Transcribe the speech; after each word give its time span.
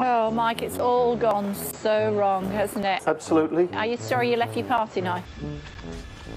Oh, 0.00 0.30
Mike, 0.30 0.62
it's 0.62 0.78
all 0.78 1.16
gone 1.16 1.54
so 1.54 2.14
wrong, 2.14 2.50
hasn't 2.50 2.84
it? 2.84 3.02
Absolutely. 3.06 3.68
Are 3.72 3.86
you 3.86 3.96
sorry 3.96 4.30
you 4.30 4.36
left 4.36 4.56
your 4.56 4.66
party 4.66 5.00
now? 5.00 5.22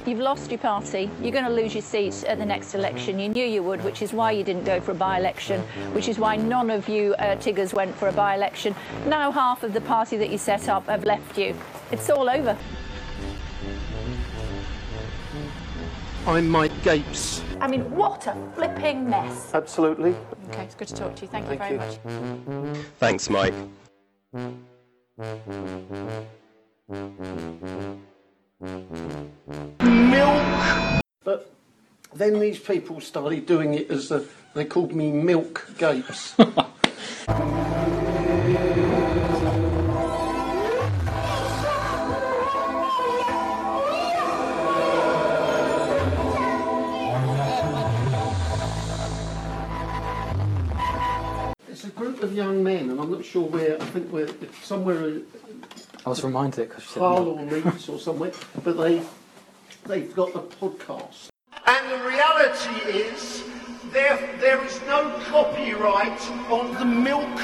You've 0.05 0.20
lost 0.20 0.50
your 0.50 0.58
party. 0.58 1.12
You're 1.21 1.31
going 1.31 1.46
to 1.46 1.52
lose 1.52 1.76
your 1.76 1.84
seats 1.84 2.24
at 2.24 2.40
the 2.40 2.46
next 2.46 2.74
election. 2.74 3.20
You 3.20 3.29
knew 3.29 3.46
you 3.46 3.62
would, 3.62 3.84
which 3.84 4.02
is 4.02 4.14
why 4.14 4.32
you 4.32 4.44
didn't 4.44 4.64
go 4.64 4.82
for 4.82 4.94
a 4.94 4.96
by 4.96 5.20
election, 5.20 5.62
which 5.94 6.08
is 6.08 6.18
why 6.18 6.38
none 6.38 6.72
of 6.72 6.90
you 6.90 7.14
uh, 7.20 7.36
Tiggers 7.36 7.72
went 7.72 7.94
for 7.96 8.08
a 8.08 8.12
by 8.12 8.34
election. 8.34 8.74
Now, 9.06 9.31
half 9.31 9.62
of 9.62 9.74
the 9.74 9.81
party 9.81 10.18
that 10.18 10.31
you 10.31 10.40
set 10.40 10.70
up 10.70 10.88
have 10.88 11.04
left 11.04 11.38
you. 11.38 11.56
It's 11.92 12.10
all 12.10 12.29
over. 12.31 12.58
I'm 16.27 16.48
Mike 16.48 16.84
Gapes. 16.84 17.41
I 17.59 17.67
mean, 17.67 17.90
what 17.95 18.27
a 18.27 18.35
flipping 18.53 19.09
mess. 19.09 19.53
Absolutely. 19.55 20.16
Okay, 20.49 20.63
it's 20.63 20.76
good 20.76 20.88
to 20.90 20.95
talk 20.95 21.16
to 21.16 21.23
you. 21.23 21.27
Thank 21.27 21.49
you 21.49 21.58
Thank 21.58 21.62
very 21.62 21.73
you. 21.73 22.73
much. 22.73 22.77
Thanks, 22.99 23.27
Mike. 23.30 23.55
Milk. 29.80 31.02
But 31.23 31.52
then 32.13 32.39
these 32.39 32.59
people 32.59 33.02
started 33.02 33.47
doing 33.47 33.73
it 33.73 33.89
as 33.89 34.11
a, 34.11 34.23
they 34.53 34.66
called 34.66 34.94
me 34.94 35.11
Milk 35.11 35.72
Gapes. 35.80 36.35
of 52.23 52.34
young 52.34 52.63
men, 52.63 52.89
and 52.89 52.99
I'm 52.99 53.11
not 53.11 53.25
sure 53.25 53.43
where. 53.48 53.81
I 53.81 53.85
think 53.85 54.11
we're 54.11 54.30
somewhere 54.61 55.21
I 56.05 56.09
was 56.09 56.23
reminded 56.23 56.70
because 56.70 56.84
she 56.84 56.89
said 56.94 56.99
Hull 56.99 57.36
milk. 57.36 57.52
or 57.52 57.72
Leeds 57.72 57.89
or 57.89 58.00
somewhere, 58.00 58.31
but 58.64 58.77
they 58.77 59.02
they've 59.86 60.14
got 60.16 60.33
the 60.33 60.42
podcast. 60.42 61.30
And 61.66 61.92
the 61.92 62.08
reality 62.08 62.89
is, 62.89 63.44
there 63.92 64.17
there 64.39 64.64
is 64.66 64.81
no 64.88 65.11
copyright 65.25 66.22
on 66.49 66.73
the 66.75 66.86
milk. 66.86 67.36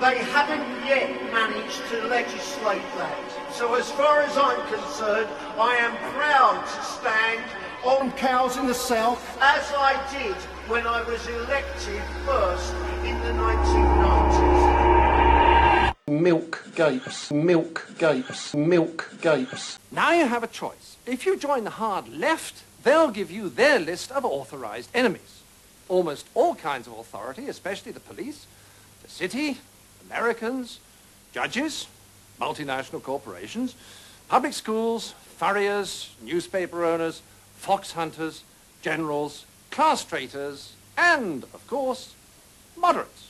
They 0.00 0.18
haven't 0.18 0.66
yet 0.86 1.10
managed 1.30 1.82
to 1.90 2.06
legislate 2.06 2.82
that. 2.96 3.52
So 3.52 3.74
as 3.74 3.90
far 3.90 4.20
as 4.20 4.36
I'm 4.38 4.66
concerned, 4.72 5.28
I 5.58 5.76
am 5.76 5.94
proud 6.14 6.64
to 6.64 6.82
stand 6.84 7.44
on 7.84 8.12
cows 8.12 8.56
in 8.56 8.66
the 8.66 8.74
south, 8.74 9.38
as 9.42 9.70
I 9.76 9.94
did 10.10 10.36
when 10.70 10.86
I 10.86 11.02
was 11.02 11.26
elected 11.26 12.00
first 12.24 12.72
in 13.04 13.20
the 13.22 13.32
1990s. 13.42 15.94
Milk 16.06 16.64
gapes, 16.76 17.32
milk 17.32 17.90
gapes, 17.98 18.54
milk 18.54 19.10
gapes. 19.20 19.80
Now 19.90 20.12
you 20.12 20.28
have 20.28 20.44
a 20.44 20.46
choice. 20.46 20.96
If 21.06 21.26
you 21.26 21.36
join 21.36 21.64
the 21.64 21.70
hard 21.70 22.08
left, 22.08 22.62
they'll 22.84 23.10
give 23.10 23.32
you 23.32 23.48
their 23.48 23.80
list 23.80 24.12
of 24.12 24.24
authorized 24.24 24.90
enemies. 24.94 25.42
Almost 25.88 26.28
all 26.36 26.54
kinds 26.54 26.86
of 26.86 26.96
authority, 26.96 27.48
especially 27.48 27.90
the 27.90 27.98
police, 27.98 28.46
the 29.02 29.10
city, 29.10 29.58
Americans, 30.08 30.78
judges, 31.34 31.88
multinational 32.40 33.02
corporations, 33.02 33.74
public 34.28 34.52
schools, 34.52 35.14
furriers, 35.36 36.10
newspaper 36.22 36.84
owners, 36.84 37.22
fox 37.56 37.90
hunters, 37.90 38.44
generals, 38.82 39.46
class 39.70 40.04
traitors, 40.04 40.74
and, 40.96 41.44
of 41.54 41.66
course, 41.66 42.14
moderates. 42.76 43.29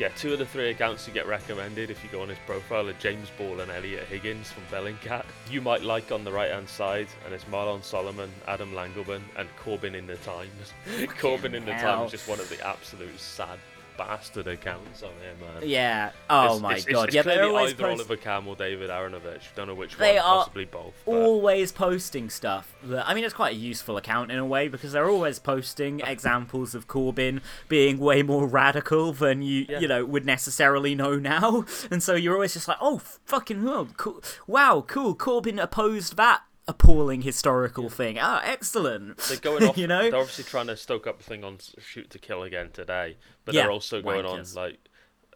yeah, 0.00 0.08
two 0.16 0.32
of 0.32 0.40
the 0.40 0.46
three 0.46 0.70
accounts 0.70 1.06
you 1.06 1.14
get 1.14 1.28
recommended 1.28 1.90
if 1.90 2.02
you 2.02 2.10
go 2.10 2.22
on 2.22 2.28
his 2.28 2.38
profile 2.44 2.88
are 2.88 2.92
James 2.94 3.30
Ball 3.38 3.60
and 3.60 3.70
Eliot 3.70 4.04
Higgins 4.08 4.50
from 4.50 4.64
Bellingcat. 4.64 5.24
You 5.48 5.60
might 5.60 5.82
like 5.82 6.10
on 6.10 6.24
the 6.24 6.32
right 6.32 6.50
hand 6.50 6.68
side, 6.68 7.06
and 7.24 7.32
it's 7.32 7.44
Marlon 7.44 7.84
Solomon, 7.84 8.32
Adam 8.48 8.72
Langleben, 8.72 9.22
and 9.36 9.48
Corbyn 9.64 9.94
in 9.94 10.08
the 10.08 10.16
Times. 10.16 10.72
Corbyn 11.20 11.54
in 11.54 11.64
the 11.66 11.72
hell. 11.74 11.98
Times 11.98 12.12
is 12.12 12.18
just 12.18 12.28
one 12.28 12.40
of 12.40 12.48
the 12.48 12.66
absolute 12.66 13.20
sad 13.20 13.60
bastard 13.96 14.46
accounts 14.46 15.02
on 15.02 15.10
here, 15.20 15.34
man. 15.40 15.62
Yeah. 15.68 16.10
Oh 16.30 16.44
It's- 16.44 16.60
my 16.60 16.74
it's, 16.74 16.84
god. 16.84 17.04
It's 17.08 17.14
yeah, 17.14 17.22
they're 17.22 17.44
always 17.44 17.72
either 17.72 17.82
post- 17.84 18.00
Oliver 18.00 18.16
Kamm 18.16 18.46
or 18.48 18.56
David 18.56 18.90
Aaronovitch. 18.90 19.42
Don't 19.54 19.66
know 19.68 19.74
which 19.74 19.96
They 19.96 20.14
one, 20.16 20.18
are 20.24 20.36
possibly 20.38 20.64
both. 20.66 20.94
but- 21.04 21.12
always 21.12 21.72
posting 21.72 22.30
stuff. 22.30 22.74
That, 22.84 23.08
I 23.08 23.14
mean, 23.14 23.24
it's 23.24 23.34
quite 23.34 23.54
a 23.54 23.58
useful 23.58 23.96
account 23.96 24.30
in 24.30 24.38
a 24.38 24.46
way 24.46 24.68
because 24.68 24.92
they're 24.92 25.08
always 25.10 25.38
posting 25.38 26.00
examples 26.06 26.74
of 26.74 26.86
Corbyn 26.88 27.40
being 27.68 27.98
way 27.98 28.22
more 28.22 28.46
radical 28.46 29.12
than 29.12 29.42
you, 29.42 29.66
Yeah. 29.68 29.80
you 29.80 29.88
know, 29.88 30.04
would 30.04 30.24
necessarily 30.26 30.94
know 30.94 31.16
now. 31.16 31.64
And 31.90 32.02
so 32.02 32.14
you're 32.14 32.34
always 32.34 32.52
just 32.54 32.68
like, 32.68 32.78
oh, 32.80 32.98
fucking 33.24 33.62
hell, 33.62 33.88
cool. 33.96 34.22
wow, 34.46 34.84
cool. 34.86 35.14
Corbyn 35.14 35.62
opposed 35.62 36.16
that 36.16 36.42
appalling 36.68 37.22
historical 37.22 37.88
thing. 37.88 38.18
Ah, 38.20 38.40
excellent. 38.44 39.18
They're 39.18 39.38
going 39.38 39.64
off. 39.68 39.78
you 39.78 39.86
know, 39.86 40.10
they're 40.10 40.18
obviously 40.20 40.44
trying 40.44 40.66
to 40.68 40.76
stoke 40.76 41.06
up 41.06 41.20
a 41.20 41.22
thing 41.22 41.44
on 41.44 41.58
shoot 41.78 42.10
to 42.10 42.18
kill 42.18 42.42
again 42.42 42.70
today, 42.72 43.16
but 43.44 43.54
Yeah, 43.54 43.62
they're 43.62 43.70
also 43.70 44.02
going 44.02 44.24
wankers. 44.24 44.56
on 44.56 44.62
like 44.64 44.78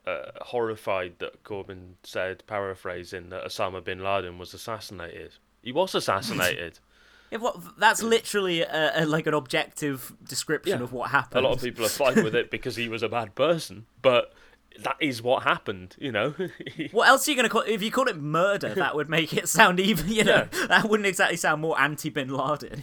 uh, 0.06 0.30
horrified 0.42 1.14
that 1.18 1.44
Corbyn 1.44 1.92
said, 2.02 2.42
paraphrasing, 2.46 3.28
that 3.30 3.44
Osama 3.44 3.84
bin 3.84 4.02
Laden 4.02 4.38
was 4.38 4.54
assassinated. 4.54 5.34
He 5.62 5.72
was 5.72 5.94
assassinated. 5.94 6.78
Yeah, 7.32 7.38
what, 7.38 7.78
that's 7.78 8.02
literally 8.02 8.62
a, 8.62 9.04
a, 9.04 9.06
like 9.06 9.28
an 9.28 9.34
objective 9.34 10.12
description 10.28 10.78
Yeah. 10.78 10.82
of 10.82 10.92
what 10.92 11.10
happened. 11.10 11.44
a 11.44 11.48
lot 11.48 11.56
of 11.58 11.62
people 11.62 11.84
are 11.84 11.88
fine 11.88 12.24
with 12.24 12.34
it 12.34 12.50
because 12.50 12.74
he 12.74 12.88
was 12.88 13.04
a 13.04 13.08
bad 13.08 13.36
person, 13.36 13.86
but 14.02 14.32
that 14.78 14.96
is 15.00 15.20
what 15.22 15.42
happened. 15.42 15.96
You 15.98 16.12
know. 16.12 16.34
What 16.92 17.08
else 17.08 17.26
are 17.26 17.30
you 17.30 17.36
going 17.36 17.44
to 17.44 17.50
call 17.50 17.62
If 17.62 17.82
you 17.82 17.90
call 17.90 18.08
it 18.08 18.16
murder, 18.16 18.74
that 18.74 18.94
would 18.96 19.08
make 19.08 19.32
it 19.34 19.48
sound 19.48 19.78
even, 19.80 20.08
you 20.08 20.24
know, 20.24 20.48
that 20.68 20.88
wouldn't 20.88 21.06
exactly 21.06 21.36
sound 21.36 21.60
more 21.60 21.78
anti 21.80 22.08
bin 22.10 22.28
Laden. 22.28 22.82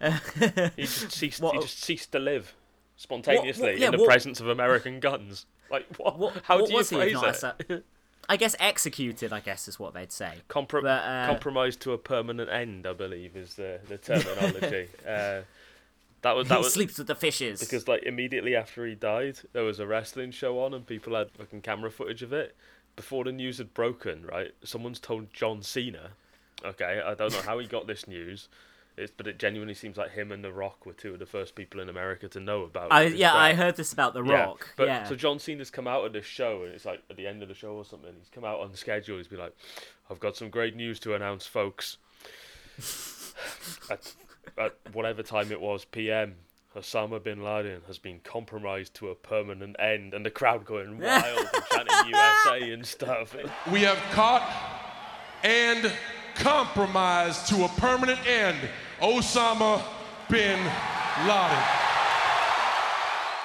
he 0.76 0.82
just 0.82 1.12
ceased. 1.12 1.40
What- 1.40 1.54
he 1.54 1.60
just 1.62 1.82
ceased 1.82 2.12
to 2.12 2.18
live 2.18 2.54
spontaneously 2.96 3.78
yeah, 3.78 3.86
in 3.86 3.92
the 3.92 3.98
what- 3.98 4.08
presence 4.08 4.40
of 4.40 4.48
American 4.48 5.00
guns. 5.00 5.46
Like 5.70 5.86
what? 5.96 6.18
What, 6.18 6.34
how 6.44 6.56
what 6.58 6.66
do 6.66 6.72
you 6.72 6.76
was 6.78 6.90
he 6.90 6.96
phrase 6.96 7.12
not 7.14 7.24
it? 7.24 7.28
assa- 7.28 7.56
I 8.28 8.36
guess 8.36 8.56
executed, 8.58 9.32
I 9.32 9.38
guess, 9.40 9.68
is 9.68 9.78
what 9.78 9.94
they'd 9.94 10.10
say. 10.12 10.34
Compro- 10.48 10.82
But, 10.82 11.04
uh, 11.04 11.26
compromised 11.26 11.80
to 11.82 11.92
a 11.92 11.98
permanent 11.98 12.50
end, 12.50 12.86
I 12.86 12.92
believe, 12.92 13.36
is 13.36 13.54
the 13.54 13.80
the 13.88 13.98
terminology. 13.98 14.88
uh, 15.08 15.42
that 16.26 16.34
was 16.36 16.48
that 16.48 16.58
he 16.58 16.64
was 16.64 16.72
sleeps 16.72 16.98
with 16.98 17.06
the 17.06 17.14
fishes. 17.14 17.60
because 17.60 17.86
like 17.86 18.02
immediately 18.02 18.56
after 18.56 18.84
he 18.84 18.96
died, 18.96 19.38
there 19.52 19.62
was 19.62 19.78
a 19.78 19.86
wrestling 19.86 20.32
show 20.32 20.58
on, 20.58 20.74
and 20.74 20.84
people 20.84 21.14
had 21.14 21.30
fucking 21.30 21.62
camera 21.62 21.90
footage 21.90 22.22
of 22.22 22.32
it. 22.32 22.56
Before 22.96 23.24
the 23.24 23.32
news 23.32 23.58
had 23.58 23.74
broken, 23.74 24.26
right? 24.26 24.52
Someone's 24.64 24.98
told 24.98 25.32
John 25.32 25.62
Cena. 25.62 26.10
Okay, 26.64 27.00
I 27.04 27.14
don't 27.14 27.30
know 27.32 27.42
how 27.42 27.58
he 27.58 27.66
got 27.66 27.86
this 27.86 28.08
news. 28.08 28.48
It's, 28.96 29.12
but 29.14 29.26
it 29.26 29.38
genuinely 29.38 29.74
seems 29.74 29.98
like 29.98 30.12
him 30.12 30.32
and 30.32 30.42
The 30.42 30.52
Rock 30.52 30.86
were 30.86 30.94
two 30.94 31.12
of 31.12 31.18
the 31.18 31.26
first 31.26 31.54
people 31.54 31.80
in 31.80 31.90
America 31.90 32.28
to 32.28 32.40
know 32.40 32.62
about. 32.62 32.90
I, 32.90 33.02
yeah, 33.04 33.34
I 33.34 33.52
heard 33.52 33.76
this 33.76 33.92
about 33.92 34.14
The 34.14 34.24
Yeah, 34.24 34.44
Rock. 34.44 34.72
But 34.76 34.86
yeah. 34.88 35.04
so 35.04 35.14
John 35.14 35.38
Cena's 35.38 35.70
come 35.70 35.86
out 35.86 36.06
of 36.06 36.12
this 36.14 36.24
show, 36.24 36.62
and 36.64 36.72
it's 36.72 36.86
like 36.86 37.02
at 37.10 37.16
the 37.16 37.26
end 37.26 37.42
of 37.42 37.48
the 37.48 37.54
show 37.54 37.74
or 37.74 37.84
something. 37.84 38.12
He's 38.18 38.30
come 38.30 38.44
out 38.44 38.60
on 38.60 38.74
schedule. 38.74 39.18
He's 39.18 39.28
been 39.28 39.38
like, 39.38 39.54
"I've 40.10 40.18
got 40.18 40.36
some 40.36 40.48
great 40.48 40.74
news 40.74 40.98
to 41.00 41.14
announce, 41.14 41.46
folks." 41.46 41.98
at, 43.90 44.14
at 44.58 44.76
whatever 44.92 45.22
time 45.22 45.52
it 45.52 45.60
was, 45.60 45.84
PM, 45.84 46.34
Osama 46.76 47.22
bin 47.22 47.42
Laden 47.42 47.80
has 47.86 47.98
been 47.98 48.20
compromised 48.20 48.94
to 48.94 49.08
a 49.08 49.14
permanent 49.14 49.76
end, 49.78 50.12
and 50.12 50.26
the 50.26 50.30
crowd 50.30 50.64
going 50.64 50.98
wild 51.00 51.38
and 51.38 51.64
chanting 51.72 52.08
USA 52.08 52.72
and 52.72 52.86
stuff. 52.86 53.34
We 53.70 53.80
have 53.82 53.98
caught 54.12 54.42
and 55.42 55.90
compromised 56.34 57.48
to 57.48 57.64
a 57.64 57.68
permanent 57.68 58.26
end 58.26 58.58
Osama 59.00 59.82
bin 60.28 60.58
Laden. 61.26 61.85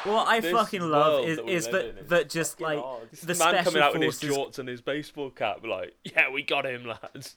What 0.03 0.27
I 0.27 0.39
This 0.39 0.51
fucking 0.51 0.81
love 0.81 1.25
is, 1.25 1.37
that 1.37 1.49
is 1.49 1.67
that 1.67 1.85
is 1.85 2.09
that 2.09 2.29
just 2.29 2.61
like 2.61 2.79
hard. 2.79 3.09
The 3.11 3.27
man 3.27 3.35
special 3.37 3.63
coming 3.63 3.81
out 3.81 3.95
in 3.95 4.01
his 4.01 4.19
forces 4.19 4.37
jorts 4.37 4.59
and 4.59 4.67
his 4.69 4.81
baseball 4.81 5.29
cap, 5.29 5.65
like, 5.65 5.95
yeah, 6.03 6.29
we 6.31 6.43
got 6.43 6.65
him, 6.65 6.85
lads. 6.85 7.35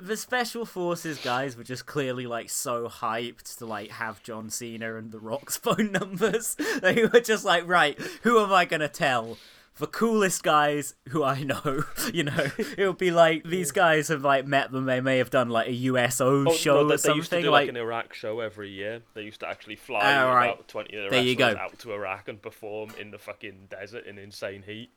the 0.00 0.16
special 0.16 0.64
forces 0.64 1.18
guys 1.18 1.56
were 1.56 1.64
just 1.64 1.86
clearly 1.86 2.26
like 2.26 2.50
so 2.50 2.88
hyped 2.88 3.58
to 3.58 3.66
like 3.66 3.90
have 3.90 4.22
John 4.22 4.50
Cena 4.50 4.96
and 4.96 5.12
the 5.12 5.18
Rock's 5.20 5.56
phone 5.58 5.92
numbers. 5.92 6.56
They 6.80 7.06
were 7.06 7.20
just 7.20 7.44
like, 7.44 7.66
right, 7.66 7.98
who 8.22 8.38
am 8.42 8.52
I 8.52 8.64
gonna 8.64 8.88
tell? 8.88 9.36
The 9.80 9.86
coolest 9.86 10.42
guys 10.42 10.94
who 11.08 11.24
I 11.24 11.42
know, 11.42 11.84
you 12.14 12.24
know, 12.24 12.46
it 12.76 12.86
would 12.86 12.98
be 12.98 13.10
like 13.10 13.44
these 13.44 13.72
guys 13.72 14.08
have 14.08 14.22
like 14.22 14.46
met 14.46 14.70
them. 14.70 14.84
They 14.84 15.00
may 15.00 15.18
have 15.18 15.30
done 15.30 15.48
like 15.48 15.68
a 15.68 15.72
USO 15.72 16.46
Oh, 16.48 16.52
show 16.52 16.74
no, 16.74 16.80
or 16.80 16.84
they, 16.84 16.92
they 16.92 16.96
something. 16.98 17.16
used 17.16 17.30
to 17.30 17.40
do 17.42 17.50
like, 17.50 17.62
like 17.62 17.68
an 17.70 17.76
Iraq 17.78 18.12
show 18.14 18.40
every 18.40 18.70
year. 18.70 19.00
They 19.14 19.22
used 19.22 19.40
to 19.40 19.48
actually 19.48 19.76
fly 19.76 20.00
Ah, 20.02 20.30
right. 20.32 20.46
about 20.52 20.68
twenty 20.68 20.96
of 20.96 21.04
the 21.04 21.10
There 21.10 21.22
you 21.24 21.34
go. 21.34 21.48
out 21.58 21.78
to 21.80 21.92
Iraq 21.92 22.28
and 22.28 22.40
perform 22.40 22.90
in 23.00 23.10
the 23.10 23.18
fucking 23.18 23.68
desert 23.70 24.04
in 24.06 24.18
insane 24.18 24.62
heat. 24.66 24.90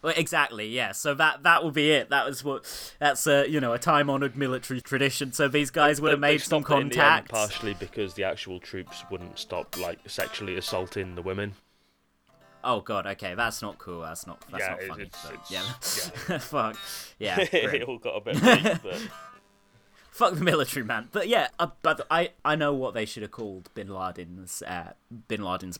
Well, 0.00 0.12
exactly, 0.16 0.68
yeah. 0.68 0.92
So 0.92 1.14
that 1.14 1.42
that 1.44 1.64
will 1.64 1.70
be 1.72 1.90
it. 1.90 2.10
That 2.10 2.26
was 2.26 2.44
what 2.44 2.94
that's 3.00 3.26
a 3.26 3.48
you 3.48 3.58
know 3.58 3.72
a 3.72 3.78
time 3.78 4.08
honored 4.10 4.36
military 4.36 4.80
tradition. 4.80 5.32
So 5.32 5.48
these 5.48 5.70
guys 5.70 6.00
would 6.00 6.10
have 6.12 6.20
They- 6.20 6.26
they 6.28 6.32
made 6.34 6.42
some 6.42 6.62
stopped 6.62 6.70
it 6.78 6.82
in 6.82 6.88
the 6.90 6.94
end 6.98 7.28
contact. 7.28 7.30
partially 7.30 7.74
because 7.74 8.14
the 8.14 8.22
actual 8.24 8.60
troops 8.60 9.02
wouldn't 9.10 9.38
stop 9.38 9.76
like 9.78 9.98
sexually 10.06 10.56
assaulting 10.56 11.14
the 11.16 11.22
women. 11.22 11.54
Oh 12.64 12.80
god, 12.80 13.06
okay, 13.06 13.34
that's 13.34 13.60
not 13.62 13.78
cool. 13.78 14.00
That's 14.00 14.26
not 14.26 14.42
that's 14.50 14.62
Yeah, 14.64 14.70
not 14.70 14.82
it- 14.82 14.88
funny. 14.88 15.02
it's- 15.04 15.22
but 15.24 15.34
it's- 15.34 15.50
yeah, 16.28 16.38
fuck, 16.38 16.76
yeah, 17.18 17.38
it 17.52 17.82
all 17.82 17.98
got 17.98 18.16
a 18.16 18.20
bit 18.22 18.42
late, 18.42 18.78
but 18.82 19.08
fuck 20.10 20.34
the 20.34 20.40
military 20.44 20.84
man. 20.84 21.08
But 21.12 21.28
yeah, 21.28 21.48
uh, 21.58 21.68
but 21.82 22.06
I 22.10 22.30
I 22.44 22.56
know 22.56 22.72
what 22.72 22.94
they 22.94 23.04
should 23.04 23.22
have 23.22 23.32
called 23.32 23.68
Bin 23.74 23.88
Laden's 23.88 24.62
uh, 24.62 24.92
Bin 25.28 25.42
Laden's 25.44 25.78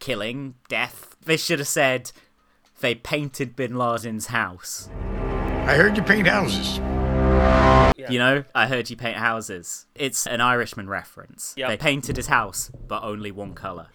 killing 0.00 0.54
death. 0.68 1.16
They 1.24 1.36
should 1.36 1.58
have 1.58 1.68
said 1.68 2.12
they 2.80 2.94
painted 2.94 3.56
Bin 3.56 3.76
Laden's 3.76 4.26
house. 4.26 4.88
I 4.92 5.74
heard 5.74 5.96
you 5.96 6.02
paint 6.02 6.26
houses. 6.28 6.78
You 8.10 8.18
know, 8.18 8.44
I 8.54 8.66
heard 8.68 8.88
you 8.88 8.96
paint 8.96 9.16
houses. 9.18 9.86
It's 9.94 10.26
an 10.26 10.40
Irishman 10.40 10.88
reference. 10.88 11.52
Yep. 11.58 11.68
They 11.68 11.76
painted 11.76 12.16
his 12.16 12.28
house, 12.28 12.70
but 12.86 13.02
only 13.02 13.30
one 13.30 13.52
color. 13.54 13.88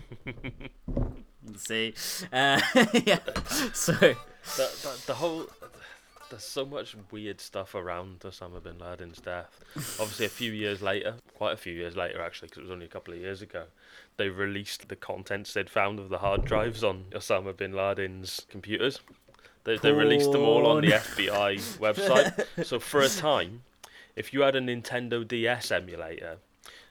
See, 1.55 1.93
uh, 2.31 2.61
yeah. 3.05 3.19
So 3.73 3.93
the, 3.93 4.15
the, 4.55 5.01
the 5.07 5.13
whole 5.15 5.47
there's 6.33 6.43
so 6.43 6.65
much 6.65 6.95
weird 7.11 7.39
stuff 7.39 7.75
around 7.75 8.21
Osama 8.21 8.63
bin 8.63 8.79
Laden's 8.79 9.19
death. 9.19 9.59
Obviously, 9.99 10.25
a 10.25 10.29
few 10.29 10.51
years 10.51 10.81
later, 10.81 11.15
quite 11.35 11.53
a 11.53 11.57
few 11.57 11.73
years 11.73 11.95
later 11.95 12.21
actually, 12.21 12.47
because 12.47 12.57
it 12.57 12.63
was 12.63 12.71
only 12.71 12.85
a 12.85 12.89
couple 12.89 13.13
of 13.13 13.19
years 13.19 13.43
ago, 13.43 13.65
they 14.17 14.29
released 14.29 14.89
the 14.89 14.95
contents 14.95 15.53
they'd 15.53 15.69
found 15.69 15.99
of 15.99 16.09
the 16.09 16.17
hard 16.17 16.43
drives 16.43 16.83
on 16.83 17.05
Osama 17.11 17.55
bin 17.55 17.73
Laden's 17.73 18.47
computers. 18.49 18.99
They, 19.63 19.77
they 19.77 19.91
released 19.91 20.31
them 20.31 20.41
all 20.41 20.65
on 20.65 20.81
the 20.81 20.91
FBI 20.91 21.77
website. 21.77 22.65
so 22.65 22.79
for 22.79 23.01
a 23.01 23.09
time, 23.09 23.61
if 24.15 24.33
you 24.33 24.41
had 24.41 24.55
a 24.55 24.61
Nintendo 24.61 25.27
DS 25.27 25.71
emulator, 25.71 26.37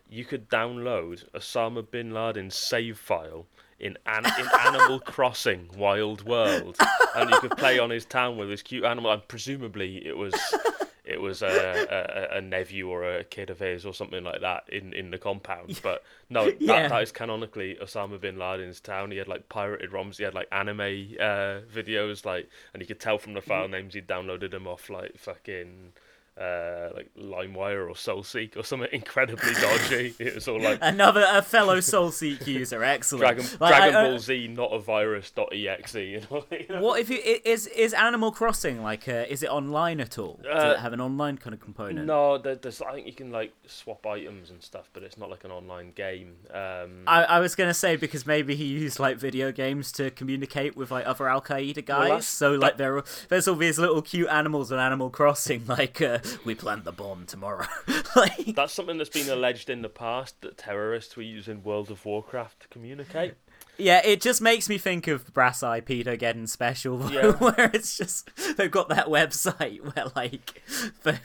you 0.09 0.25
could 0.25 0.49
download 0.49 1.29
Osama 1.31 1.89
bin 1.91 2.15
Laden's 2.15 2.55
save 2.55 2.97
file 2.97 3.47
in, 3.83 3.99
an- 4.07 4.25
in 4.25 4.47
Animal 4.67 5.01
Crossing 5.05 5.69
Wild 5.77 6.25
World, 6.25 6.77
and 7.17 7.29
you 7.31 7.39
could 7.41 7.57
play 7.59 7.79
on 7.79 7.91
his 7.91 8.05
town 8.05 8.37
with 8.39 8.49
his 8.49 8.63
cute 8.63 8.85
animal. 8.85 9.11
And 9.13 9.27
presumably, 9.29 10.07
it 10.07 10.17
was 10.17 10.35
it 11.05 11.21
was 11.21 11.43
a, 11.43 12.29
a, 12.33 12.39
a 12.39 12.41
nephew 12.41 12.89
or 12.89 13.03
a 13.19 13.25
kid 13.25 13.51
of 13.51 13.59
his 13.59 13.85
or 13.85 13.93
something 13.93 14.23
like 14.23 14.41
that 14.41 14.63
in, 14.73 14.93
in 14.95 15.11
the 15.11 15.19
compound. 15.19 15.81
But 15.83 16.05
no, 16.31 16.45
that, 16.47 16.61
Yeah. 16.63 16.89
that 16.89 17.03
is 17.03 17.11
canonically 17.13 17.77
Osama 17.83 18.21
bin 18.21 18.39
Laden's 18.39 18.81
town. 18.81 19.11
He 19.11 19.17
had 19.19 19.27
like 19.29 19.49
pirated 19.49 19.91
ROMs. 19.91 20.17
He 20.17 20.23
had 20.25 20.33
like 20.35 20.47
anime 20.53 20.81
uh, 20.81 21.61
videos, 21.75 22.25
like, 22.25 22.49
and 22.73 22.81
you 22.81 22.87
could 22.87 23.01
tell 23.01 23.19
from 23.19 23.35
the 23.35 23.41
file 23.43 23.67
names 23.69 23.95
he'd 23.95 24.07
downloaded 24.07 24.53
them 24.53 24.67
off 24.69 24.89
like 24.89 25.19
fucking. 25.19 25.93
Uh, 26.41 26.89
like 26.95 27.11
LimeWire 27.15 27.87
or 27.91 27.93
SoulSeek 27.95 28.57
or 28.57 28.63
something 28.65 28.89
incredibly 28.93 29.53
dodgy. 29.53 30.15
It 30.19 30.35
was 30.35 30.49
all 30.49 30.59
like 30.61 30.79
another 30.81 31.27
a 31.29 31.43
fellow 31.43 31.77
SoulSeek 31.77 32.47
user, 32.47 32.83
excellent. 32.97 33.21
Dragon, 33.37 33.45
Like, 33.61 33.75
Dragon 33.77 33.95
I- 33.97 34.09
Ball 34.09 34.19
Z, 34.19 34.49
not 34.49 34.73
a 34.73 34.79
virus. 34.79 35.31
Dot 35.31 35.51
exe. 35.53 35.95
You 35.95 36.23
know? 36.31 36.45
you 36.51 36.67
know? 36.71 36.81
What 36.81 37.01
if 37.01 37.11
you 37.11 37.19
is 37.45 37.67
is 37.67 37.93
Animal 37.93 38.33
Crossing 38.33 38.83
like? 38.83 39.07
Uh, 39.09 39.27
is 39.29 39.43
it 39.43 39.51
online 39.51 40.01
at 40.01 40.19
all? 40.19 40.41
Does 40.43 40.65
Uh, 40.65 40.69
it 40.71 40.79
have 40.81 40.95
an 40.95 41.03
online 41.03 41.37
kind 41.37 41.53
of 41.53 41.61
component? 41.61 42.07
No, 42.07 42.39
there, 42.39 42.55
there's. 42.55 42.81
I 42.81 42.95
think 42.95 43.07
you 43.07 43.13
can 43.13 43.31
like 43.31 43.53
swap 43.67 44.07
items 44.07 44.49
and 44.49 44.63
stuff, 44.63 44.89
but 44.95 45.03
it's 45.03 45.19
not 45.19 45.29
like 45.29 45.45
an 45.45 45.51
online 45.51 45.93
game. 45.93 46.37
Um, 46.51 47.03
I, 47.07 47.25
I 47.25 47.41
was 47.41 47.55
gonna 47.55 47.75
say 47.75 47.97
because 47.97 48.27
maybe 48.27 48.57
he 48.57 48.65
used 48.65 48.99
like 48.99 49.19
video 49.19 49.53
games 49.53 49.93
to 49.93 50.11
communicate 50.11 50.77
with 50.79 50.91
like 50.91 51.07
other 51.07 51.29
Al 51.29 51.43
Qaeda 51.43 51.85
guys. 51.85 52.09
that's- 52.09 52.27
so 52.27 52.53
like 52.55 52.79
there 52.79 52.97
are 52.97 53.05
there's 53.29 53.47
all 53.47 53.55
these 53.57 53.79
little 53.79 54.01
cute 54.01 54.29
animals 54.31 54.73
on 54.73 54.79
Animal 54.79 55.11
Crossing. 55.11 55.63
Like 55.73 56.01
uh, 56.03 56.19
we 56.45 56.55
plant 56.55 56.85
the 56.85 56.93
bomb 56.93 57.27
tomorrow. 57.27 57.67
like 58.17 58.55
that's 58.55 58.73
something 58.73 58.99
that's 58.99 59.11
been 59.11 59.29
alleged 59.29 59.71
in 59.71 59.83
the 59.83 59.89
past 59.89 60.41
that 60.43 60.59
terrorists 60.59 61.17
were 61.17 61.23
using 61.23 61.63
World 61.63 61.91
of 61.91 62.05
Warcraft 62.05 62.61
to 62.61 62.69
communicate. 62.69 63.35
Yeah, 63.79 64.03
it 64.05 64.21
just 64.21 64.41
makes 64.43 64.69
me 64.69 64.77
think 64.79 65.09
of 65.09 65.33
Brass 65.33 65.63
Eye 65.63 65.81
Paedogeddon 65.81 66.49
special, 66.49 67.11
Yeah. 67.13 67.33
where 67.33 67.71
it's 67.73 67.97
just 67.97 68.29
they've 68.57 68.71
got 68.71 68.89
that 68.91 69.07
website 69.07 69.81
where 69.97 70.07
like 70.15 70.63
the, 71.03 71.19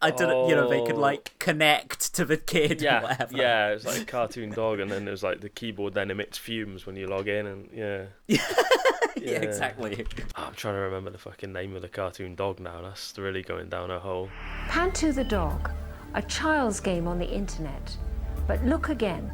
I 0.00 0.10
don't 0.10 0.28
know, 0.28 0.48
you 0.48 0.54
know 0.56 0.68
they 0.68 0.80
could 0.84 0.96
Oh. 0.96 1.00
like 1.00 1.34
connect 1.38 2.14
to 2.14 2.24
the 2.24 2.36
kid 2.38 2.80
or 2.80 2.84
Yeah, 2.84 3.02
whatever. 3.02 3.36
yeah, 3.36 3.68
it's 3.72 3.84
like 3.84 4.00
a 4.00 4.04
cartoon 4.06 4.50
dog, 4.50 4.80
and 4.80 4.90
then 4.90 5.04
there's 5.04 5.22
like 5.22 5.40
the 5.40 5.50
keyboard 5.50 5.94
then 5.94 6.10
emits 6.10 6.38
fumes 6.38 6.86
when 6.86 6.96
you 6.96 7.06
log 7.06 7.28
in, 7.28 7.46
and 7.46 7.68
yeah. 7.72 8.06
yeah, 8.26 9.40
exactly. 9.40 10.04
Oh, 10.36 10.44
I'm 10.46 10.54
trying 10.54 10.74
to 10.74 10.80
remember 10.80 11.10
the 11.10 11.18
fucking 11.18 11.52
name 11.52 11.76
of 11.76 11.82
the 11.82 11.88
cartoon 11.88 12.34
dog 12.34 12.60
now. 12.60 12.80
That's 12.80 13.16
really 13.18 13.42
going 13.42 13.68
down 13.68 13.90
a 13.90 13.98
hole. 13.98 14.30
Panto 14.68 15.12
the 15.12 15.24
dog, 15.24 15.70
a 16.14 16.22
child's 16.22 16.80
game 16.80 17.06
on 17.06 17.18
the 17.18 17.30
internet. 17.30 17.96
But 18.46 18.64
look 18.64 18.88
again. 18.88 19.30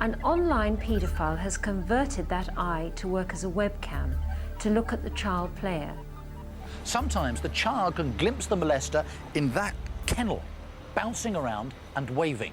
An 0.00 0.16
online 0.22 0.76
paedophile 0.76 1.38
has 1.38 1.56
converted 1.56 2.28
that 2.28 2.50
eye 2.56 2.92
to 2.96 3.08
work 3.08 3.32
as 3.32 3.44
a 3.44 3.48
webcam 3.48 4.14
to 4.60 4.70
look 4.70 4.92
at 4.92 5.02
the 5.02 5.10
child 5.10 5.54
player. 5.56 5.92
Sometimes 6.84 7.40
the 7.40 7.48
child 7.50 7.96
can 7.96 8.14
glimpse 8.16 8.46
the 8.46 8.56
molester 8.56 9.04
in 9.34 9.52
that 9.52 9.74
kennel, 10.06 10.42
bouncing 10.94 11.34
around 11.34 11.74
and 11.96 12.10
waving. 12.10 12.52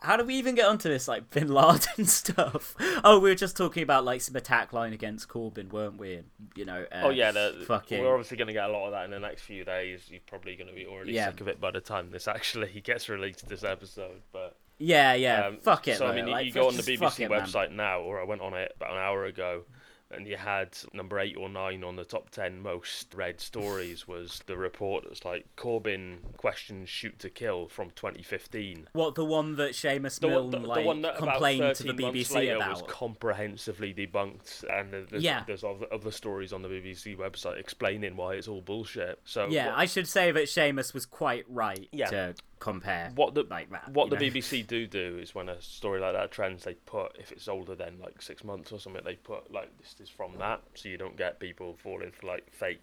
How 0.00 0.16
do 0.16 0.24
we 0.24 0.34
even 0.34 0.56
get 0.56 0.66
onto 0.66 0.88
this 0.88 1.06
like 1.06 1.30
Bin 1.30 1.46
Laden 1.54 2.06
stuff? 2.06 2.74
Oh, 3.04 3.20
we 3.20 3.28
were 3.30 3.36
just 3.36 3.56
talking 3.56 3.84
about 3.84 4.04
like 4.04 4.20
some 4.20 4.34
attack 4.34 4.72
line 4.72 4.92
against 4.92 5.28
Corbyn, 5.28 5.70
weren't 5.70 5.96
we? 5.98 6.22
You 6.56 6.64
know. 6.64 6.84
Uh, 6.90 7.02
Oh 7.04 7.10
yeah, 7.10 7.30
the, 7.30 7.62
fucking. 7.68 8.02
we're 8.02 8.10
obviously 8.12 8.36
going 8.36 8.48
to 8.48 8.52
get 8.52 8.68
a 8.68 8.72
lot 8.72 8.86
of 8.86 8.92
that 8.92 9.04
in 9.04 9.12
the 9.12 9.20
next 9.20 9.42
few 9.42 9.64
days. 9.64 10.00
You're 10.10 10.18
probably 10.26 10.56
going 10.56 10.66
to 10.68 10.74
be 10.74 10.86
already 10.86 11.12
Yeah. 11.12 11.30
sick 11.30 11.40
of 11.42 11.46
it 11.46 11.60
by 11.60 11.70
the 11.70 11.80
time 11.80 12.10
this 12.10 12.26
actually 12.36 12.80
gets 12.80 13.08
released 13.08 13.46
this 13.48 13.62
episode. 13.62 14.22
But 14.32 14.41
Yeah, 14.82 15.14
yeah. 15.14 15.46
um, 15.46 15.58
fuck 15.62 15.86
it. 15.88 15.98
So 15.98 16.06
I 16.06 16.14
mean, 16.14 16.26
you- 16.26 16.32
like, 16.32 16.46
you 16.46 16.52
go 16.52 16.68
on 16.68 16.76
the 16.76 16.82
BBC 16.82 17.20
it, 17.24 17.30
website 17.30 17.70
now, 17.72 18.00
or 18.00 18.20
I 18.20 18.24
went 18.24 18.40
on 18.40 18.54
it 18.54 18.72
about 18.76 18.90
an 18.92 18.98
hour 18.98 19.24
ago, 19.24 19.62
and 20.10 20.26
you 20.26 20.36
had 20.36 20.76
number 20.92 21.18
eight 21.18 21.38
or 21.38 21.48
nine 21.48 21.82
on 21.82 21.96
the 21.96 22.04
top 22.04 22.28
ten 22.28 22.60
most 22.60 23.14
read 23.14 23.40
stories 23.40 24.06
was 24.06 24.42
the 24.46 24.56
report 24.58 25.04
that's 25.08 25.24
like 25.24 25.46
Corbyn 25.56 26.18
questions 26.36 26.90
shoot 26.90 27.18
to 27.20 27.30
kill 27.30 27.66
from 27.68 27.90
2015. 27.96 28.88
What 28.92 29.14
the 29.14 29.24
one 29.24 29.56
that 29.56 29.70
Seamus 29.72 30.20
The 30.20 30.28
Milne 30.28 30.50
the, 30.50 30.58
the 30.58 30.66
like 30.66 30.84
one 30.84 31.00
that 31.00 31.16
complained 31.16 31.74
to 31.76 31.84
the 31.84 31.94
BBC 31.94 32.54
about? 32.54 32.70
was 32.72 32.82
comprehensively 32.88 33.94
debunked, 33.94 34.64
and 34.68 34.92
there's, 35.08 35.22
Yeah. 35.22 35.44
there's 35.46 35.64
other, 35.64 35.86
other 35.90 36.10
stories 36.10 36.52
on 36.52 36.60
the 36.60 36.68
BBC 36.68 37.16
website 37.16 37.58
explaining 37.58 38.14
why 38.16 38.34
it's 38.34 38.48
all 38.48 38.60
bullshit. 38.60 39.18
So 39.24 39.46
yeah, 39.48 39.68
what- 39.68 39.78
I 39.78 39.86
should 39.86 40.08
say 40.08 40.30
that 40.32 40.44
Seamus 40.44 40.92
was 40.92 41.06
quite 41.06 41.44
right 41.48 41.88
Yeah. 41.90 42.10
to 42.10 42.34
compare 42.62 43.10
what 43.16 43.34
the 43.34 43.42
like 43.50 43.68
that. 43.70 43.88
what 43.90 44.08
the 44.08 44.16
know? 44.16 44.22
BBC 44.22 44.64
do 44.66 44.86
do 44.86 45.18
is 45.20 45.34
when 45.34 45.48
a 45.48 45.60
story 45.60 46.00
like 46.00 46.12
that 46.14 46.30
trends, 46.30 46.62
they 46.62 46.74
put 46.74 47.16
if 47.18 47.32
it's 47.32 47.48
older 47.48 47.74
than 47.74 47.98
like 48.00 48.22
six 48.22 48.44
months 48.44 48.70
or 48.72 48.78
something, 48.78 49.02
they 49.04 49.16
put 49.16 49.52
like 49.52 49.76
this 49.78 49.96
is 50.00 50.08
from 50.08 50.32
that, 50.38 50.62
so 50.74 50.88
you 50.88 50.96
don't 50.96 51.16
get 51.16 51.40
people 51.40 51.74
falling 51.82 52.12
for 52.12 52.26
like 52.28 52.50
fake 52.52 52.80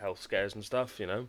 health 0.00 0.20
scares 0.22 0.54
and 0.54 0.64
stuff, 0.64 0.98
you 0.98 1.06
know. 1.06 1.28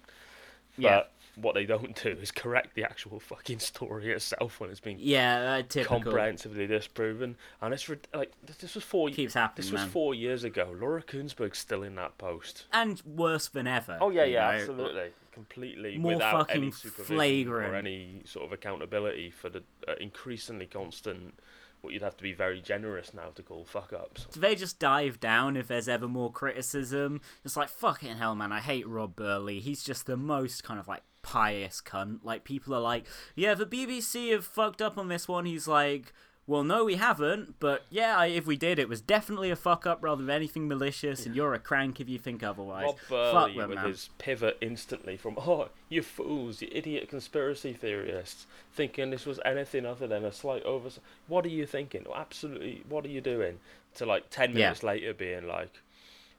Yeah. 0.77 0.89
But 0.97 1.11
what 1.43 1.55
they 1.55 1.65
don't 1.65 2.01
do 2.01 2.09
is 2.21 2.31
correct 2.31 2.75
the 2.75 2.83
actual 2.83 3.19
fucking 3.19 3.59
story 3.59 4.11
itself 4.11 4.59
when 4.59 4.69
it's 4.69 4.79
been 4.79 4.97
Yeah, 4.99 5.61
uh, 5.77 5.83
comprehensively 5.83 6.67
disproven. 6.67 7.35
And 7.61 7.73
it's 7.73 7.89
like 7.89 8.31
th- 8.45 8.59
this 8.59 8.75
was 8.75 8.83
four. 8.83 9.09
Keeps 9.09 9.33
happening, 9.33 9.63
This 9.65 9.71
was 9.71 9.81
man. 9.81 9.89
four 9.89 10.13
years 10.15 10.43
ago. 10.43 10.73
Laura 10.79 11.01
Kuenssberg's 11.01 11.57
still 11.57 11.83
in 11.83 11.95
that 11.95 12.17
post. 12.17 12.65
and 12.71 13.01
worse 13.05 13.47
than 13.49 13.67
ever. 13.67 13.97
Oh 13.99 14.09
yeah, 14.09 14.23
yeah, 14.23 14.39
know? 14.51 14.57
absolutely, 14.57 15.09
completely 15.45 15.97
More 15.97 16.13
without 16.13 16.49
any 16.49 16.69
fucking 16.69 16.71
supervision 16.73 17.15
flagrant. 17.15 17.73
or 17.73 17.75
any 17.75 18.21
sort 18.25 18.45
of 18.45 18.53
accountability 18.53 19.29
for 19.31 19.49
the 19.49 19.63
uh, 19.87 19.93
increasingly 19.99 20.65
constant. 20.65 21.39
What 21.81 21.93
you'd 21.93 22.01
have 22.01 22.17
to 22.17 22.23
be 22.23 22.33
very 22.33 22.59
generous 22.59 23.13
now 23.13 23.29
to 23.35 23.41
call 23.41 23.63
fuck 23.63 23.93
ups. 23.93 24.27
Do 24.33 24.41
they 24.41 24.53
just 24.53 24.79
dive 24.79 25.21
down 25.21 25.55
if 25.55 25.69
there's 25.69 25.87
ever 25.87 26.09
more 26.09 26.29
criticism? 26.29 27.21
It's 27.45 27.55
like 27.55 27.69
fucking 27.69 28.17
hell, 28.17 28.35
man. 28.35 28.51
I 28.51 28.59
hate 28.59 28.85
Rob 28.85 29.15
Burley. 29.15 29.61
He's 29.61 29.81
just 29.81 30.05
the 30.05 30.17
most 30.17 30.61
kind 30.61 30.77
of 30.77 30.89
like 30.89 31.03
pious 31.21 31.81
cunt. 31.81 32.19
Like 32.23 32.43
people 32.43 32.75
are 32.75 32.81
like, 32.81 33.05
yeah, 33.33 33.53
the 33.53 33.65
BBC 33.65 34.31
have 34.33 34.43
fucked 34.43 34.81
up 34.81 34.97
on 34.97 35.07
this 35.07 35.29
one. 35.29 35.45
He's 35.45 35.69
like, 35.69 36.11
well, 36.49 36.63
no, 36.63 36.83
we 36.83 36.95
haven't. 36.95 37.59
But 37.59 37.83
yeah, 37.91 38.17
I- 38.17 38.25
if 38.27 38.47
we 38.47 38.57
did, 38.57 38.79
it 38.79 38.89
was 38.89 39.01
definitely 39.01 39.51
a 39.51 39.55
fuck 39.55 39.85
up 39.85 39.99
rather 40.01 40.23
than 40.23 40.35
anything 40.35 40.67
malicious. 40.67 41.25
And 41.25 41.35
you're 41.35 41.53
a 41.53 41.59
crank 41.59 42.01
if 42.01 42.09
you 42.09 42.17
think 42.17 42.41
otherwise. 42.43 42.85
Rob 42.85 42.99
Fuck 42.99 43.09
Burley 43.09 43.57
them, 43.57 43.69
with 43.69 43.77
man. 43.77 43.87
his 43.87 44.09
pivot 44.17 44.57
instantly 44.59 45.15
from 45.15 45.35
"Oh, 45.37 45.69
you 45.89 46.01
fools, 46.01 46.61
you 46.61 46.69
idiot 46.71 47.07
conspiracy 47.07 47.73
theorists," 47.73 48.47
thinking 48.73 49.11
this 49.11 49.25
was 49.27 49.39
anything 49.45 49.85
other 49.85 50.07
than 50.07 50.25
a 50.25 50.31
slight 50.31 50.63
oversight. 50.63 51.03
What 51.27 51.45
are 51.45 51.49
you 51.49 51.65
thinking? 51.67 52.05
Absolutely, 52.13 52.81
what 52.89 53.05
are 53.05 53.09
you 53.09 53.21
doing? 53.21 53.59
To 53.95 54.05
like 54.05 54.29
ten 54.31 54.49
Yeah. 54.51 54.55
minutes 54.65 54.81
later, 54.83 55.13
being 55.13 55.47
like, 55.47 55.79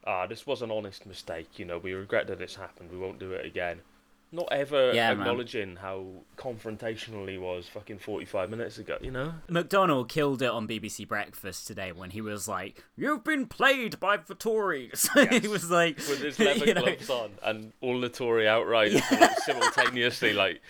"Ah, 0.05 0.27
this 0.27 0.47
was 0.47 0.61
an 0.63 0.71
honest 0.71 1.07
mistake. 1.07 1.59
You 1.59 1.65
know, 1.67 1.79
we 1.79 1.93
regret 1.95 2.27
that 2.27 2.41
it's 2.41 2.57
happened. 2.57 2.91
We 2.91 2.99
won't 2.99 3.19
do 3.21 3.33
it 3.33 3.47
again." 3.47 3.81
Not 4.33 4.49
ever 4.53 4.93
Yeah, 4.93 5.13
man. 5.15 5.21
acknowledging 5.21 5.77
how 5.77 6.05
confrontational 6.37 7.29
he 7.29 7.37
was 7.39 7.67
fucking 7.69 7.99
forty-five 7.99 8.49
minutes 8.51 8.79
ago. 8.79 8.97
You 9.01 9.11
know. 9.11 9.35
McDonnell 9.49 10.09
killed 10.09 10.41
it 10.43 10.51
on 10.51 10.69
BBC 10.69 11.07
Breakfast 11.09 11.67
today 11.67 11.91
when 11.93 12.11
he 12.11 12.21
was 12.21 12.47
like, 12.47 12.83
"You've 12.97 13.25
been 13.25 13.47
played 13.47 13.99
by 13.99 14.19
the 14.19 14.35
Tories." 14.35 15.09
he 15.31 15.49
was 15.49 15.71
like, 15.71 15.97
with 15.99 16.21
his 16.23 16.39
leather 16.39 16.65
you 16.65 16.75
know, 16.75 16.83
gloves 16.83 17.11
on 17.11 17.31
and 17.43 17.73
all 17.81 18.01
the 18.01 18.09
Tory 18.09 18.47
outright 18.49 18.93
like, 19.11 19.39
simultaneously 19.41 20.33
like 20.33 20.61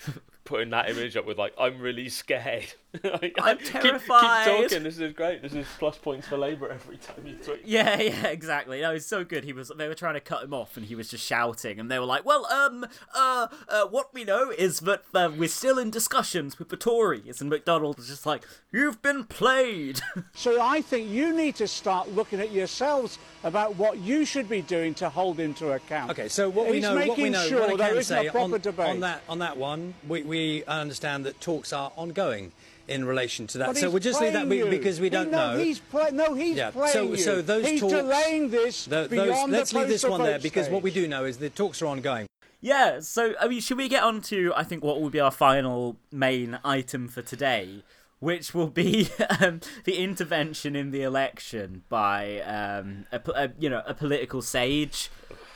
putting 0.44 0.70
that 0.70 0.88
image 0.90 1.16
up 1.16 1.26
with 1.26 1.38
like 1.38 1.54
I'm 1.58 1.80
really 1.80 2.08
scared. 2.08 2.72
Like, 3.04 3.34
I'm 3.40 3.58
keep- 3.58 3.82
Keep, 3.82 4.06
talking. 4.06 4.82
This 4.82 4.98
is 4.98 5.12
great. 5.12 5.42
This 5.42 5.54
is 5.54 5.66
plus 5.78 5.96
points 5.96 6.26
for 6.26 6.36
Labour 6.36 6.68
every 6.70 6.96
time 6.96 7.24
you 7.24 7.34
tweet. 7.34 7.62
Yeah, 7.64 8.00
yeah, 8.00 8.26
exactly. 8.26 8.80
No, 8.80 8.92
it's 8.92 9.06
so 9.06 9.24
good. 9.24 9.44
He 9.44 9.52
was. 9.52 9.70
They 9.76 9.86
were 9.88 9.94
trying 9.94 10.14
to 10.14 10.20
cut 10.20 10.42
him 10.42 10.52
off, 10.52 10.76
and 10.76 10.86
he 10.86 10.94
was 10.94 11.08
just 11.08 11.24
shouting. 11.24 11.78
And 11.78 11.90
they 11.90 11.98
were 11.98 12.04
like, 12.04 12.24
"Well, 12.24 12.46
um, 12.46 12.86
uh, 13.14 13.48
uh 13.68 13.86
what 13.86 14.12
we 14.12 14.24
know 14.24 14.50
is 14.50 14.80
that 14.80 15.02
uh, 15.14 15.30
we're 15.36 15.48
still 15.48 15.78
in 15.78 15.90
discussions 15.90 16.58
with 16.58 16.68
the 16.68 16.76
Tories." 16.76 17.40
And 17.40 17.50
McDonnell 17.50 17.96
was 17.96 18.08
just 18.08 18.26
like, 18.26 18.44
"You've 18.72 19.02
been 19.02 19.24
played." 19.24 20.00
So 20.32 20.60
I 20.60 20.80
think 20.80 21.10
you 21.10 21.34
need 21.34 21.56
to 21.56 21.66
start 21.66 22.10
looking 22.12 22.40
at 22.40 22.50
yourselves 22.52 23.18
about 23.44 23.76
what 23.76 23.98
you 23.98 24.24
should 24.24 24.48
be 24.48 24.62
doing 24.62 24.94
to 24.94 25.08
hold 25.08 25.38
him 25.38 25.54
to 25.54 25.72
account. 25.72 26.10
Okay, 26.12 26.28
so 26.28 26.48
what 26.48 26.66
we 26.68 26.76
He's 26.76 26.82
know, 26.82 26.94
what 26.94 27.18
we 27.18 27.30
know, 27.30 27.46
sure 27.46 27.60
what 27.60 27.72
I 27.72 27.76
there 27.76 27.88
can 27.88 27.98
isn't 27.98 28.16
say 28.16 28.26
a 28.26 28.30
proper 28.30 28.54
on, 28.54 28.60
debate. 28.60 28.86
on 28.88 29.00
that 29.00 29.22
on 29.28 29.38
that 29.40 29.56
one, 29.56 29.94
we, 30.08 30.22
we 30.22 30.64
understand 30.64 31.26
that 31.26 31.40
talks 31.40 31.72
are 31.72 31.92
ongoing 31.96 32.52
in 32.90 33.04
relation 33.04 33.46
to 33.48 33.58
that. 33.58 33.68
But 33.68 33.76
so 33.76 33.90
we'll 33.90 34.00
just 34.00 34.20
leave 34.20 34.32
that 34.32 34.48
be- 34.48 34.68
because 34.68 35.00
we 35.00 35.08
don't 35.10 35.30
no, 35.30 35.52
know. 35.52 35.58
He's 35.58 35.78
play, 35.78 36.10
no, 36.12 36.34
he's 36.34 36.56
yeah. 36.56 36.70
playing 36.70 36.92
so 36.92 37.02
you. 37.04 37.16
so 37.16 37.42
those 37.42 37.66
he's 37.66 37.80
talks, 37.80 37.92
delaying 37.94 38.50
this 38.50 38.84
tho- 38.86 39.06
those, 39.06 39.10
beyond 39.10 39.52
let's 39.52 39.70
the 39.70 39.78
leave 39.78 39.88
this 39.88 40.04
one 40.04 40.20
there 40.22 40.32
post-vote 40.32 40.42
because 40.42 40.68
what 40.68 40.82
we 40.82 40.90
do 40.90 41.06
know 41.08 41.24
is 41.24 41.38
the 41.38 41.50
talks 41.50 41.80
are 41.80 41.86
ongoing. 41.86 42.26
yeah. 42.60 43.00
So, 43.00 43.34
I 43.40 43.48
mean, 43.48 43.60
should 43.60 43.78
we 43.78 43.88
get 43.88 44.02
on 44.02 44.20
to 44.22 44.52
I 44.56 44.64
think 44.64 44.82
what 44.84 45.00
will 45.00 45.10
be 45.10 45.20
our 45.20 45.30
final 45.30 45.96
main 46.10 46.58
item 46.64 47.08
for 47.08 47.22
today, 47.22 47.82
which 48.18 48.54
will 48.54 48.68
be 48.70 49.08
um, 49.40 49.60
the 49.84 49.96
intervention 49.96 50.74
in 50.76 50.90
the 50.90 51.02
election 51.02 51.82
by 51.88 52.40
um, 52.40 53.06
a, 53.12 53.20
a 53.34 53.50
you 53.58 53.70
know 53.70 53.82
a 53.86 53.94
political 53.94 54.42
sage. 54.42 55.10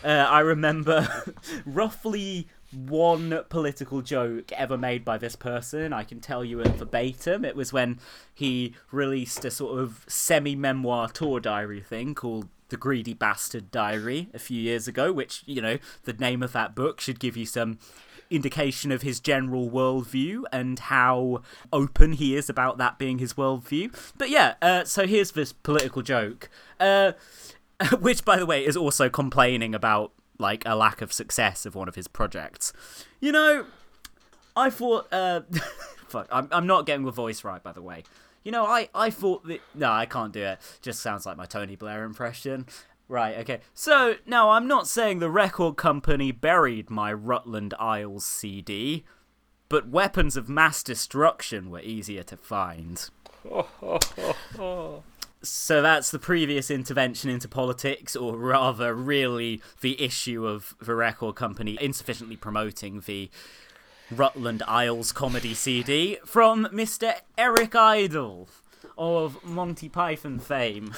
Uh, 0.04 0.26
I 0.28 0.40
remember 0.40 1.24
roughly 1.66 2.46
one 2.74 3.40
political 3.48 4.02
joke 4.02 4.52
ever 4.52 4.76
made 4.76 5.04
by 5.04 5.18
this 5.18 5.36
person. 5.36 5.92
I 5.92 6.04
can 6.04 6.20
tell 6.20 6.44
you 6.44 6.60
it 6.60 6.68
verbatim. 6.68 7.44
It 7.44 7.56
was 7.56 7.72
when 7.72 7.98
he 8.34 8.74
released 8.90 9.44
a 9.44 9.50
sort 9.50 9.78
of 9.78 10.04
semi 10.08 10.54
memoir 10.54 11.08
tour 11.08 11.40
diary 11.40 11.80
thing 11.80 12.14
called 12.14 12.48
The 12.68 12.76
Greedy 12.76 13.14
Bastard 13.14 13.70
Diary 13.70 14.28
a 14.34 14.38
few 14.38 14.60
years 14.60 14.88
ago, 14.88 15.12
which, 15.12 15.42
you 15.46 15.60
know, 15.60 15.78
the 16.04 16.12
name 16.12 16.42
of 16.42 16.52
that 16.52 16.74
book 16.74 17.00
should 17.00 17.20
give 17.20 17.36
you 17.36 17.46
some 17.46 17.78
indication 18.30 18.90
of 18.90 19.02
his 19.02 19.20
general 19.20 19.70
worldview 19.70 20.42
and 20.52 20.78
how 20.78 21.42
open 21.72 22.14
he 22.14 22.34
is 22.34 22.48
about 22.48 22.78
that 22.78 22.98
being 22.98 23.18
his 23.18 23.34
worldview. 23.34 23.94
But 24.18 24.30
yeah, 24.30 24.54
uh, 24.62 24.84
so 24.84 25.06
here's 25.06 25.32
this 25.32 25.52
political 25.52 26.02
joke. 26.02 26.48
Uh, 26.80 27.12
which 28.00 28.24
by 28.24 28.36
the 28.36 28.46
way 28.46 28.64
is 28.64 28.76
also 28.76 29.08
complaining 29.08 29.74
about 29.74 30.12
like 30.38 30.62
a 30.66 30.74
lack 30.74 31.00
of 31.02 31.12
success 31.12 31.66
of 31.66 31.74
one 31.74 31.88
of 31.88 31.94
his 31.94 32.08
projects. 32.08 32.72
You 33.20 33.32
know 33.32 33.66
i 34.56 34.70
thought 34.70 35.12
uh 35.12 35.40
fuck 36.08 36.28
I'm, 36.30 36.48
I'm 36.52 36.66
not 36.66 36.86
getting 36.86 37.04
the 37.04 37.10
voice 37.10 37.44
right 37.44 37.62
by 37.62 37.72
the 37.72 37.82
way. 37.82 38.04
You 38.42 38.52
know 38.52 38.64
i 38.66 38.88
i 38.94 39.10
thought 39.10 39.46
that 39.46 39.60
no 39.74 39.90
i 39.90 40.06
can't 40.06 40.32
do 40.32 40.42
it. 40.42 40.58
Just 40.82 41.00
sounds 41.00 41.26
like 41.26 41.36
my 41.36 41.46
tony 41.46 41.76
blair 41.76 42.04
impression. 42.04 42.66
Right 43.08 43.36
okay. 43.38 43.60
So 43.74 44.16
now 44.26 44.50
i'm 44.50 44.66
not 44.66 44.86
saying 44.86 45.18
the 45.18 45.30
record 45.30 45.76
company 45.76 46.32
buried 46.32 46.90
my 46.90 47.12
rutland 47.12 47.74
isles 47.78 48.24
cd 48.24 49.04
but 49.68 49.88
weapons 49.88 50.36
of 50.36 50.48
mass 50.48 50.82
destruction 50.82 51.70
were 51.70 51.80
easier 51.80 52.22
to 52.22 52.36
find 52.36 53.10
so 55.44 55.82
that's 55.82 56.10
the 56.10 56.18
previous 56.18 56.70
intervention 56.70 57.30
into 57.30 57.48
politics, 57.48 58.16
or 58.16 58.36
rather, 58.36 58.94
really, 58.94 59.62
the 59.80 60.00
issue 60.02 60.46
of 60.46 60.74
the 60.80 60.94
record 60.94 61.36
company 61.36 61.78
insufficiently 61.80 62.36
promoting 62.36 63.00
the 63.00 63.30
Rutland 64.10 64.62
Isles 64.66 65.12
comedy 65.12 65.54
CD 65.54 66.18
from 66.24 66.66
Mr. 66.66 67.14
Eric 67.38 67.74
Idle 67.74 68.48
of 68.98 69.42
Monty 69.44 69.88
Python 69.88 70.38
fame. 70.38 70.94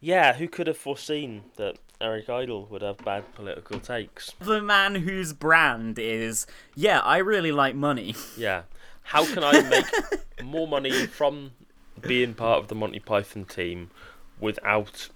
Yeah, 0.00 0.34
who 0.34 0.48
could 0.48 0.66
have 0.66 0.78
foreseen 0.78 1.42
that 1.56 1.78
Eric 2.00 2.28
Idle 2.28 2.66
would 2.66 2.82
have 2.82 2.98
bad 2.98 3.34
political 3.34 3.80
takes? 3.80 4.32
The 4.40 4.62
man 4.62 4.94
whose 4.94 5.32
brand 5.32 5.98
is, 5.98 6.46
yeah, 6.74 7.00
I 7.00 7.18
really 7.18 7.52
like 7.52 7.74
money. 7.74 8.14
Yeah. 8.36 8.62
How 9.02 9.24
can 9.26 9.42
I 9.42 9.60
make 9.62 9.86
more 10.44 10.68
money 10.68 11.06
from 11.06 11.52
being 12.02 12.34
part 12.34 12.58
of 12.60 12.68
the 12.68 12.74
Monty 12.74 12.98
Python 12.98 13.44
team 13.44 13.90
without 14.40 15.08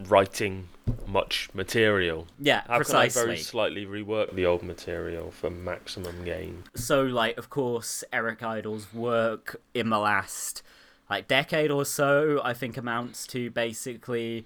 writing 0.00 0.68
much 1.06 1.48
material? 1.54 2.26
Yeah, 2.38 2.62
How 2.66 2.80
can 2.82 2.96
I 2.96 3.08
very 3.08 3.38
slightly 3.38 3.86
rework 3.86 4.34
the 4.34 4.44
old 4.44 4.62
material 4.62 5.30
for 5.30 5.50
maximum 5.50 6.24
gain? 6.24 6.64
so 6.74 7.02
like 7.02 7.38
of 7.38 7.48
course 7.50 8.02
eric 8.12 8.42
idle's 8.42 8.92
work 8.92 9.60
in 9.72 9.90
the 9.90 9.98
last 9.98 10.62
like 11.08 11.28
decade 11.28 11.70
or 11.70 11.84
so 11.84 12.40
i 12.44 12.52
think 12.52 12.76
amounts 12.76 13.26
to 13.28 13.50
basically 13.50 14.44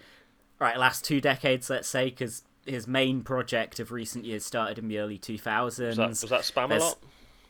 right 0.59 0.77
last 0.79 1.05
two 1.05 1.21
decades 1.21 1.71
let's 1.71 1.89
say 1.89 2.11
because 2.11 2.45
his 2.67 2.87
main 2.87 3.23
project 3.23 3.81
of 3.81 3.91
recent 3.91 4.25
years 4.27 4.45
started 4.45 4.79
in 4.79 4.89
the 4.89 4.99
early 4.99 5.19
2000s 5.19 5.65
Was 5.65 5.97
that, 5.97 6.09
was 6.09 6.21
that 6.23 6.43
Spamalot? 6.43 6.97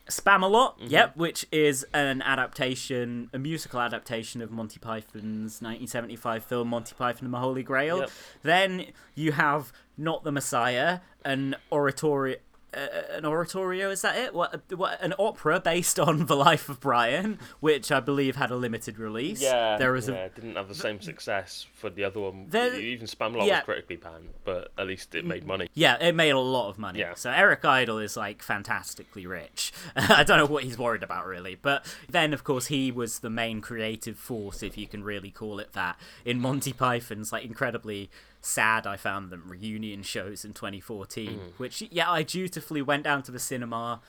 Spamalot, 0.09 0.79
Mhm. 0.79 0.89
yep, 0.91 1.15
which 1.17 1.45
is 1.51 1.85
an 1.93 2.21
adaptation, 2.21 3.29
a 3.33 3.39
musical 3.39 3.79
adaptation 3.79 4.41
of 4.41 4.51
Monty 4.51 4.79
Python's 4.79 5.61
1975 5.61 6.43
film 6.43 6.67
Monty 6.69 6.95
Python 6.95 7.25
and 7.25 7.33
the 7.33 7.37
Holy 7.39 7.63
Grail. 7.63 7.99
Yep. 7.99 8.11
Then 8.43 8.85
you 9.15 9.31
have 9.33 9.71
Not 9.97 10.23
the 10.23 10.31
Messiah, 10.31 10.99
an 11.25 11.55
oratorio. 11.71 12.37
Uh, 12.73 12.87
an 13.11 13.25
oratorio 13.25 13.89
is 13.89 14.01
that 14.01 14.15
it? 14.17 14.33
What, 14.33 14.61
what? 14.75 15.01
An 15.01 15.13
opera 15.17 15.59
based 15.59 15.99
on 15.99 16.27
the 16.27 16.35
life 16.35 16.69
of 16.69 16.79
Brian, 16.79 17.39
which 17.59 17.91
I 17.91 17.99
believe 17.99 18.35
had 18.35 18.51
a 18.51 18.55
limited 18.55 18.99
release. 18.99 19.41
Yeah, 19.41 19.77
there 19.77 19.91
was 19.91 20.07
yeah, 20.07 20.15
a 20.15 20.25
it 20.25 20.35
didn't 20.35 20.55
have 20.55 20.67
the 20.67 20.75
same 20.75 21.01
success 21.01 21.65
for 21.73 21.89
the 21.89 22.03
other 22.03 22.19
one. 22.19 22.45
There- 22.49 22.75
Even 22.75 23.07
Spamalot 23.07 23.47
yeah. 23.47 23.57
was 23.57 23.65
critically 23.65 23.97
panned, 23.97 24.29
but 24.43 24.71
at 24.77 24.87
least 24.87 25.15
it 25.15 25.25
made 25.25 25.45
money. 25.45 25.69
Yeah, 25.73 25.97
it 25.99 26.13
made 26.13 26.31
a 26.31 26.39
lot 26.39 26.69
of 26.69 26.77
money. 26.77 26.99
Yeah. 26.99 27.15
So 27.15 27.31
Eric 27.31 27.65
Idle 27.65 27.99
is 27.99 28.15
like 28.15 28.43
fantastically 28.43 29.25
rich. 29.25 29.71
I 29.95 30.23
don't 30.23 30.37
know 30.37 30.45
what 30.45 30.63
he's 30.63 30.77
worried 30.77 31.03
about 31.03 31.25
really. 31.25 31.55
But 31.55 31.85
then 32.09 32.33
of 32.33 32.43
course 32.43 32.67
he 32.67 32.91
was 32.91 33.19
the 33.19 33.29
main 33.29 33.61
creative 33.61 34.17
force, 34.17 34.61
if 34.61 34.77
you 34.77 34.87
can 34.87 35.03
really 35.03 35.31
call 35.31 35.59
it 35.59 35.73
that, 35.73 35.97
in 36.25 36.39
Monty 36.39 36.73
Python's 36.73 37.31
like 37.31 37.45
incredibly 37.45 38.09
sad 38.41 38.87
I 38.87 38.97
found 38.97 39.29
them 39.29 39.43
reunion 39.47 40.03
shows 40.03 40.45
in 40.45 40.53
2014. 40.53 41.29
Mm. 41.29 41.39
Which 41.57 41.81
yeah, 41.91 42.09
I 42.11 42.23
dutifully 42.23 42.81
went 42.81 43.03
down 43.03 43.23
to 43.23 43.31
the 43.31 43.39
cinema, 43.39 44.01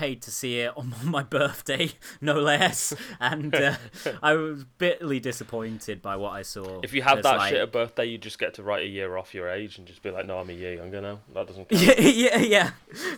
paid 0.00 0.22
to 0.22 0.30
see 0.30 0.60
it 0.60 0.72
on 0.78 0.94
my 1.04 1.22
birthday, 1.22 1.90
no 2.22 2.40
less, 2.40 2.94
and 3.20 3.54
uh, 3.54 3.76
I 4.22 4.32
was 4.32 4.64
bitterly 4.78 5.20
disappointed 5.20 6.00
by 6.00 6.16
what 6.16 6.30
I 6.30 6.40
saw. 6.40 6.80
If 6.82 6.94
you 6.94 7.02
have 7.02 7.22
that 7.22 7.36
like- 7.36 7.50
shit 7.50 7.60
at 7.60 7.70
birthday, 7.70 8.06
you 8.06 8.16
just 8.16 8.38
get 8.38 8.54
to 8.54 8.62
write 8.62 8.84
a 8.84 8.88
year 8.88 9.18
off 9.18 9.34
your 9.34 9.50
age 9.50 9.76
and 9.76 9.86
just 9.86 10.02
be 10.02 10.10
like, 10.10 10.24
no, 10.26 10.38
I'm 10.38 10.48
a 10.48 10.54
year 10.54 10.72
younger 10.74 11.02
now. 11.02 11.20
That 11.34 11.46
doesn't 11.46 11.68
count. 11.68 11.82
yeah, 11.82 12.00
yeah, 12.00 12.38
yeah, 12.38 12.70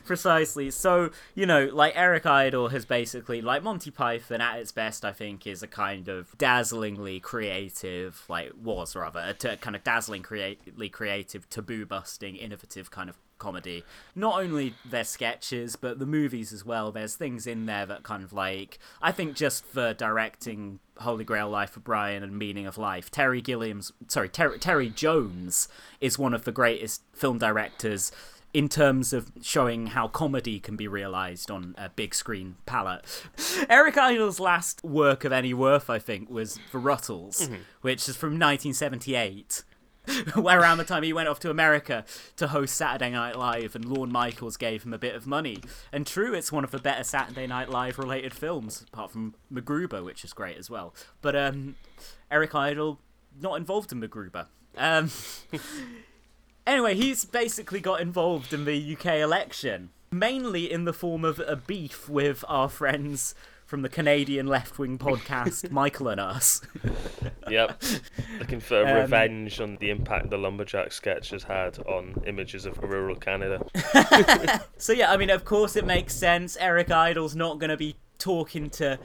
precisely. 0.05 0.73
So 0.73 1.11
you 1.37 1.47
know, 1.47 1.71
like 1.73 1.93
Eric 1.95 2.27
Idle 2.27 2.69
has 2.69 2.85
basically, 2.85 3.41
like 3.41 3.63
Monty 3.63 3.93
Python 3.93 4.41
at 4.41 4.59
its 4.59 4.73
best, 4.73 5.05
I 5.05 5.13
think, 5.13 5.47
is 5.47 5.63
a 5.63 5.69
kind 5.69 6.09
of 6.09 6.37
dazzlingly 6.37 7.21
creative, 7.21 8.25
like 8.29 8.51
was 8.61 8.97
rather 8.97 9.21
a 9.25 9.35
t- 9.35 9.57
kind 9.59 9.77
of 9.77 9.85
dazzling, 9.85 10.23
creatively 10.23 10.89
creative, 10.89 11.49
taboo 11.49 11.87
busting, 11.87 12.35
innovative 12.35 12.91
kind 12.91 13.09
of 13.09 13.17
comedy. 13.43 13.85
Not 14.15 14.41
only 14.41 14.75
their 14.85 15.05
sketches, 15.05 15.75
but 15.77 15.99
the 15.99 16.07
movies 16.07 16.53
as 16.53 16.65
well. 16.65 16.93
There's 16.93 17.17
things 17.17 17.47
in 17.47 17.67
there 17.67 17.85
that 17.87 18.03
kind 18.05 18.23
of 18.25 18.33
like 18.33 18.79
I 19.03 19.11
think 19.13 19.35
just 19.37 19.65
for 19.67 19.93
directing 19.93 20.79
Holy 20.99 21.25
Grail 21.25 21.51
Life 21.51 21.77
of 21.77 21.83
Brian 21.85 22.23
and 22.23 22.39
Meaning 22.39 22.67
of 22.67 22.79
Life, 22.79 23.11
Terry 23.11 23.43
Gilliam's 23.43 23.93
sorry 24.09 24.29
Ter- 24.29 24.57
Terry 24.59 24.89
Jones 24.89 25.69
is 26.01 26.19
one 26.19 26.33
of 26.35 26.45
the 26.45 26.53
greatest 26.53 27.03
film 27.13 27.39
directors 27.39 28.13
in 28.55 28.69
terms 28.69 29.15
of 29.15 29.33
showing 29.41 29.87
how 29.89 30.07
comedy 30.07 30.61
can 30.61 30.77
be 30.77 30.87
realized 30.87 31.51
on 31.51 31.75
a 31.79 31.89
big 31.89 32.15
screen 32.15 32.55
palette. 32.67 33.07
Eric 33.71 33.97
Idle's 33.97 34.39
last 34.39 34.85
work 34.85 35.25
of 35.25 35.33
any 35.33 35.55
worth, 35.55 35.89
I 35.89 35.99
think, 35.99 36.29
was 36.29 36.61
The 36.71 36.77
Ruttles, 36.79 37.49
Mhm. 37.49 37.61
which 37.81 38.07
is 38.11 38.15
from 38.15 38.39
1978. 38.39 39.65
Around 40.37 40.79
the 40.79 40.85
time 40.85 41.03
he 41.03 41.13
went 41.13 41.29
off 41.29 41.39
to 41.41 41.51
America 41.51 42.05
to 42.37 42.49
host 42.49 42.75
Saturday 42.75 43.11
Night 43.11 43.37
Live, 43.37 43.75
and 43.75 43.85
Lorne 43.85 44.11
Michaels 44.11 44.57
gave 44.57 44.83
him 44.85 44.93
a 44.93 44.99
bit 44.99 45.15
of 45.15 45.27
money. 45.27 45.59
And 45.93 46.07
true, 46.07 46.35
it's 46.35 46.51
one 46.51 46.65
of 46.65 46.71
the 46.71 46.79
better 46.79 47.05
Saturday 47.05 47.47
Night 47.47 47.69
Live 47.69 47.99
related 47.99 48.35
films, 48.35 48.85
apart 48.93 49.11
from 49.13 49.35
MacGruber, 49.53 50.05
which 50.05 50.25
is 50.25 50.33
great 50.33 50.57
as 50.57 50.69
well. 50.69 50.95
But 51.21 51.37
um, 51.37 51.77
Eric 52.31 52.55
Idle 52.55 52.99
not 53.41 53.57
involved 53.57 53.93
in 53.93 54.01
MacGruber. 54.01 54.47
Um, 54.77 55.11
anyway, 56.67 56.95
he's 56.95 57.25
basically 57.25 57.81
got 57.81 58.01
involved 58.01 58.53
in 58.53 58.65
the 58.65 58.97
UK 58.97 59.07
election, 59.17 59.91
mainly 60.11 60.71
in 60.71 60.85
the 60.85 60.93
form 60.93 61.25
of 61.25 61.39
a 61.41 61.57
beef 61.57 62.09
with 62.09 62.45
our 62.49 62.69
friends 62.69 63.35
from 63.73 63.81
the 63.81 63.89
Canadian 63.89 64.47
left 64.47 64.79
wing 64.79 64.99
podcast, 64.99 65.71
Michael 65.81 66.09
and 66.09 66.21
Us. 66.21 66.61
Yep. 67.51 67.83
Looking 68.39 68.61
for 68.61 68.87
Um, 68.87 68.97
revenge 68.97 69.61
on 69.61 69.77
the 69.77 69.89
impact 69.89 70.29
the 70.29 70.37
Lumberjack 70.37 70.93
sketch 70.93 71.31
has 71.31 71.43
had 71.43 71.79
on 71.81 72.23
images 72.27 72.67
of 72.67 72.77
rural 72.83 73.17
Canada. 73.17 73.65
So 74.77 74.93
yeah, 74.93 75.11
I 75.11 75.17
mean, 75.17 75.31
of 75.31 75.47
course, 75.47 75.75
it 75.75 75.87
makes 75.87 76.15
sense. 76.15 76.57
Eric 76.61 76.91
Idle's 76.91 77.35
not 77.35 77.59
going 77.59 77.71
to 77.71 77.77
be 77.79 77.97
talking 78.19 78.69
to, 78.71 78.99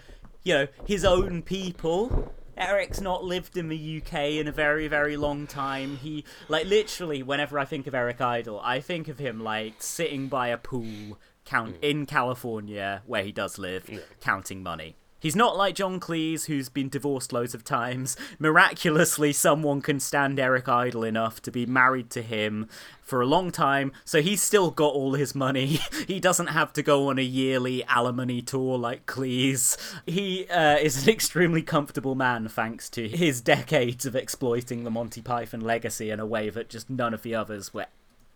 you 0.44 0.54
know, 0.54 0.68
his 0.86 1.06
own 1.06 1.44
people. 1.44 2.34
Eric's 2.58 3.00
not 3.00 3.24
lived 3.24 3.56
in 3.56 3.70
the 3.70 4.02
UK 4.02 4.32
in 4.32 4.48
a 4.50 4.52
very, 4.52 4.90
very 4.90 5.16
long 5.16 5.48
time. 5.48 5.96
He, 5.98 6.26
like, 6.50 6.66
literally, 6.66 7.24
whenever 7.24 7.58
I 7.58 7.64
think 7.66 7.88
of 7.88 7.96
Eric 7.96 8.20
Idle, 8.20 8.60
I 8.62 8.82
think 8.82 9.08
of 9.08 9.18
him 9.18 9.40
like 9.42 9.76
sitting 9.82 10.28
by 10.28 10.50
a 10.50 10.58
pool, 10.58 11.18
count 11.48 11.78
in 11.82 12.06
California 12.06 13.02
where 13.06 13.24
he 13.24 13.32
does 13.32 13.58
live, 13.58 13.90
counting 14.20 14.62
money. 14.62 14.96
He's 15.20 15.36
not 15.36 15.58
like 15.58 15.74
John 15.74 16.00
Cleese, 16.00 16.46
who's 16.46 16.70
been 16.70 16.90
divorced 16.90 17.34
loads 17.34 17.56
of 17.56 17.64
times. 17.64 18.16
Miraculously, 18.40 19.34
someone 19.34 19.82
can 19.82 20.00
stand 20.00 20.40
Eric 20.40 20.70
Idle 20.70 21.04
enough 21.04 21.42
to 21.42 21.52
be 21.52 21.66
married 21.66 22.12
to 22.12 22.22
him 22.22 22.70
for 23.02 23.22
a 23.22 23.26
long 23.26 23.52
time, 23.52 23.92
so 24.06 24.22
he's 24.22 24.44
still 24.44 24.70
got 24.70 24.94
all 24.94 25.14
his 25.14 25.34
money. 25.34 25.80
he 26.08 26.20
doesn't 26.20 26.48
have 26.48 26.72
to 26.74 26.84
go 26.84 27.10
on 27.10 27.18
a 27.18 27.24
yearly 27.24 27.84
alimony 27.86 28.44
tour 28.44 28.78
like 28.78 29.08
Cleese. 29.08 29.76
He 30.06 30.48
uh, 30.50 30.78
is 30.78 31.04
an 31.04 31.10
extremely 31.14 31.64
comfortable 31.64 32.14
man 32.14 32.48
thanks 32.48 32.88
to 32.92 33.08
his 33.08 33.42
decades 33.42 34.06
of 34.06 34.16
exploiting 34.16 34.84
the 34.84 34.92
Monty 34.92 35.22
Python 35.22 35.62
legacy 35.62 36.12
in 36.12 36.20
a 36.20 36.26
way 36.28 36.52
that 36.52 36.70
just 36.70 36.92
none 36.92 37.16
of 37.16 37.24
the 37.24 37.34
others 37.34 37.74
were 37.74 37.88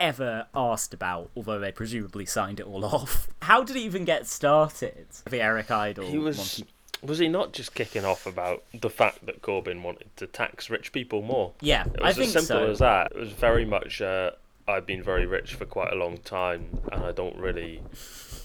ever 0.02 0.48
asked 0.54 0.94
about, 0.94 1.30
although 1.36 1.60
they 1.60 1.72
presumably 1.72 2.26
signed 2.26 2.60
it 2.60 2.66
all 2.66 2.84
off. 2.98 3.30
How 3.44 3.64
did 3.64 3.76
it 3.78 3.80
even 3.82 4.04
get 4.06 4.28
started? 4.28 5.06
The 5.30 5.42
Eric 5.42 5.72
Idle. 5.72 6.08
He 6.08 6.18
was. 6.18 6.38
Monty- 6.38 6.66
Was 7.04 7.20
he 7.20 7.28
not 7.30 7.54
just 7.54 7.74
kicking 7.74 8.06
off 8.06 8.26
about 8.28 8.64
the 8.80 8.90
fact 8.90 9.26
that 9.26 9.42
Corbyn 9.42 9.82
wanted 9.82 10.16
to 10.18 10.28
tax 10.28 10.70
rich 10.70 10.92
people 10.92 11.22
more? 11.22 11.54
Yeah, 11.62 11.86
it 11.86 12.02
I 12.02 12.08
was 12.10 12.16
think 12.18 12.36
as 12.36 12.46
simple 12.48 12.66
so. 12.68 12.72
as 12.72 12.80
that. 12.80 13.12
It 13.14 13.18
was 13.20 13.32
very 13.32 13.66
much. 13.66 14.02
Uh, 14.02 14.32
I've 14.68 14.86
been 14.86 15.02
very 15.04 15.26
rich 15.26 15.56
for 15.56 15.66
quite 15.66 15.92
a 15.92 15.96
long 15.96 16.18
time, 16.20 16.80
and 16.92 17.04
I 17.04 17.12
don't 17.12 17.36
really 17.38 17.82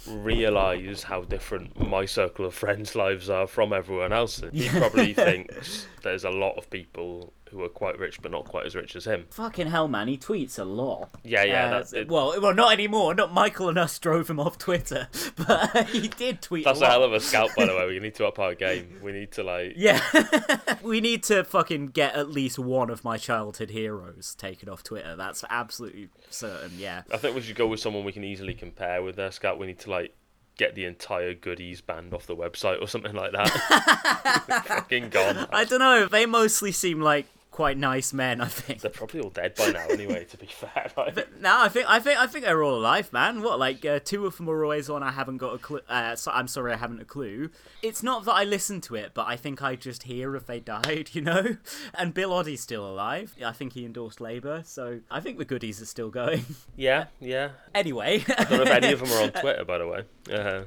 realize 0.08 1.02
how 1.04 1.22
different 1.22 1.78
my 1.88 2.04
circle 2.06 2.46
of 2.46 2.54
friends' 2.54 2.94
lives 2.94 3.28
are 3.28 3.46
from 3.46 3.72
everyone 3.72 4.12
else's. 4.12 4.50
He 4.52 4.68
probably 4.78 5.12
thinks 5.28 5.86
there's 6.02 6.24
a 6.24 6.30
lot 6.30 6.56
of 6.56 6.70
people 6.70 7.32
who 7.56 7.64
are 7.64 7.68
quite 7.68 7.98
rich, 7.98 8.20
but 8.22 8.30
not 8.30 8.44
quite 8.44 8.66
as 8.66 8.74
rich 8.76 8.94
as 8.94 9.04
him. 9.06 9.26
Fucking 9.30 9.66
hell, 9.68 9.88
man! 9.88 10.08
He 10.08 10.16
tweets 10.16 10.58
a 10.58 10.64
lot. 10.64 11.10
Yeah, 11.24 11.42
yeah, 11.44 11.66
Uh, 11.66 11.70
that's 11.70 11.92
it. 11.92 12.08
well, 12.08 12.40
well, 12.40 12.54
not 12.54 12.72
anymore. 12.72 13.14
Not 13.14 13.32
Michael 13.32 13.68
and 13.68 13.78
us 13.78 13.98
drove 13.98 14.28
him 14.30 14.38
off 14.38 14.58
Twitter, 14.58 15.08
but 15.36 15.88
he 15.88 16.08
did 16.08 16.42
tweet. 16.42 16.64
That's 16.64 16.80
a 16.80 16.84
a 16.84 16.88
hell 16.88 17.02
of 17.02 17.12
a 17.12 17.20
scout, 17.20 17.50
by 17.56 17.66
the 17.66 17.74
way. 17.74 17.86
We 17.96 17.98
need 18.00 18.14
to 18.16 18.26
up 18.26 18.38
our 18.38 18.54
game. 18.54 19.00
We 19.02 19.12
need 19.12 19.32
to 19.32 19.42
like. 19.42 19.72
Yeah, 19.76 20.00
we 20.82 21.00
need 21.00 21.22
to 21.24 21.44
fucking 21.44 21.88
get 21.88 22.14
at 22.14 22.30
least 22.30 22.58
one 22.58 22.90
of 22.90 23.02
my 23.04 23.16
childhood 23.16 23.70
heroes 23.70 24.34
taken 24.36 24.68
off 24.68 24.82
Twitter. 24.82 25.16
That's 25.16 25.44
absolutely 25.50 26.08
certain. 26.30 26.72
Yeah. 26.78 27.02
I 27.12 27.16
think 27.16 27.34
we 27.34 27.40
should 27.40 27.56
go 27.56 27.66
with 27.66 27.80
someone 27.80 28.04
we 28.04 28.12
can 28.12 28.24
easily 28.24 28.54
compare 28.54 29.02
with 29.02 29.16
their 29.16 29.30
scout. 29.30 29.58
We 29.58 29.66
need 29.66 29.78
to 29.80 29.90
like 29.90 30.14
get 30.58 30.74
the 30.74 30.84
entire 30.84 31.34
goodies 31.34 31.80
banned 31.80 32.12
off 32.14 32.26
the 32.26 32.36
website 32.36 32.80
or 32.80 32.88
something 32.88 33.14
like 33.14 33.32
that. 33.32 33.48
Fucking 34.66 35.10
gone. 35.10 35.46
I 35.50 35.64
don't 35.64 35.80
know. 35.80 36.06
They 36.06 36.26
mostly 36.26 36.72
seem 36.72 37.00
like 37.00 37.26
quite 37.56 37.78
nice 37.78 38.12
men. 38.12 38.42
I 38.42 38.48
think. 38.48 38.82
They're 38.82 38.90
probably 38.90 39.20
all 39.20 39.30
dead 39.30 39.54
by 39.54 39.68
now, 39.68 39.86
anyway. 39.88 40.26
To 40.26 40.36
be 40.36 40.46
fair, 40.46 40.90
like, 40.94 41.40
No, 41.40 41.62
I 41.62 41.68
think 41.70 41.88
I 41.88 41.98
think 41.98 42.18
I 42.20 42.26
think 42.26 42.44
they're 42.44 42.62
all 42.62 42.78
alive, 42.78 43.10
man. 43.14 43.40
What 43.40 43.58
like 43.58 43.82
uh, 43.84 43.98
two 43.98 44.26
of 44.26 44.36
them 44.36 44.50
are 44.50 44.62
always 44.62 44.90
on. 44.90 45.02
I 45.02 45.10
haven't 45.10 45.38
got 45.38 45.54
a 45.54 45.58
clue. 45.58 45.80
Uh, 45.88 46.14
so, 46.16 46.30
I'm 46.32 46.48
sorry, 46.48 46.74
I 46.74 46.76
haven't 46.76 47.00
a 47.00 47.06
clue. 47.06 47.48
It's 47.82 48.02
not 48.02 48.26
that 48.26 48.32
I 48.34 48.44
listen 48.44 48.82
to 48.82 48.94
it, 48.94 49.12
but 49.14 49.26
I 49.26 49.36
think 49.36 49.62
I 49.62 49.74
just 49.74 50.02
hear 50.02 50.36
if 50.36 50.46
they 50.46 50.60
died, 50.76 51.10
you 51.14 51.22
know. 51.22 51.56
And 51.94 52.12
Bill 52.12 52.34
Oddie's 52.34 52.60
still 52.60 52.86
alive. 52.86 53.34
I 53.44 53.52
think 53.52 53.72
he 53.72 53.86
endorsed 53.86 54.20
Labour, 54.20 54.62
so 54.66 55.00
I 55.10 55.20
think 55.20 55.38
the 55.38 55.46
goodies 55.46 55.80
are 55.80 55.86
still 55.86 56.10
going. 56.10 56.44
yeah, 56.76 57.06
yeah. 57.20 57.50
Anyway, 57.74 58.22
I 58.36 58.44
don't 58.44 58.58
know 58.58 58.62
if 58.64 58.82
any 58.82 58.92
of 58.92 59.00
them 59.00 59.10
are 59.12 59.22
on 59.22 59.32
Twitter, 59.40 59.64
by 59.64 59.78
the 59.78 59.88
way. 59.88 60.02
Uh, 60.30 60.62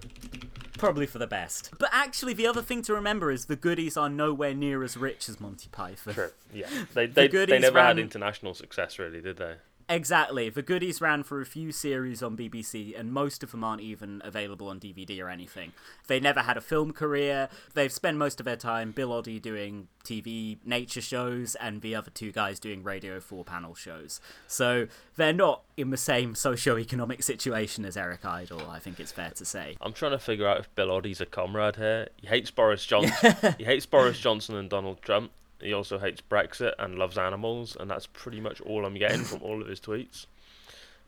Probably 0.80 1.06
for 1.06 1.20
the 1.20 1.28
best. 1.28 1.72
But 1.78 1.90
actually, 1.92 2.34
the 2.34 2.48
other 2.48 2.62
thing 2.62 2.82
to 2.84 2.94
remember 2.94 3.32
is 3.32 3.46
the 3.46 3.56
goodies 3.56 3.98
are 3.98 4.10
nowhere 4.10 4.54
near 4.54 4.84
as 4.84 4.98
rich 4.98 5.30
as 5.30 5.40
Monty 5.40 5.70
Python. 5.72 6.14
True. 6.14 6.30
Yeah, 6.54 6.68
they 6.94 7.06
The 7.08 7.28
they, 7.28 7.46
they 7.46 7.60
never 7.60 7.76
ran- 7.76 7.98
had 7.98 8.00
international 8.00 8.54
success, 8.54 8.98
really, 8.98 9.22
did 9.22 9.38
they? 9.38 9.56
Exactly. 9.90 10.50
The 10.50 10.62
goodies 10.62 11.02
ran 11.02 11.24
for 11.24 11.42
a 11.42 11.46
few 11.48 11.72
series 11.72 12.22
on 12.22 12.38
BBC, 12.38 12.98
and 12.98 13.12
most 13.12 13.42
of 13.42 13.50
them 13.50 13.64
aren't 13.64 13.82
even 13.82 14.22
available 14.24 14.68
on 14.70 14.80
DVD 14.80 15.20
or 15.20 15.30
anything. 15.30 15.74
They 16.06 16.20
never 16.20 16.42
had 16.42 16.58
a 16.58 16.62
film 16.62 16.94
career. 16.94 17.50
They've 17.74 17.92
spent 17.92 18.18
most 18.18 18.40
of 18.40 18.46
their 18.46 18.56
time, 18.56 18.92
Bill 18.92 19.10
Oddie 19.10 19.42
doing 19.42 19.88
TV 20.06 20.58
nature 20.64 21.02
shows, 21.02 21.56
and 21.56 21.82
the 21.82 21.96
other 21.96 22.12
two 22.12 22.32
guys 22.32 22.60
doing 22.60 22.84
Radio 22.84 23.20
4 23.20 23.44
panel 23.44 23.74
shows. 23.74 24.22
So 24.46 24.88
they're 25.16 25.34
not 25.34 25.64
in 25.76 25.90
the 25.90 25.98
same 25.98 26.36
socio-economic 26.36 27.24
situation 27.24 27.84
as 27.84 27.98
Eric 27.98 28.24
Idle, 28.26 28.70
I 28.70 28.78
think 28.78 29.00
it's 29.00 29.12
fair 29.12 29.32
to 29.32 29.44
say. 29.46 29.76
I'm 29.82 29.94
trying 29.94 30.12
to 30.12 30.20
figure 30.20 30.48
out 30.48 30.60
if 30.60 30.76
Bill 30.76 30.92
Oddie's 30.92 31.20
a 31.20 31.26
comrade 31.26 31.78
here. 31.78 32.10
He 32.18 32.28
hates 32.28 32.52
Boris 32.52 32.86
Johnson. 32.86 33.36
he 33.58 33.64
hates 33.64 33.88
Boris 33.88 34.20
Johnson 34.20 34.56
and 34.56 34.70
Donald 34.70 35.02
Trump. 35.02 35.32
He 35.62 35.74
also 35.74 36.00
hates 36.00 36.22
Brexit 36.22 36.74
and 36.80 36.96
loves 36.96 37.18
animals, 37.18 37.76
and 37.80 37.90
that's 37.90 38.08
pretty 38.08 38.40
much 38.40 38.62
all 38.62 38.86
I'm 38.86 38.96
getting 38.96 39.24
from 39.24 39.42
all 39.42 39.62
of 39.62 39.68
his 39.68 39.80
tweets. 39.80 40.26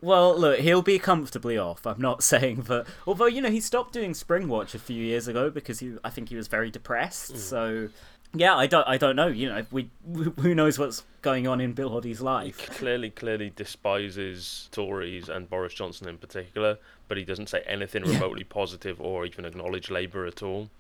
Well, 0.03 0.35
look, 0.35 0.59
he'll 0.59 0.81
be 0.81 0.97
comfortably 0.97 1.57
off. 1.59 1.85
I'm 1.85 2.01
not 2.01 2.23
saying 2.33 2.63
that. 2.63 2.87
Although 3.05 3.27
you 3.27 3.41
know, 3.41 3.51
he 3.51 3.61
stopped 3.61 3.93
doing 3.93 4.13
Springwatch 4.13 4.73
a 4.73 4.79
few 4.79 5.03
years 5.03 5.27
ago 5.27 5.49
because 5.49 5.79
he, 5.79 5.95
I 6.03 6.09
think 6.09 6.29
he 6.29 6.35
was 6.35 6.47
very 6.47 6.71
depressed. 6.71 7.33
Mm. 7.33 7.37
So, 7.37 7.89
yeah, 8.33 8.55
I 8.55 8.65
don't, 8.65 8.87
I 8.87 8.97
don't 8.97 9.15
know. 9.15 9.27
You 9.27 9.49
know, 9.49 9.65
we, 9.69 9.91
who 10.39 10.55
knows 10.55 10.79
what's 10.79 11.03
going 11.21 11.47
on 11.47 11.61
in 11.61 11.73
Bill 11.73 11.95
Oddie's 11.95 12.19
life? 12.19 12.59
He 12.59 12.67
Clearly, 12.67 13.11
clearly 13.11 13.51
despises 13.55 14.69
Tories 14.71 15.29
and 15.29 15.47
Boris 15.47 15.75
Johnson 15.75 16.09
in 16.09 16.17
particular, 16.17 16.79
but 17.07 17.17
he 17.17 17.23
doesn't 17.23 17.49
say 17.49 17.61
anything 17.67 18.03
remotely 18.03 18.43
positive 18.43 18.99
or 18.99 19.25
even 19.25 19.45
acknowledge 19.45 19.91
Labour 19.91 20.25
at 20.25 20.41
all. 20.41 20.71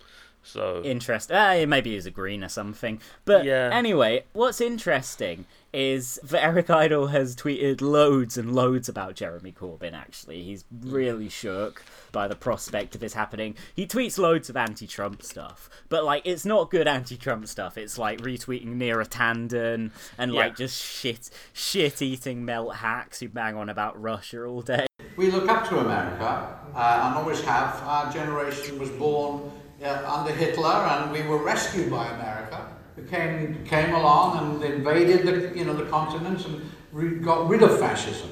So 0.43 0.81
Interest. 0.83 1.31
Ah, 1.31 1.63
maybe 1.67 1.93
he's 1.93 2.05
a 2.05 2.11
green 2.11 2.43
or 2.43 2.49
something. 2.49 2.99
But 3.25 3.45
Yeah. 3.45 3.69
anyway, 3.71 4.23
what's 4.33 4.59
interesting 4.59 5.45
is 5.73 6.19
that 6.23 6.43
Eric 6.43 6.69
Idle 6.69 7.07
has 7.07 7.33
tweeted 7.33 7.79
loads 7.79 8.37
and 8.37 8.53
loads 8.53 8.89
about 8.89 9.15
Jeremy 9.15 9.53
Corbyn. 9.53 9.93
Actually, 9.93 10.43
he's 10.43 10.65
really 10.81 11.29
shook 11.29 11.83
by 12.11 12.27
the 12.27 12.35
prospect 12.35 12.93
of 12.95 12.99
this 12.99 13.13
happening. 13.13 13.55
He 13.73 13.87
tweets 13.87 14.17
loads 14.17 14.49
of 14.49 14.57
anti-Trump 14.57 15.23
stuff, 15.23 15.69
but 15.87 16.03
like 16.03 16.23
it's 16.25 16.43
not 16.43 16.71
good 16.71 16.87
anti-Trump 16.89 17.47
stuff. 17.47 17.77
It's 17.77 17.97
like 17.97 18.19
retweeting 18.19 18.75
Neera 18.75 19.07
Tanden 19.07 19.91
and 20.17 20.33
like 20.33 20.51
Yeah. 20.53 20.65
just 20.65 20.83
shit, 20.83 21.29
shit-eating 21.53 22.43
melt 22.43 22.75
hacks 22.77 23.21
who 23.21 23.29
bang 23.29 23.55
on 23.55 23.69
about 23.69 24.01
Russia 24.01 24.43
all 24.43 24.61
day. 24.61 24.87
We 25.15 25.31
look 25.31 25.47
up 25.47 25.67
to 25.69 25.79
America 25.79 26.59
uh, 26.75 27.01
and 27.05 27.15
always 27.15 27.41
have. 27.43 27.81
Our 27.83 28.11
generation 28.11 28.77
was 28.77 28.89
born 28.89 29.49
uh, 29.83 30.03
under 30.05 30.33
Hitler, 30.33 30.69
and 30.69 31.11
we 31.11 31.23
were 31.23 31.37
rescued 31.37 31.89
by 31.89 32.07
America. 32.07 32.67
We 32.97 33.03
came 33.03 33.63
came 33.65 33.93
along 33.95 34.37
and 34.37 34.63
invaded 34.63 35.25
the 35.25 35.57
you 35.57 35.65
know 35.65 35.73
the 35.73 35.85
continent 35.85 36.45
and 36.45 36.61
re- 36.91 37.19
got 37.19 37.47
rid 37.47 37.63
of 37.63 37.79
fascism. 37.79 38.31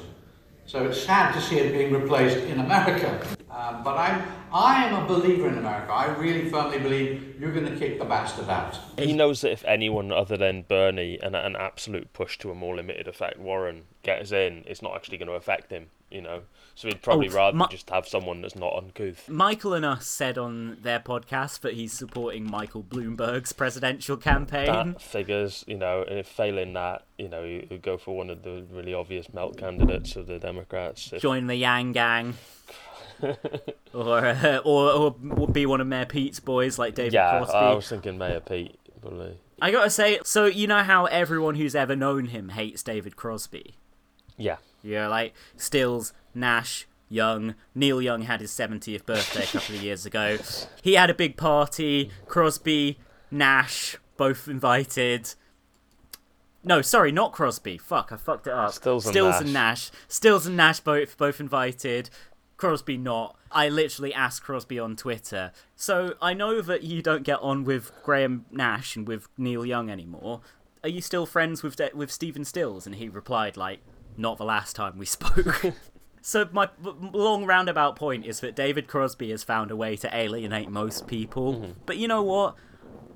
So 0.66 0.86
it's 0.86 1.02
sad 1.02 1.32
to 1.32 1.40
see 1.40 1.58
it 1.58 1.72
being 1.72 1.92
replaced 1.92 2.36
in 2.36 2.60
America. 2.60 3.26
Um, 3.50 3.82
but 3.82 3.96
I'm, 3.96 4.22
I 4.52 4.84
am 4.84 5.02
a 5.02 5.06
believer 5.06 5.48
in 5.48 5.58
America. 5.58 5.92
I 5.92 6.06
really 6.16 6.48
firmly 6.48 6.78
believe 6.78 7.34
you're 7.40 7.50
going 7.50 7.66
to 7.66 7.76
kick 7.76 7.98
the 7.98 8.04
bastard 8.04 8.48
out. 8.48 8.78
He 8.96 9.12
knows 9.12 9.40
that 9.40 9.50
if 9.50 9.64
anyone 9.64 10.12
other 10.12 10.36
than 10.36 10.62
Bernie 10.62 11.18
and 11.20 11.34
an 11.34 11.56
absolute 11.56 12.12
push 12.12 12.38
to 12.38 12.52
a 12.52 12.54
more 12.54 12.76
limited 12.76 13.08
effect 13.08 13.40
Warren 13.40 13.82
gets 14.04 14.30
in, 14.30 14.62
it's 14.64 14.80
not 14.80 14.94
actually 14.94 15.18
going 15.18 15.26
to 15.26 15.34
affect 15.34 15.72
him, 15.72 15.88
you 16.10 16.20
know. 16.22 16.42
So 16.74 16.88
he'd 16.88 17.02
probably 17.02 17.28
Oh, 17.28 17.32
rather 17.34 17.56
my- 17.58 17.66
just 17.66 17.90
have 17.90 18.08
someone 18.08 18.40
that's 18.40 18.56
not 18.56 18.74
uncouth. 18.76 19.28
Michael 19.28 19.74
and 19.74 19.84
us 19.84 20.06
said 20.06 20.38
on 20.38 20.78
their 20.80 20.98
podcast 21.00 21.60
that 21.60 21.74
he's 21.74 21.92
supporting 21.92 22.50
Michael 22.50 22.82
Bloomberg's 22.82 23.52
presidential 23.52 24.16
campaign. 24.16 24.66
That 24.66 25.02
figures, 25.02 25.62
you 25.66 25.76
know, 25.76 26.02
and 26.08 26.18
if 26.18 26.26
failing 26.26 26.72
that, 26.74 27.04
you 27.18 27.28
know, 27.28 27.44
you 27.44 27.66
you 27.70 27.76
go 27.78 27.98
for 27.98 28.16
one 28.16 28.30
of 28.30 28.42
the 28.44 28.64
really 28.70 28.94
obvious 28.94 29.32
melt 29.34 29.58
candidates 29.58 30.16
of 30.16 30.26
the 30.26 30.38
Democrats. 30.38 31.12
If- 31.12 31.20
Join 31.20 31.48
the 31.48 31.56
Yang 31.56 31.92
Gang. 31.92 32.34
or, 33.92 34.18
uh, 34.26 34.58
or 34.64 35.14
or 35.36 35.48
be 35.48 35.66
one 35.66 35.80
of 35.80 35.86
Mayor 35.86 36.06
Pete's 36.06 36.40
boys 36.40 36.78
like 36.78 36.94
David 36.94 37.12
yeah, 37.12 37.36
Crosby. 37.38 37.54
I 37.54 37.74
was 37.74 37.88
thinking 37.88 38.16
Mayor 38.16 38.40
Pete, 38.40 38.78
probably. 39.02 39.36
I 39.60 39.70
gotta 39.70 39.90
say, 39.90 40.20
so 40.24 40.46
you 40.46 40.66
know 40.66 40.82
how 40.82 41.04
everyone 41.04 41.56
who's 41.56 41.74
ever 41.74 41.94
known 41.94 42.26
him 42.26 42.50
hates 42.50 42.82
David 42.82 43.16
Crosby? 43.16 43.74
Yeah. 44.40 44.56
Yeah, 44.82 45.06
like 45.08 45.34
Stills, 45.56 46.12
Nash, 46.34 46.86
Young. 47.08 47.54
Neil 47.74 48.00
Young 48.00 48.22
had 48.22 48.40
his 48.40 48.50
70th 48.50 49.04
birthday 49.04 49.44
a 49.44 49.46
couple 49.46 49.74
of 49.74 49.82
years 49.82 50.06
ago. 50.06 50.38
He 50.82 50.94
had 50.94 51.10
a 51.10 51.14
big 51.14 51.36
party. 51.36 52.10
Crosby, 52.26 52.98
Nash, 53.30 53.96
both 54.16 54.48
invited. 54.48 55.34
No, 56.62 56.82
sorry, 56.82 57.10
not 57.10 57.32
Crosby. 57.32 57.78
Fuck, 57.78 58.12
I 58.12 58.16
fucked 58.16 58.46
it 58.46 58.52
up. 58.52 58.72
Stills 58.72 59.06
and 59.06 59.12
Stills 59.12 59.32
Nash. 59.34 59.40
and 59.42 59.52
Nash. 59.52 59.90
Stills 60.08 60.46
and 60.46 60.56
Nash 60.56 60.80
both 60.80 61.16
both 61.16 61.40
invited. 61.40 62.10
Crosby 62.56 62.98
not. 62.98 63.36
I 63.50 63.68
literally 63.70 64.12
asked 64.12 64.42
Crosby 64.42 64.78
on 64.78 64.94
Twitter. 64.94 65.52
So 65.74 66.14
I 66.20 66.34
know 66.34 66.60
that 66.60 66.82
you 66.82 67.00
don't 67.02 67.22
get 67.22 67.40
on 67.40 67.64
with 67.64 67.90
Graham 68.04 68.44
Nash 68.50 68.94
and 68.94 69.08
with 69.08 69.28
Neil 69.38 69.64
Young 69.64 69.90
anymore. 69.90 70.42
Are 70.84 70.88
you 70.90 71.00
still 71.00 71.24
friends 71.26 71.62
with 71.62 71.76
De- 71.76 71.90
with 71.94 72.12
Stephen 72.12 72.44
Stills? 72.44 72.86
And 72.86 72.96
he 72.96 73.08
replied 73.08 73.56
like, 73.56 73.80
"Not 74.16 74.38
the 74.38 74.44
last 74.44 74.76
time 74.76 74.98
we 74.98 75.06
spoke." 75.18 75.74
so 76.22 76.48
my 76.52 76.68
long 76.82 77.46
roundabout 77.46 77.96
point 77.96 78.26
is 78.26 78.40
that 78.40 78.54
David 78.54 78.86
Crosby 78.88 79.30
has 79.30 79.42
found 79.42 79.70
a 79.70 79.76
way 79.76 79.96
to 79.96 80.14
alienate 80.14 80.68
most 80.68 81.06
people. 81.06 81.54
Mm-hmm. 81.54 81.72
But 81.86 81.96
you 81.96 82.08
know 82.08 82.22
what? 82.22 82.56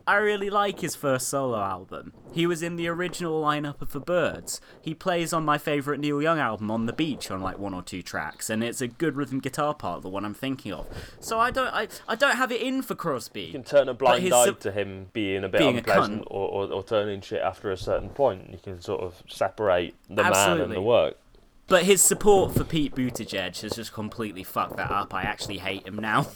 I 0.06 0.16
really 0.16 0.50
like 0.50 0.80
his 0.80 0.94
first 0.94 1.28
solo 1.28 1.58
album. 1.58 2.12
He 2.32 2.46
was 2.46 2.62
in 2.62 2.76
the 2.76 2.88
original 2.88 3.42
lineup 3.42 3.80
of 3.80 3.92
The 3.92 4.00
Byrds. 4.00 4.60
He 4.80 4.94
plays 4.94 5.32
on 5.32 5.44
my 5.44 5.56
favourite 5.56 5.98
Neil 5.98 6.20
Young 6.20 6.38
album, 6.38 6.70
On 6.70 6.84
the 6.84 6.92
Beach, 6.92 7.30
on 7.30 7.40
like 7.40 7.58
one 7.58 7.72
or 7.72 7.82
two 7.82 8.02
tracks, 8.02 8.50
and 8.50 8.62
it's 8.62 8.82
a 8.82 8.88
good 8.88 9.16
rhythm 9.16 9.40
guitar 9.40 9.72
part, 9.72 10.02
the 10.02 10.10
one 10.10 10.24
I'm 10.24 10.34
thinking 10.34 10.72
of. 10.72 10.86
So 11.20 11.40
I 11.40 11.50
don't, 11.50 11.72
I, 11.72 11.88
I 12.06 12.16
don't 12.16 12.36
have 12.36 12.52
it 12.52 12.60
in 12.60 12.82
for 12.82 12.94
Crosby. 12.94 13.42
You 13.42 13.52
can 13.52 13.64
turn 13.64 13.88
a 13.88 13.94
blind 13.94 14.24
his 14.24 14.32
eye 14.32 14.50
to 14.50 14.72
him 14.72 15.06
being 15.14 15.42
a 15.42 15.48
bit 15.48 15.58
being 15.60 15.78
unpleasant 15.78 16.22
cunt. 16.22 16.26
or, 16.26 16.48
or, 16.48 16.72
or 16.72 16.82
turning 16.82 17.22
shit 17.22 17.40
after 17.40 17.70
a 17.70 17.76
certain 17.76 18.10
point. 18.10 18.50
You 18.50 18.58
can 18.58 18.82
sort 18.82 19.00
of 19.00 19.22
separate 19.28 19.94
the 20.08 20.16
man 20.16 20.26
and 20.26 20.34
Absolutely. 20.34 20.74
the 20.74 20.82
work. 20.82 21.16
But 21.66 21.84
his 21.84 22.02
support 22.02 22.54
for 22.54 22.64
Pete 22.64 22.94
Buttigieg 22.94 23.60
has 23.62 23.72
just 23.74 23.94
completely 23.94 24.44
fucked 24.44 24.76
that 24.76 24.90
up. 24.90 25.14
I 25.14 25.22
actually 25.22 25.58
hate 25.58 25.86
him 25.86 25.96
now. 25.96 26.26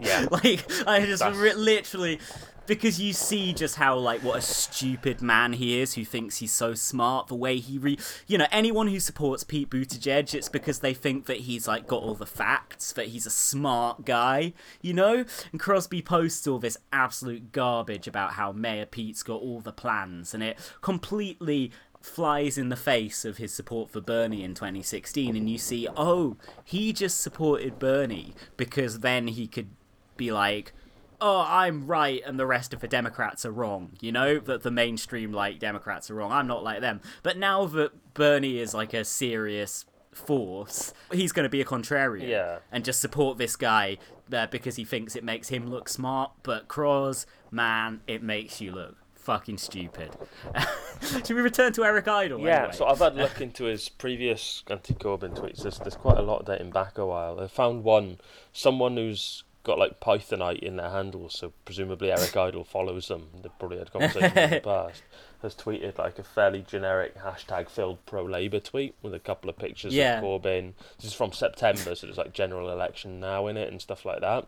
Yeah. 0.00 0.26
like 0.30 0.64
I 0.86 1.04
just 1.06 1.24
ri- 1.24 1.54
literally 1.54 2.20
because 2.66 3.00
you 3.00 3.12
see 3.12 3.52
just 3.52 3.76
how 3.76 3.96
like 3.96 4.22
what 4.22 4.38
a 4.38 4.42
stupid 4.42 5.20
man 5.20 5.54
he 5.54 5.80
is 5.80 5.94
who 5.94 6.04
thinks 6.04 6.38
he's 6.38 6.52
so 6.52 6.74
smart 6.74 7.26
the 7.28 7.34
way 7.34 7.58
he 7.58 7.78
re 7.78 7.98
you 8.26 8.38
know 8.38 8.46
anyone 8.50 8.88
who 8.88 9.00
supports 9.00 9.44
Pete 9.44 9.70
Buttigieg 9.70 10.34
it's 10.34 10.48
because 10.48 10.80
they 10.80 10.94
think 10.94 11.26
that 11.26 11.38
he's 11.38 11.68
like 11.68 11.86
got 11.86 12.02
all 12.02 12.14
the 12.14 12.26
facts 12.26 12.92
that 12.92 13.08
he's 13.08 13.26
a 13.26 13.30
smart 13.30 14.04
guy 14.04 14.52
you 14.80 14.92
know? 14.92 15.24
And 15.52 15.60
Crosby 15.60 16.02
posts 16.02 16.46
all 16.46 16.58
this 16.58 16.76
absolute 16.92 17.52
garbage 17.52 18.06
about 18.06 18.34
how 18.34 18.52
Mayor 18.52 18.86
Pete's 18.86 19.22
got 19.22 19.40
all 19.40 19.60
the 19.60 19.72
plans 19.72 20.34
and 20.34 20.42
it 20.42 20.58
completely 20.80 21.72
flies 22.00 22.58
in 22.58 22.68
the 22.68 22.76
face 22.76 23.24
of 23.24 23.38
his 23.38 23.52
support 23.52 23.88
for 23.90 24.00
Bernie 24.00 24.44
in 24.44 24.54
2016 24.54 25.34
and 25.34 25.48
you 25.48 25.56
see 25.56 25.88
oh 25.96 26.36
he 26.62 26.92
just 26.92 27.20
supported 27.20 27.78
Bernie 27.78 28.34
because 28.58 29.00
then 29.00 29.28
he 29.28 29.46
could 29.46 29.70
be 30.18 30.30
like 30.30 30.74
oh 31.20 31.44
I'm 31.46 31.86
right 31.86 32.22
and 32.26 32.38
the 32.38 32.46
rest 32.46 32.72
of 32.74 32.80
the 32.80 32.88
Democrats 32.88 33.44
are 33.44 33.50
wrong 33.52 33.92
you 34.00 34.12
know 34.12 34.38
that 34.38 34.62
the 34.62 34.70
mainstream 34.70 35.32
like 35.32 35.58
Democrats 35.58 36.10
are 36.10 36.14
wrong 36.14 36.32
I'm 36.32 36.46
not 36.46 36.62
like 36.64 36.80
them 36.80 37.00
but 37.22 37.36
now 37.38 37.66
that 37.66 38.14
Bernie 38.14 38.58
is 38.58 38.74
like 38.74 38.92
a 38.94 39.04
serious 39.04 39.84
force 40.12 40.92
he's 41.12 41.32
going 41.32 41.44
to 41.44 41.48
be 41.50 41.60
a 41.60 41.64
contrarian 41.64 42.28
Yeah. 42.28 42.58
and 42.70 42.84
just 42.84 43.00
support 43.00 43.36
this 43.38 43.56
guy 43.56 43.98
uh, 44.32 44.46
because 44.46 44.76
he 44.76 44.84
thinks 44.84 45.16
it 45.16 45.24
makes 45.24 45.48
him 45.48 45.68
look 45.68 45.88
smart 45.88 46.32
but 46.42 46.68
Cross 46.68 47.26
man 47.50 48.00
it 48.06 48.22
makes 48.22 48.60
you 48.60 48.72
look 48.72 48.96
fucking 49.14 49.56
stupid 49.58 50.10
should 51.00 51.30
we 51.30 51.40
return 51.40 51.72
to 51.72 51.84
Eric 51.84 52.06
Idle 52.06 52.40
Yeah, 52.40 52.58
anyway? 52.58 52.72
so 52.76 52.86
I've 52.86 52.98
had 52.98 53.14
a 53.14 53.16
look 53.16 53.40
into 53.40 53.64
his 53.64 53.88
previous 53.88 54.62
anti-Corbyn 54.70 55.34
tweets. 55.34 55.62
There's, 55.62 55.78
there's 55.78 55.96
quite 55.96 56.18
a 56.18 56.22
lot 56.22 56.44
dating 56.44 56.70
back 56.72 56.98
a 56.98 57.06
while. 57.06 57.40
I 57.40 57.46
found 57.48 57.84
one, 57.84 58.18
someone 58.52 58.96
who's 58.98 59.42
got 59.64 59.78
like 59.78 59.98
Pythonite 59.98 60.60
in 60.60 60.76
their 60.76 60.90
handles, 60.90 61.36
so 61.38 61.52
presumably 61.64 62.10
Eric 62.12 62.36
Idle 62.36 62.64
follows 62.64 63.08
them. 63.08 63.28
They've 63.42 63.58
probably 63.58 63.78
had 63.78 63.92
conversations 63.92 64.36
in 64.36 64.50
the 64.50 64.60
past. 64.64 65.02
Has 65.42 65.54
tweeted 65.54 65.98
like 65.98 66.18
a 66.18 66.22
fairly 66.24 66.62
generic 66.66 67.18
hashtag 67.18 67.68
filled 67.68 68.04
pro 68.06 68.22
Labour 68.24 68.60
tweet 68.60 68.94
with 69.02 69.12
a 69.12 69.18
couple 69.18 69.50
of 69.50 69.58
pictures 69.58 69.92
Yeah. 69.94 70.18
of 70.18 70.24
Corbyn. 70.24 70.72
This 70.96 71.06
is 71.06 71.12
from 71.12 71.32
September, 71.32 71.94
so 71.94 72.06
there's 72.06 72.16
like 72.16 72.32
general 72.32 72.70
election 72.70 73.20
now 73.20 73.46
in 73.48 73.56
it 73.56 73.70
and 73.70 73.80
stuff 73.82 74.04
like 74.06 74.20
that. 74.20 74.46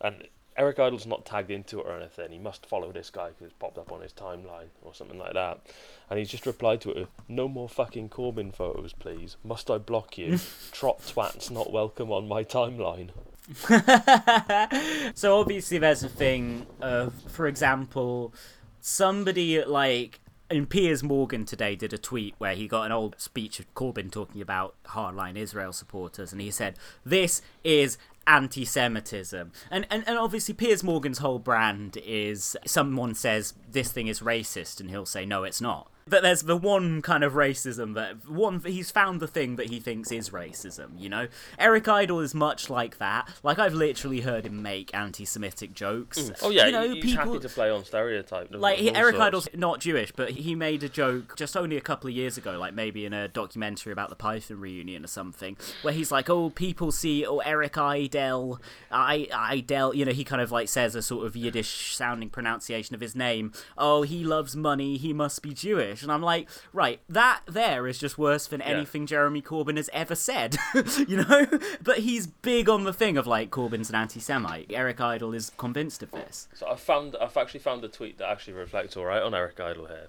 And 0.00 0.26
Eric 0.56 0.78
Idle's 0.80 1.06
not 1.06 1.24
tagged 1.24 1.50
into 1.50 1.78
it 1.80 1.86
or 1.86 1.96
anything. 1.96 2.30
He 2.32 2.38
must 2.38 2.66
follow 2.66 2.90
this 2.92 3.08
guy 3.08 3.28
because 3.28 3.44
it's 3.46 3.54
popped 3.58 3.78
up 3.78 3.90
on 3.92 4.00
his 4.02 4.12
timeline 4.12 4.66
or 4.82 4.92
something 4.94 5.18
like 5.18 5.32
that. 5.34 5.60
And 6.10 6.18
he's 6.18 6.28
just 6.28 6.44
replied 6.44 6.80
to 6.82 6.90
it 6.90 6.96
with, 6.96 7.08
No 7.28 7.46
more 7.48 7.68
fucking 7.68 8.08
Corbyn 8.10 8.52
photos, 8.54 8.92
please. 8.92 9.36
Must 9.44 9.70
I 9.70 9.78
block 9.78 10.18
you? 10.18 10.38
Trot 10.72 10.98
twats 11.00 11.50
not 11.52 11.72
welcome 11.72 12.10
on 12.12 12.26
my 12.28 12.42
timeline. 12.44 13.10
so 15.14 15.38
obviously 15.38 15.78
there's 15.78 16.02
a 16.02 16.08
thing 16.08 16.66
of 16.80 17.12
for 17.28 17.46
example 17.46 18.32
somebody 18.80 19.64
like 19.64 20.20
and 20.52 20.68
Piers 20.68 21.02
Morgan 21.02 21.46
today 21.46 21.74
did 21.74 21.94
a 21.94 21.98
tweet 21.98 22.34
where 22.36 22.54
he 22.54 22.68
got 22.68 22.84
an 22.84 22.92
old 22.92 23.18
speech 23.18 23.58
of 23.58 23.72
Corbyn 23.74 24.10
talking 24.10 24.42
about 24.42 24.74
hardline 24.88 25.36
Israel 25.36 25.72
supporters, 25.72 26.30
and 26.30 26.42
he 26.42 26.50
said, 26.50 26.76
"This 27.04 27.40
is 27.64 27.96
anti-Semitism," 28.26 29.52
and 29.70 29.86
and 29.90 30.04
and 30.06 30.18
obviously 30.18 30.54
Piers 30.54 30.82
Morgan's 30.82 31.18
whole 31.18 31.38
brand 31.38 31.98
is 32.04 32.56
someone 32.66 33.14
says 33.14 33.54
this 33.70 33.92
thing 33.92 34.06
is 34.06 34.20
racist, 34.20 34.80
and 34.80 34.90
he'll 34.90 35.06
say, 35.06 35.24
"No, 35.24 35.44
it's 35.44 35.60
not." 35.60 35.88
But 36.06 36.22
there's 36.22 36.42
the 36.42 36.56
one 36.56 37.00
kind 37.00 37.22
of 37.22 37.34
racism 37.34 37.94
that 37.94 38.28
one 38.28 38.60
he's 38.60 38.90
found 38.90 39.20
the 39.20 39.28
thing 39.28 39.56
that 39.56 39.68
he 39.70 39.78
thinks 39.78 40.10
is 40.10 40.30
racism. 40.30 41.00
You 41.00 41.08
know, 41.08 41.28
Eric 41.58 41.86
Idle 41.86 42.20
is 42.20 42.34
much 42.34 42.68
like 42.68 42.98
that. 42.98 43.28
Like 43.42 43.58
I've 43.58 43.74
literally 43.74 44.20
heard 44.20 44.44
him 44.44 44.62
make 44.62 44.92
anti-Semitic 44.94 45.74
jokes. 45.74 46.18
Mm. 46.18 46.38
Oh 46.42 46.50
yeah, 46.50 46.66
you 46.66 46.72
know, 46.72 46.92
he's 46.92 47.04
people 47.04 47.34
happy 47.34 47.38
to 47.38 47.48
play 47.48 47.70
on 47.70 47.84
stereotype. 47.84 48.48
like 48.50 48.78
he, 48.78 48.84
he, 48.84 48.88
of 48.88 48.96
all 48.96 49.00
Eric 49.00 49.14
sorts. 49.14 49.26
Idle's 49.26 49.48
not 49.54 49.80
Jewish, 49.80 50.12
but 50.12 50.30
he 50.30 50.54
made 50.54 50.82
a 50.82 50.88
joke 50.88 51.36
just 51.36 51.56
only 51.56 51.76
a 51.76 51.80
couple 51.80 52.10
of 52.10 52.16
years 52.16 52.36
ago, 52.36 52.58
like 52.58 52.74
maybe 52.74 53.06
in 53.06 53.12
a 53.12 53.28
documentary 53.28 53.92
about 53.92 54.08
the 54.08 54.16
Python 54.16 54.58
reunion 54.60 55.04
or 55.04 55.08
something, 55.08 55.56
where 55.82 55.94
he's 55.94 56.10
like, 56.10 56.28
"Oh, 56.28 56.50
people 56.50 56.90
see 56.90 57.24
oh 57.24 57.38
Eric 57.38 57.78
Idle, 57.78 58.11
I 58.14 59.28
Idle," 59.32 59.94
you 59.94 60.04
know, 60.04 60.12
he 60.12 60.24
kind 60.24 60.42
of 60.42 60.50
like 60.52 60.68
says 60.68 60.94
a 60.94 61.02
sort 61.02 61.26
of 61.26 61.36
Yiddish 61.36 61.94
sounding 61.96 62.30
pronunciation 62.30 62.94
of 62.94 63.00
his 63.00 63.14
name. 63.16 63.52
Oh, 63.78 64.02
he 64.02 64.24
loves 64.24 64.54
money, 64.56 64.96
he 64.96 65.12
must 65.12 65.42
be 65.42 65.52
Jewish, 65.54 66.02
and 66.02 66.10
I'm 66.12 66.22
like, 66.22 66.48
right, 66.72 67.00
that 67.08 67.42
there 67.46 67.86
is 67.86 67.98
just 67.98 68.18
worse 68.18 68.46
than 68.46 68.60
Yeah. 68.60 68.66
anything 68.66 69.06
Jeremy 69.06 69.42
Corbyn 69.42 69.76
has 69.76 69.90
ever 69.92 70.14
said, 70.14 70.56
you 71.08 71.18
know. 71.24 71.46
But 71.82 71.98
he's 72.00 72.26
big 72.26 72.68
on 72.68 72.84
the 72.84 72.92
thing 72.92 73.16
of 73.16 73.26
like 73.26 73.50
Corbyn's 73.50 73.88
an 73.88 73.94
anti-Semite. 73.96 74.70
Eric 74.70 75.00
Idle 75.00 75.34
is 75.34 75.52
convinced 75.56 76.02
of 76.02 76.10
this. 76.10 76.48
So 76.54 76.68
I 76.68 76.76
found 76.76 77.16
I've 77.20 77.36
actually 77.36 77.60
found 77.60 77.84
a 77.84 77.88
tweet 77.88 78.18
that 78.18 78.28
actually 78.28 78.54
reflects 78.54 78.96
all 78.96 79.04
right 79.04 79.22
on 79.22 79.34
Eric 79.34 79.58
Idle 79.60 79.86
here. 79.86 80.08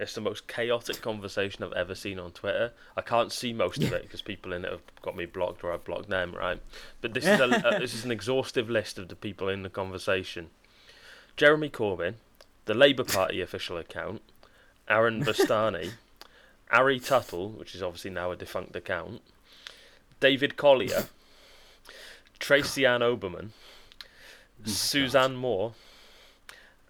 It's 0.00 0.14
the 0.14 0.22
most 0.22 0.48
chaotic 0.48 1.02
conversation 1.02 1.62
I've 1.62 1.74
ever 1.74 1.94
seen 1.94 2.18
on 2.18 2.30
Twitter. 2.30 2.72
I 2.96 3.02
can't 3.02 3.30
see 3.30 3.52
most 3.52 3.82
of 3.82 3.92
it 3.92 4.02
because 4.02 4.22
people 4.22 4.54
in 4.54 4.64
it 4.64 4.70
have 4.70 4.80
got 5.02 5.14
me 5.14 5.26
blocked 5.26 5.62
or 5.62 5.72
I've 5.72 5.84
blocked 5.84 6.08
them, 6.08 6.34
right? 6.34 6.58
But 7.02 7.12
this 7.12 7.26
is 7.26 7.38
a, 7.38 7.44
uh, 7.68 7.78
this 7.78 7.92
is 7.92 8.06
an 8.06 8.10
exhaustive 8.10 8.70
list 8.70 8.98
of 8.98 9.08
the 9.08 9.14
people 9.14 9.50
in 9.50 9.62
the 9.62 9.68
conversation. 9.68 10.48
Jeremy 11.36 11.68
Corbyn, 11.68 12.14
the 12.64 12.72
Labour 12.72 13.04
Party 13.04 13.42
official 13.42 13.76
account, 13.76 14.22
Aaron 14.88 15.22
Bastani, 15.24 15.90
Ari 16.70 16.98
Tuttle, 16.98 17.50
which 17.50 17.74
is 17.74 17.82
obviously 17.82 18.10
now 18.10 18.30
a 18.30 18.36
defunct 18.36 18.74
account, 18.74 19.20
David 20.18 20.56
Collier, 20.56 21.08
Tracy 22.38 22.86
Ann 22.86 23.00
Oberman, 23.02 23.50
Suzanne 24.64 25.36
Moore, 25.36 25.74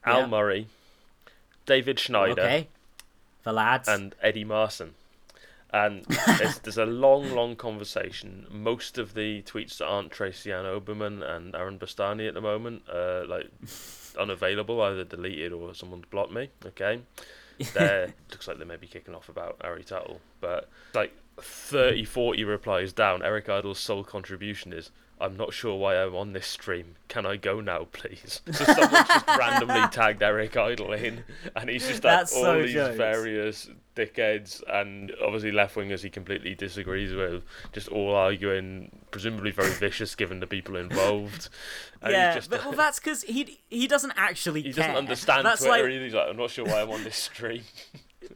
Al 0.04 0.20
Yeah. 0.20 0.26
Murray, 0.26 0.66
David 1.66 1.98
Schneider, 1.98 2.42
Okay. 2.42 2.68
The 3.42 3.53
lads. 3.53 3.88
and 3.88 4.14
Eddie 4.22 4.44
Marsan. 4.44 4.90
And 5.72 6.05
there's, 6.38 6.59
there's 6.59 6.79
a 6.79 6.85
long, 6.87 7.31
long 7.31 7.55
conversation. 7.55 8.46
Most 8.50 8.98
of 8.98 9.14
the 9.14 9.42
tweets 9.42 9.79
that 9.79 9.87
aren't 9.87 10.11
Tracy 10.11 10.53
Ann 10.53 10.64
Oberman 10.64 11.22
and 11.22 11.55
Aaron 11.55 11.79
Bastani 11.79 12.26
at 12.26 12.35
the 12.35 12.40
moment 12.40 12.83
are 12.92 13.24
like 13.26 13.48
unavailable, 14.18 14.81
either 14.83 15.05
deleted 15.05 15.53
or 15.53 15.72
someone's 15.74 16.07
blocked 16.11 16.33
me. 16.33 16.50
Okay, 16.66 17.00
they 17.74 18.12
looks 18.31 18.48
like 18.48 18.59
they 18.59 18.64
may 18.64 18.76
be 18.76 18.88
kicking 18.88 19.14
off 19.14 19.29
about 19.29 19.59
Ari 19.61 19.85
Tuttle, 19.85 20.20
but 20.40 20.68
like 20.92 21.12
30, 21.38 22.05
40 22.05 22.42
replies 22.44 22.92
down. 22.92 23.22
Eric 23.22 23.48
Idle's 23.48 23.79
sole 23.79 24.03
contribution 24.05 24.72
is. 24.72 24.90
I'm 25.20 25.37
not 25.37 25.52
sure 25.52 25.76
why 25.76 25.96
I'm 26.02 26.14
on 26.16 26.33
this 26.33 26.46
stream. 26.46 26.96
Can 27.09 27.26
I 27.26 27.37
go 27.37 27.61
now, 27.61 27.87
please? 27.92 28.40
So 28.52 28.64
someone's 28.64 29.09
just 29.09 29.26
randomly 29.28 29.83
tagged 29.92 30.22
Eric 30.22 30.56
Idle 30.56 30.92
in, 30.94 31.24
and 31.54 31.68
he's 31.68 31.87
just 31.87 32.02
had 32.02 32.20
That's 32.20 32.35
all 32.35 32.42
so 32.42 32.62
these 32.62 32.72
jokes. 32.72 32.96
various 32.96 33.68
dickheads 33.96 34.62
and 34.72 35.12
obviously 35.22 35.52
left 35.52 35.74
wingers 35.74 36.02
he 36.02 36.09
completely 36.11 36.54
disagrees 36.54 37.12
with, 37.14 37.42
just 37.72 37.88
all 37.88 38.14
arguing, 38.14 38.90
presumably 39.11 39.50
very 39.50 39.72
vicious 39.72 40.14
given 40.14 40.40
the 40.40 40.46
people 40.46 40.76
involved. 40.76 41.48
And 42.02 42.12
yeah, 42.12 42.33
just, 42.35 42.48
but, 42.48 42.64
well, 42.64 42.72
that's 42.72 42.98
because 42.98 43.24
he 43.24 43.61
he 43.68 43.87
doesn't 43.87 44.14
actually 44.16 44.62
he 44.62 44.72
care. 44.72 44.85
doesn't 44.85 44.96
understand 44.96 45.44
That's 45.44 45.61
Twitter. 45.61 45.85
like 45.85 45.92
either. 45.92 46.04
He's 46.04 46.14
like, 46.14 46.28
I'm 46.30 46.37
not 46.38 46.48
sure 46.48 46.64
why 46.64 46.80
I'm 46.80 46.88
on 46.88 47.04
this 47.04 47.16
stream. 47.16 47.61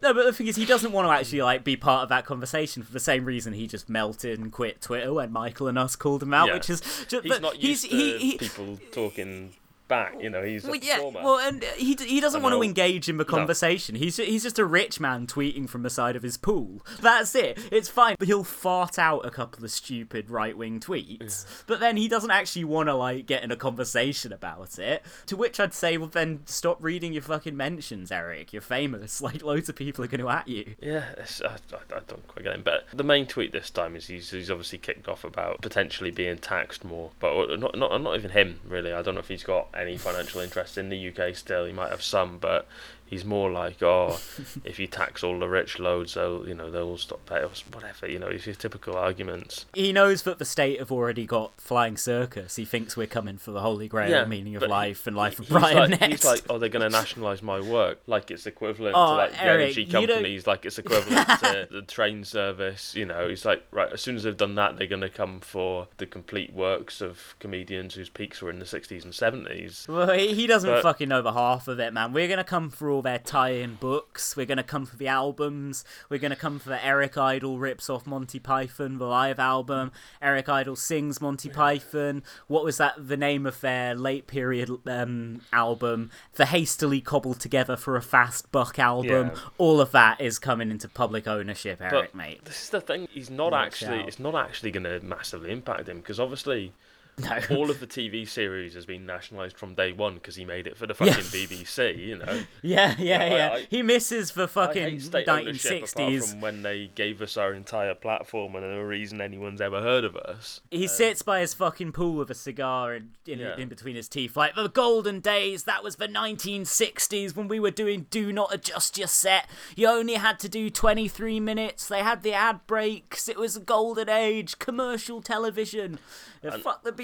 No, 0.03 0.15
but 0.15 0.25
the 0.25 0.33
thing 0.33 0.47
is, 0.47 0.57
he 0.57 0.65
doesn't 0.65 0.93
want 0.93 1.07
to 1.09 1.13
actually 1.13 1.43
like 1.43 1.65
be 1.65 1.77
part 1.77 2.03
of 2.03 2.09
that 2.09 2.25
conversation 2.25 2.83
for 2.83 2.93
the 2.93 3.01
same 3.01 3.25
reason 3.25 3.53
he 3.53 3.67
just 3.67 3.89
melted 3.89 4.39
and 4.39 4.51
quit 4.53 4.81
Twitter 4.81 5.13
when 5.13 5.31
Michael 5.33 5.69
and 5.69 5.79
us 5.79 5.95
called 5.97 6.23
him 6.23 6.33
out, 6.35 6.49
Yeah. 6.49 6.55
which 6.55 6.71
is 6.71 6.81
just, 7.09 7.25
he's 7.25 7.41
not 7.41 7.55
he's 7.57 7.85
used 7.85 7.91
to 7.91 7.97
he, 7.97 8.19
he 8.19 8.39
people 8.39 8.79
talking 8.93 9.55
back. 9.89 10.15
You 10.21 10.31
know, 10.31 10.43
he's 10.43 10.65
a 10.65 10.69
well, 10.71 10.81
yeah, 10.83 10.97
performer. 10.97 11.21
well, 11.23 11.39
and 11.39 11.63
he 11.77 11.95
he 11.95 12.21
doesn't 12.21 12.43
want 12.43 12.55
to 12.55 12.63
engage 12.63 13.09
in 13.09 13.17
the 13.17 13.25
No. 13.25 13.31
conversation. 13.31 13.95
He's 13.95 14.17
he's 14.17 14.43
just 14.43 14.59
a 14.59 14.65
rich 14.65 15.01
man 15.01 15.27
tweeting 15.27 15.69
from 15.69 15.83
the 15.83 15.91
side 15.91 16.17
of 16.17 16.23
his 16.23 16.37
pool. 16.37 16.85
That's 17.01 17.35
it. 17.35 17.59
It's 17.71 17.89
fine, 17.89 18.17
but 18.19 18.29
he'll 18.29 18.45
fart 18.45 18.99
out 18.99 19.25
a 19.27 19.31
couple 19.31 19.65
of 19.65 19.71
stupid 19.71 20.31
right 20.31 20.57
wing 20.57 20.81
tweets. 20.81 21.45
But 21.67 21.81
then 21.81 21.97
he 21.97 22.09
doesn't 22.09 22.31
actually 22.31 22.65
want 22.65 22.89
to 22.89 22.95
like 22.95 23.27
get 23.27 23.43
in 23.43 23.51
a 23.51 23.57
conversation 23.57 24.33
about 24.33 24.79
it. 24.79 25.03
To 25.27 25.37
which 25.37 25.59
I'd 25.61 25.75
say, 25.75 25.97
well, 25.97 26.09
then 26.09 26.41
stop 26.47 26.79
reading 26.83 27.13
your 27.13 27.23
fucking 27.23 27.57
mentions, 27.57 28.11
Eric. 28.13 28.53
You're 28.53 28.63
famous. 28.63 29.21
Like 29.25 29.43
loads 29.43 29.69
of 29.71 29.77
people 29.77 30.05
are 30.05 30.09
going 30.09 30.21
to 30.21 30.29
at 30.29 30.47
you. 30.49 30.75
Yeah, 30.83 31.05
it's, 31.17 31.41
I, 31.41 31.55
I, 31.73 31.97
I 31.97 32.01
don't 32.07 32.27
quite 32.29 32.45
get 32.45 32.55
it. 32.57 32.65
But 32.65 32.85
the 32.93 33.03
main 33.05 33.27
tweet 33.27 33.53
this 33.53 33.71
time 33.71 33.97
is 33.97 34.07
he's, 34.07 34.31
he's 34.31 34.51
obviously 34.51 34.77
kicked 34.79 35.09
off 35.09 35.25
about 35.25 35.63
potentially 35.63 36.11
being 36.11 36.37
taxed 36.37 36.85
more. 36.85 37.11
But 37.21 37.59
not, 37.59 37.77
not, 37.79 38.03
not 38.03 38.17
even 38.17 38.31
him, 38.33 38.61
really. 38.69 38.93
I 38.93 39.01
don't 39.03 39.15
know 39.15 39.21
if 39.21 39.29
he's 39.29 39.43
got 39.43 39.74
any 39.77 39.97
financial 39.97 40.41
interest 40.41 40.79
in 40.79 40.89
the 40.89 41.09
UK 41.09 41.35
still. 41.35 41.65
He 41.65 41.73
might 41.73 41.91
have 41.91 42.03
some, 42.03 42.39
but 42.39 42.67
he's 43.07 43.25
more 43.25 43.51
like, 43.51 43.83
oh, 43.83 44.19
if 44.65 44.79
you 44.79 44.87
tax 44.87 45.23
all 45.23 45.39
the 45.39 45.49
rich 45.49 45.79
loads, 45.79 46.15
they'll, 46.15 46.47
you 46.49 46.55
know, 46.55 46.71
they'll 46.71 46.97
stop 46.99 47.25
paying 47.27 47.45
us, 47.45 47.63
whatever. 47.73 48.09
You 48.09 48.19
know, 48.19 48.29
it's 48.29 48.45
his 48.45 48.57
typical 48.57 48.97
arguments. 48.97 49.67
He 49.75 49.93
knows 49.93 50.23
that 50.23 50.39
the 50.39 50.45
state 50.45 50.79
have 50.79 50.91
already 50.93 51.27
got 51.27 51.53
flying 51.61 51.97
circus. 51.97 52.57
He 52.57 52.65
thinks 52.65 52.97
we're 52.97 53.07
coming 53.07 53.37
for 53.39 53.51
the 53.51 53.61
holy 53.61 53.89
grail 53.89 54.27
meaning 54.27 54.57
of 54.57 54.63
life 54.63 55.07
and 55.07 55.17
life 55.17 55.39
of 55.39 55.49
Brian 55.49 55.77
like, 55.77 56.01
next. 56.01 56.07
He's 56.07 56.25
like, 56.25 56.43
oh, 56.49 56.59
they're 56.59 56.69
going 56.69 56.83
to 56.83 56.91
nationalise 56.91 57.43
my 57.43 57.61
work, 57.61 58.01
like 58.07 58.31
it's 58.31 58.47
equivalent 58.47 58.95
Oh, 58.97 59.11
to 59.11 59.15
like 59.17 59.33
the 59.33 59.43
Eric, 59.45 59.63
energy 59.65 59.87
companies, 59.87 60.47
like 60.47 60.65
it's 60.65 60.79
equivalent 60.79 61.29
to 61.41 61.69
the 61.71 61.83
train 61.83 62.25
service. 62.25 62.95
You 62.95 63.07
know, 63.07 63.29
he's 63.29 63.45
like, 63.45 63.65
right, 63.71 63.93
as 63.93 64.01
soon 64.01 64.17
as 64.17 64.23
they've 64.23 64.37
done 64.37 64.55
that, 64.57 64.77
they're 64.77 64.87
going 64.87 65.01
to 65.03 65.09
come 65.09 65.41
for 65.41 65.89
the 65.99 66.07
complete 66.07 66.53
works 66.53 67.01
of 67.01 67.35
comedians 67.39 67.95
whose 67.95 68.09
peaks 68.09 68.41
were 68.43 68.51
in 68.51 68.59
the 68.59 68.65
60s 68.65 69.05
and 69.05 69.13
70s. 69.13 69.89
Well, 69.89 70.11
he 70.17 70.35
he 70.35 70.47
doesn't 70.47 70.69
But- 70.71 70.83
fucking 70.83 71.09
know 71.09 71.23
the 71.23 71.33
half 71.33 71.69
of 71.69 71.79
it, 71.81 71.93
man. 71.93 72.13
We're 72.13 72.29
gonna 72.29 72.45
come 72.45 72.71
for 72.71 72.91
all 72.95 73.03
their 73.03 73.19
tie-in 73.19 73.75
books. 73.75 74.37
We're 74.37 74.47
gonna 74.47 74.63
come 74.63 74.87
for 74.87 74.97
the 74.97 75.09
albums. 75.09 75.85
We're 76.09 76.19
gonna 76.19 76.37
come 76.37 76.59
for 76.59 76.69
the 76.71 76.85
Eric 76.85 77.19
Idle 77.19 77.59
rips 77.59 77.91
off 77.91 78.07
Monty 78.07 78.39
Python, 78.39 78.99
the 78.99 79.07
live 79.07 79.39
album. 79.39 79.93
Eric 80.23 80.49
Idle 80.49 80.77
sings 80.77 81.21
Monty 81.21 81.49
Python. 81.49 82.23
What 82.47 82.65
was 82.65 82.79
that? 82.79 82.95
The 82.97 83.17
name 83.17 83.47
of 83.47 83.61
their 83.61 83.95
late 83.95 84.27
period 84.27 84.71
um, 84.87 85.43
album, 85.53 86.11
the 86.35 86.47
hastily 86.47 87.01
cobbled 87.01 87.41
together 87.41 87.77
for 87.77 87.97
a 87.97 88.03
fast 88.03 88.51
buck 88.53 88.79
album. 88.79 89.33
Yeah. 89.35 89.41
All 89.59 89.81
of 89.81 89.91
that 89.93 90.21
is 90.21 90.39
coming 90.39 90.71
into 90.71 90.89
public 90.89 91.27
ownership, 91.27 91.81
Eric, 91.81 91.93
But 91.93 92.15
mate. 92.15 92.45
This 92.45 92.63
is 92.65 92.71
the 92.71 92.81
thing. 92.81 93.09
He's 93.11 93.31
not 93.31 93.53
Watch 93.53 93.67
actually. 93.83 94.01
out. 94.01 94.09
It's 94.09 94.19
not 94.21 94.35
actually 94.35 94.71
going 94.71 94.85
to 94.85 95.01
massively 95.01 95.51
impact 95.51 95.89
him 95.89 95.99
because 95.99 96.21
obviously. 96.21 96.73
All 97.51 97.71
of 97.71 97.79
the 97.79 97.87
TV 97.87 98.27
series 98.29 98.75
has 98.75 98.87
been 98.87 99.07
nationalised 99.07 99.57
from 99.57 99.75
day 99.75 99.93
one 99.93 100.15
because 100.15 100.35
he 100.35 100.45
made 100.45 100.67
it 100.67 100.77
for 100.77 100.87
the 100.87 100.95
Yeah. 101.01 101.13
fucking 101.13 101.25
BBC, 101.31 101.97
you 101.99 102.19
know. 102.19 102.41
Yeah, 102.63 102.95
yeah, 102.99 103.19
I- 103.23 103.27
yeah. 103.29 103.53
I- 103.55 103.67
he 103.71 103.83
misses 103.83 104.33
the 104.33 104.49
fucking 104.49 104.83
hate 104.83 105.03
state 105.03 105.29
ownership 105.29 105.85
apart 105.85 106.11
1960s. 106.11 106.31
from 106.31 106.41
when 106.41 106.63
they 106.63 106.91
gave 106.95 107.23
us 107.23 107.37
our 107.37 107.55
entire 107.55 107.95
platform 107.95 108.57
and 108.57 108.65
the 108.65 108.85
reason 108.85 109.21
anyone's 109.21 109.61
ever 109.61 109.81
heard 109.81 110.05
of 110.05 110.17
us. 110.17 110.61
He 110.71 110.87
sits 110.89 111.23
by 111.23 111.41
his 111.41 111.55
fucking 111.55 111.93
pool 111.93 112.15
with 112.15 112.31
a 112.31 112.35
cigar 112.35 112.95
in, 112.95 113.11
in, 113.27 113.39
Yeah. 113.39 113.57
in 113.59 113.69
between 113.69 113.95
his 113.97 114.09
teeth, 114.09 114.37
like 114.37 114.55
the 114.57 114.69
golden 114.69 115.21
days. 115.21 115.65
That 115.65 115.85
was 115.85 115.97
the 115.97 116.09
1960s 116.09 117.37
when 117.37 117.47
we 117.49 117.61
were 117.61 117.71
doing 117.71 118.07
"Do 118.11 118.33
Not 118.33 118.53
Adjust 118.53 118.99
Your 118.99 119.07
Set." 119.09 119.49
You 119.77 119.87
only 119.89 120.15
had 120.15 120.39
to 120.41 120.49
do 120.49 120.69
23 120.71 121.39
minutes. 121.39 121.87
They 121.87 122.01
had 122.03 122.23
the 122.23 122.33
ad 122.33 122.67
breaks. 122.67 123.29
It 123.29 123.37
was 123.39 123.57
a 123.57 123.61
golden 123.61 124.09
age, 124.09 124.59
commercial 124.59 125.21
television. 125.23 125.99
Yeah, 126.43 126.55
And 126.55 126.63
fuck 126.63 126.83
the 126.83 126.93
BBC. 126.93 127.04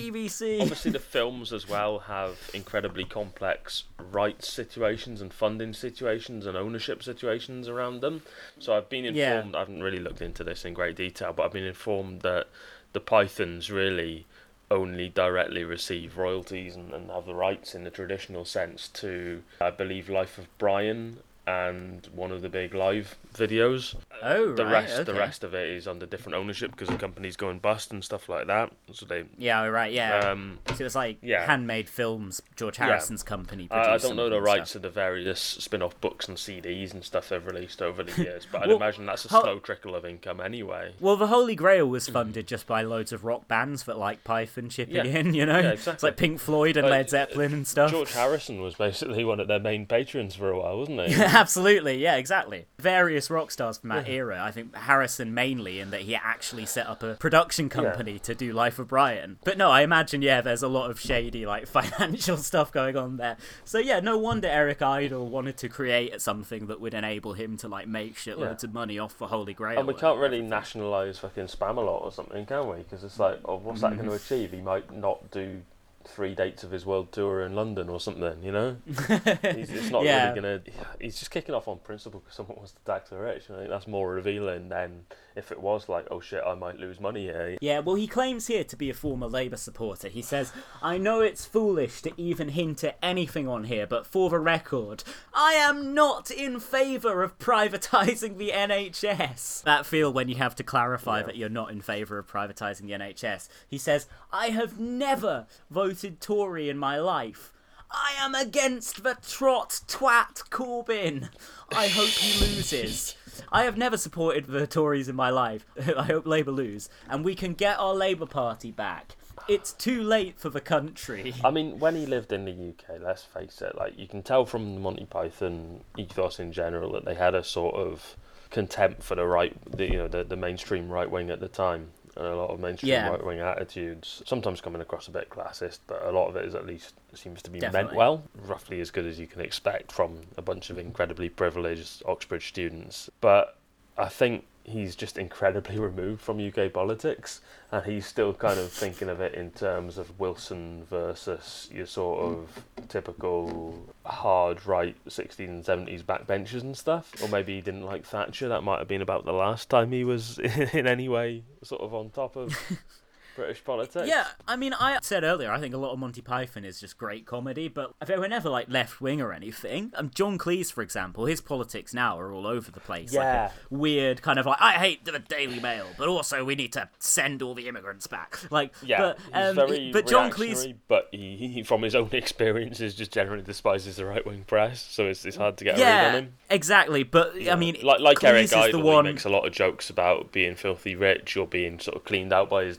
Obviously, 0.61 0.91
the 0.91 0.99
films 0.99 1.53
as 1.53 1.69
well 1.69 2.01
have 2.01 2.39
incredibly 2.55 3.05
complex 3.05 3.85
rights 4.11 4.49
situations 4.53 5.21
and 5.21 5.33
funding 5.33 5.73
situations 5.73 6.47
and 6.47 6.57
ownership 6.57 7.03
situations 7.03 7.69
around 7.69 8.01
them. 8.01 8.23
So 8.59 8.75
I've 8.75 8.89
been 8.89 9.05
Yeah. 9.15 9.37
informed. 9.37 9.55
I 9.55 9.59
haven't 9.61 9.83
really 9.83 10.01
looked 10.01 10.23
into 10.23 10.43
this 10.45 10.65
in 10.65 10.75
great 10.75 10.97
detail, 10.97 11.33
but 11.33 11.45
I've 11.45 11.53
been 11.53 11.65
informed 11.65 12.23
that 12.23 12.47
the 12.93 13.01
Pythons 13.01 13.71
really 13.71 14.27
only 14.71 15.09
directly 15.09 15.65
receive 15.65 16.17
royalties 16.17 16.77
and, 16.77 16.93
and 16.93 17.11
have 17.11 17.27
the 17.27 17.35
rights 17.35 17.75
in 17.75 17.83
the 17.85 17.91
traditional 17.91 18.45
sense 18.45 18.87
to, 18.89 19.43
I 19.61 19.71
believe, 19.71 20.09
Life 20.09 20.39
of 20.39 20.47
Brian 20.59 21.19
and 21.51 22.07
one 22.15 22.31
of 22.33 22.43
the 22.43 22.49
big 22.49 22.75
live 22.75 23.17
videos. 23.35 23.95
Oh, 24.23 24.53
the 24.53 24.65
right, 24.65 24.73
rest, 24.89 25.07
the 25.07 25.15
rest 25.15 25.45
of 25.45 25.55
it 25.55 25.69
is 25.71 25.89
under 25.89 26.05
different 26.07 26.37
ownership 26.37 26.73
because 26.73 26.89
the 26.89 26.97
company's 26.97 27.37
going 27.37 27.59
bust 27.59 27.91
and 27.91 28.05
stuff 28.05 28.29
like 28.29 28.47
that. 28.49 28.71
So 28.93 29.07
they, 29.07 29.25
Yeah, 29.39 29.65
right. 29.67 29.93
Yeah. 29.93 30.19
Um, 30.19 30.59
so 30.77 30.85
it's 30.85 30.95
like 30.95 31.19
yeah. 31.23 31.47
handmade 31.47 31.89
films. 31.89 32.43
George 32.57 32.79
Yeah. 32.79 32.87
Harrison's 32.87 33.23
company. 33.23 33.69
I, 33.71 33.95
I 33.95 33.99
don't 33.99 34.17
know 34.17 34.29
the 34.29 34.41
rights 34.43 34.71
stuff. 34.71 34.77
of 34.77 34.83
the 34.83 34.91
various 34.91 35.41
spin-off 35.41 35.99
books 36.01 36.29
and 36.29 36.37
CDs 36.37 36.93
and 36.93 37.03
stuff 37.03 37.31
they've 37.31 37.45
released 37.45 37.81
over 37.81 38.03
the 38.03 38.23
years, 38.23 38.47
but 38.51 38.63
I'd 38.63 38.71
imagine 38.71 39.07
that's 39.07 39.25
a 39.25 39.29
how- 39.31 39.43
slow 39.43 39.59
trickle 39.59 39.95
of 39.95 40.05
income 40.05 40.41
anyway. 40.41 40.93
Well, 41.01 41.17
the 41.17 41.29
Holy 41.29 41.55
Grail 41.55 41.87
was 41.87 42.09
funded 42.09 42.47
just 42.47 42.67
by 42.67 42.83
loads 42.83 43.13
of 43.13 43.25
rock 43.25 43.49
bands 43.49 43.85
that 43.85 43.97
like 43.99 44.23
Python 44.25 44.69
chipping 44.69 44.97
Yeah. 44.97 45.05
in, 45.05 45.33
you 45.35 45.47
know? 45.47 45.59
Yeah, 45.59 45.71
It's 45.71 45.83
exactly. 45.83 46.09
like 46.11 46.17
Pink 46.19 46.41
Floyd 46.41 46.77
and 46.77 46.87
Uh, 46.87 46.91
Led 46.91 47.09
Zeppelin 47.11 47.53
and 47.55 47.67
stuff. 47.67 47.91
George 47.91 48.13
Harrison 48.13 48.61
was 48.61 48.75
basically 48.75 49.25
one 49.25 49.41
of 49.41 49.49
their 49.49 49.59
main 49.61 49.87
patrons 49.87 50.35
for 50.35 50.51
a 50.51 50.59
while, 50.61 50.79
wasn't 50.79 51.01
he? 51.09 51.15
Absolutely, 51.41 51.99
yeah, 51.99 52.17
exactly. 52.17 52.67
Various 52.79 53.31
rock 53.31 53.51
stars 53.51 53.79
from 53.79 53.91
that 53.91 54.09
era. 54.09 54.41
I 54.43 54.51
think 54.51 54.75
Harrison 54.75 55.33
mainly, 55.35 55.81
in 55.81 55.91
that 55.91 56.03
he 56.03 56.15
actually 56.15 56.67
set 56.67 56.87
up 56.87 57.03
a 57.03 57.15
production 57.15 57.69
company 57.69 58.19
to 58.21 58.35
do 58.35 58.53
Life 58.53 58.79
of 58.79 58.89
Brian. 58.89 59.39
But 59.45 59.57
no, 59.57 59.71
I 59.71 59.83
imagine, 59.83 60.23
yeah, 60.23 60.41
there's 60.41 60.63
a 60.63 60.69
lot 60.69 60.91
of 60.91 61.01
shady, 61.01 61.47
like, 61.47 61.67
financial 61.69 62.37
stuff 62.37 62.73
going 62.73 62.97
on 62.97 63.17
there. 63.17 63.37
So 63.65 63.79
yeah, 63.79 64.01
no 64.01 64.19
wonder 64.19 64.49
Eric 64.49 64.83
Idle 64.83 65.29
wanted 65.29 65.57
to 65.59 65.69
create 65.69 66.21
something 66.21 66.67
that 66.67 66.81
would 66.81 66.95
enable 66.95 67.33
him 67.33 67.57
to, 67.59 67.69
like, 67.69 67.89
make 67.89 68.17
shitloads 68.17 68.63
Yeah. 68.63 68.69
of 68.69 68.75
money 68.75 68.99
off 68.99 69.19
the 69.19 69.29
Holy 69.29 69.55
Grail. 69.55 69.79
And 69.79 69.89
we 69.89 69.95
can't 69.95 70.19
really 70.19 70.43
nationalise 70.43 71.19
fucking 71.19 71.47
spam 71.47 71.77
a 71.77 71.81
lot 71.81 72.03
or 72.03 72.13
something, 72.13 72.45
can 72.47 72.69
we? 72.69 72.79
Because 72.79 73.05
it's 73.05 73.19
like, 73.19 73.41
oh, 73.45 73.57
what's 73.57 73.81
that 73.81 73.97
going 73.97 74.09
to 74.09 74.15
mm. 74.15 74.25
achieve? 74.25 74.53
He 74.53 74.61
might 74.61 74.93
not 74.93 75.31
do 75.31 75.63
three 76.05 76.35
dates 76.35 76.65
of 76.65 76.71
his 76.71 76.87
world 76.87 77.13
tour 77.13 77.43
in 77.43 77.55
London 77.55 77.89
or 77.89 78.01
something, 78.01 78.43
you 78.43 78.53
know? 78.53 78.77
he's, 78.87 79.71
it's 79.71 79.91
not 79.91 80.03
Yeah. 80.05 80.31
really 80.31 80.41
going 80.41 80.63
to... 80.65 80.71
He's 81.01 81.19
just 81.19 81.31
kicking 81.31 81.55
off 81.55 81.69
on 81.69 81.79
principle 81.79 82.21
because 82.21 82.35
someone 82.37 82.57
wants 82.57 82.73
to 82.73 82.79
tax 82.85 83.11
the 83.11 83.19
rich. 83.19 83.45
I 83.51 83.57
think 83.59 83.69
that's 83.71 83.87
more 83.87 84.13
revealing 84.13 84.69
than 84.71 85.03
if 85.37 85.53
it 85.53 85.61
was 85.61 85.89
like, 85.89 86.07
oh 86.11 86.21
shit, 86.21 86.43
I 86.47 86.55
might 86.55 86.79
lose 86.79 87.01
money 87.01 87.25
here. 87.25 87.57
Yeah, 87.61 87.81
well, 87.81 87.97
he 87.97 88.07
claims 88.07 88.47
here 88.47 88.65
to 88.65 88.77
be 88.77 88.91
a 88.91 88.95
former 88.95 89.27
Labour 89.27 89.57
supporter. 89.57 90.09
He 90.09 90.23
says, 90.23 90.53
I 90.83 90.99
know 90.99 91.21
it's 91.21 91.45
foolish 91.45 92.03
to 92.03 92.13
even 92.17 92.51
hint 92.51 92.85
at 92.85 92.99
anything 93.03 93.49
on 93.49 93.65
here, 93.65 93.87
but 93.87 94.07
for 94.07 94.31
the 94.31 94.39
record, 94.39 95.05
I 95.33 95.53
am 95.55 95.95
not 95.95 96.31
in 96.31 96.61
favour 96.61 97.23
of 97.23 97.39
privatising 97.39 98.39
the 98.39 98.51
NHS. 98.51 99.63
That 99.63 99.87
feel 99.87 100.13
when 100.13 100.29
you 100.29 100.37
have 100.37 100.57
to 100.57 100.65
clarify 100.65 101.23
that 101.23 101.37
you're 101.37 101.49
not 101.49 101.71
in 101.71 101.81
favour 101.81 102.19
of 102.19 102.31
privatising 102.31 102.83
the 102.83 102.93
NHS. 102.93 103.49
He 103.69 103.79
says, 103.79 104.07
I 104.33 104.49
have 104.49 104.79
never 104.79 105.47
voted 105.71 106.21
Tory 106.21 106.69
in 106.69 106.79
my 106.79 106.99
life. 106.99 107.53
I 107.93 108.15
am 108.19 108.35
against 108.37 109.03
the 109.03 109.17
trot 109.27 109.81
twat 109.89 110.49
Corbyn. 110.51 111.29
I 111.75 111.89
hope 111.89 112.09
he 112.09 112.39
loses. 112.39 113.17
I 113.53 113.65
have 113.65 113.77
never 113.77 113.97
supported 113.97 114.47
the 114.47 114.67
Tories 114.67 115.09
in 115.09 115.17
my 115.17 115.31
life. 115.31 115.65
I 115.97 116.05
hope 116.05 116.27
Labour 116.27 116.53
lose, 116.53 116.89
and 117.09 117.25
we 117.25 117.35
can 117.35 117.55
get 117.55 117.79
our 117.79 117.95
Labour 117.95 118.27
Party 118.27 118.71
back. 118.71 119.17
it's 119.49 119.73
too 119.73 120.03
late 120.03 120.39
for 120.39 120.51
the 120.51 120.61
country. 120.61 121.35
I 121.45 121.51
mean, 121.51 121.79
when 121.79 121.97
he 121.97 122.07
lived 122.07 122.33
in 122.33 122.45
the 122.45 122.53
UK, 122.53 123.01
let's 123.01 123.23
face 123.25 123.63
it, 123.63 123.75
like 123.77 123.99
you 123.99 124.07
can 124.07 124.23
tell 124.23 124.45
from 124.45 124.75
the 124.75 124.81
Monty 124.81 125.07
Python 125.07 125.81
ethos 125.97 126.39
in 126.39 126.53
general 126.53 126.93
that 126.93 127.05
they 127.05 127.15
had 127.15 127.35
a 127.35 127.43
sort 127.43 127.75
of 127.75 128.17
contempt 128.51 129.03
for 129.03 129.15
the 129.15 129.25
right, 129.27 129.57
the, 129.77 129.85
you 129.91 129.97
know, 129.97 130.09
the, 130.09 130.25
the 130.25 130.37
mainstream 130.37 130.89
right 130.89 131.11
wing 131.11 131.31
at 131.31 131.41
the 131.41 131.49
time, 131.49 131.91
and 132.21 132.29
a 132.29 132.37
lot 132.37 132.51
of 132.51 132.61
mainstream 132.61 132.93
Yeah. 132.93 133.09
right 133.09 133.25
wing 133.25 133.41
attitudes. 133.41 134.23
Sometimes 134.27 134.61
coming 134.61 134.83
across 134.83 135.09
a 135.09 135.11
bit 135.11 135.31
classist, 135.31 135.79
but 135.87 136.03
a 136.05 136.11
lot 136.13 136.29
of 136.29 136.37
it 136.37 136.45
is 136.45 136.55
at 136.55 136.67
least 136.67 136.95
seems 137.15 137.43
to 137.43 137.51
be 137.51 137.61
meant 137.61 137.95
well, 137.95 138.23
roughly 138.35 138.81
as 138.81 138.91
good 138.91 139.07
as 139.07 139.19
you 139.19 139.27
can 139.27 139.41
expect 139.41 139.91
from 139.91 140.21
a 140.37 140.43
bunch 140.43 140.69
of 140.71 140.79
incredibly 140.79 141.29
privileged 141.29 142.03
Oxbridge 142.07 142.49
students. 142.49 143.09
But 143.21 143.57
I 143.97 144.09
think 144.09 144.45
he's 144.65 144.97
just 144.97 145.19
incredibly 145.19 145.79
removed 145.79 146.21
from 146.21 146.45
UK 146.45 146.73
politics, 146.73 147.41
and 147.73 147.85
he's 147.85 148.07
still 148.07 148.33
kind 148.33 148.59
of 148.59 148.71
thinking 148.71 149.09
of 149.09 149.21
it 149.21 149.35
in 149.35 149.51
terms 149.51 149.99
of 149.99 150.19
Wilson 150.19 150.85
versus 150.89 151.69
your 151.73 151.87
sort 151.87 152.21
of 152.21 152.65
typical 152.89 153.95
hard 154.05 154.67
right 154.67 154.97
60s 155.09 155.39
and 155.49 155.65
70s 155.65 156.03
backbenchers 156.03 156.63
and 156.63 156.77
stuff. 156.77 157.13
Or 157.23 157.29
maybe 157.29 157.57
he 157.57 157.61
didn't 157.61 157.85
like 157.85 158.05
Thatcher. 158.05 158.49
That 158.49 158.63
might 158.63 158.79
have 158.79 158.89
been 158.89 159.03
about 159.03 159.25
the 159.25 159.33
last 159.33 159.69
time 159.69 159.93
he 159.93 160.05
was 160.05 160.39
in 160.73 160.87
any 160.87 161.09
way 161.09 161.45
sort 161.63 161.83
of 161.83 161.95
on 161.95 162.11
top 162.11 162.37
of 162.37 162.57
British 163.41 163.65
politics. 163.65 164.07
Yeah, 164.07 164.27
I 164.47 164.57
mean, 164.57 164.75
I 164.75 164.99
said 165.03 165.25
earlier, 165.25 165.51
I 165.51 165.59
think 165.59 165.75
a 165.75 165.79
lot 165.79 165.93
of 165.93 165.99
Monty 165.99 166.21
Python 166.21 166.65
is 166.65 166.79
just 166.79 166.99
great 166.99 167.25
comedy, 167.25 167.69
but 167.69 167.95
they 168.07 168.19
were 168.19 168.29
never 168.29 168.51
like 168.51 168.69
left 168.69 169.01
wing 169.01 169.21
or 169.21 169.33
anything. 169.33 169.93
Um, 169.95 170.11
John 170.15 170.37
Cleese, 170.37 170.71
for 170.73 170.83
example, 170.83 171.25
his 171.25 171.41
politics 171.41 171.95
now 171.95 172.19
are 172.19 172.33
all 172.33 172.47
over 172.47 172.71
the 172.71 172.81
place. 172.81 173.13
Yeah. 173.13 173.21
Like 173.21 173.51
a 173.51 173.53
weird 173.75 174.23
kind 174.23 174.39
of 174.39 174.45
like, 174.47 174.61
I 174.61 174.73
hate 174.73 175.05
the 175.05 175.19
Daily 175.19 175.59
Mail, 175.59 175.87
but 175.97 176.09
also 176.09 176.45
we 176.45 176.55
need 176.55 176.73
to 176.75 176.89
send 176.99 177.41
all 177.41 177.55
the 177.55 177.67
immigrants 177.67 178.07
back. 178.07 178.39
Like, 178.51 178.75
Yeah, 178.83 179.15
but, 179.33 179.59
um, 179.59 179.91
but 179.93 180.07
John 180.07 180.31
Cleese. 180.31 180.75
but 180.89 181.09
he, 181.13 181.37
he, 181.55 181.63
from 181.63 181.83
his 181.83 181.95
own 181.95 182.11
experiences, 182.13 182.95
just 182.95 183.11
generally 183.13 183.43
despises 183.43 183.97
the 183.97 184.05
right 184.05 184.27
wing 184.27 184.45
press. 184.47 184.81
So 184.83 185.07
it's, 185.07 185.25
it's 185.25 185.37
hard 185.37 185.57
to 185.59 185.65
get 185.65 185.79
a 185.79 185.81
read 185.81 186.09
on 186.09 186.15
him. 186.25 186.33
exactly. 186.51 187.03
But 187.05 187.35
I 187.49 187.57
mean, 187.57 187.77
like 187.83 188.01
like 188.01 188.19
Cleese 188.19 188.25
Eric 188.29 188.45
is 188.45 188.51
the 188.51 188.59
Idle, 188.59 188.83
one. 188.83 189.07
he 189.07 189.13
makes 189.13 189.25
a 189.25 189.31
lot 189.31 189.47
of 189.47 189.53
jokes 189.53 189.89
about 189.91 190.33
being 190.33 190.55
filthy 190.57 190.95
rich 190.95 191.37
or 191.37 191.47
being 191.47 191.79
sort 191.79 191.97
of 191.97 192.05
cleaned 192.05 192.33
out 192.33 192.51
by 192.51 192.65
his 192.65 192.77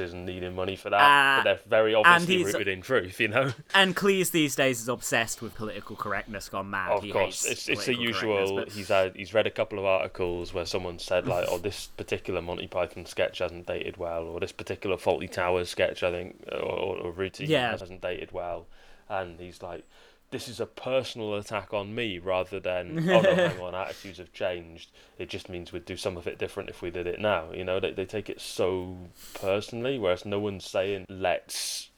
divorces 0.00 0.14
and 0.14 0.26
needing 0.26 0.54
money 0.54 0.76
for 0.76 0.90
that. 0.90 0.96
Uh, 1.00 1.38
but 1.38 1.44
they're 1.44 1.60
very 1.68 1.94
obviously 1.94 2.44
rooted 2.44 2.68
in 2.68 2.82
truth, 2.82 3.20
you 3.20 3.28
know. 3.28 3.52
And 3.74 3.94
Cleese 3.96 4.30
these 4.30 4.54
days 4.56 4.80
is 4.80 4.88
obsessed 4.88 5.42
with 5.42 5.54
political 5.54 5.96
correctness, 5.96 6.48
gone 6.48 6.70
mad. 6.70 6.92
Of 6.92 7.02
He 7.02 7.12
course, 7.12 7.44
it's 7.44 7.68
it's 7.68 7.86
the 7.86 7.94
usual. 7.94 8.56
but- 8.56 8.68
He's 8.70 8.88
had 8.88 9.14
he's 9.16 9.34
read 9.34 9.46
a 9.46 9.50
couple 9.50 9.78
of 9.78 9.84
articles 9.84 10.52
where 10.54 10.66
someone 10.66 10.98
said 10.98 11.26
like, 11.26 11.46
"Oh, 11.48 11.58
this 11.58 11.86
particular 11.86 12.40
Monty 12.42 12.66
Python 12.66 13.06
sketch 13.06 13.38
hasn't 13.38 13.66
dated 13.66 13.96
well," 13.96 14.24
or 14.24 14.40
"This 14.40 14.52
particular 14.52 14.96
Fawlty 14.96 15.30
Towers 15.30 15.68
sketch, 15.68 16.02
I 16.02 16.10
think, 16.10 16.44
or, 16.52 16.58
or, 16.58 16.96
or 16.98 17.12
routine 17.12 17.48
Yeah. 17.50 17.70
hasn't 17.70 18.00
dated 18.00 18.32
well," 18.32 18.66
and 19.08 19.38
he's 19.38 19.62
like. 19.62 19.84
This 20.30 20.46
is 20.48 20.60
a 20.60 20.66
personal 20.66 21.34
attack 21.34 21.74
on 21.74 21.94
me 21.94 22.18
rather 22.18 22.60
than, 22.60 22.98
oh 23.10 23.20
no, 23.20 23.34
hang 23.34 23.60
on, 23.60 23.74
attitudes 23.74 24.18
have 24.18 24.32
changed. 24.32 24.90
It 25.18 25.28
just 25.28 25.48
means 25.48 25.72
we'd 25.72 25.84
do 25.84 25.96
some 25.96 26.16
of 26.16 26.26
it 26.26 26.38
different 26.38 26.68
if 26.68 26.82
we 26.82 26.90
did 26.90 27.06
it 27.06 27.20
now. 27.20 27.50
You 27.52 27.64
know, 27.64 27.80
they, 27.80 27.90
they 27.92 28.04
take 28.04 28.30
it 28.30 28.40
so 28.40 28.96
personally, 29.34 29.98
whereas 29.98 30.24
no 30.24 30.38
one's 30.38 30.64
saying, 30.64 31.06
let's 31.08 31.90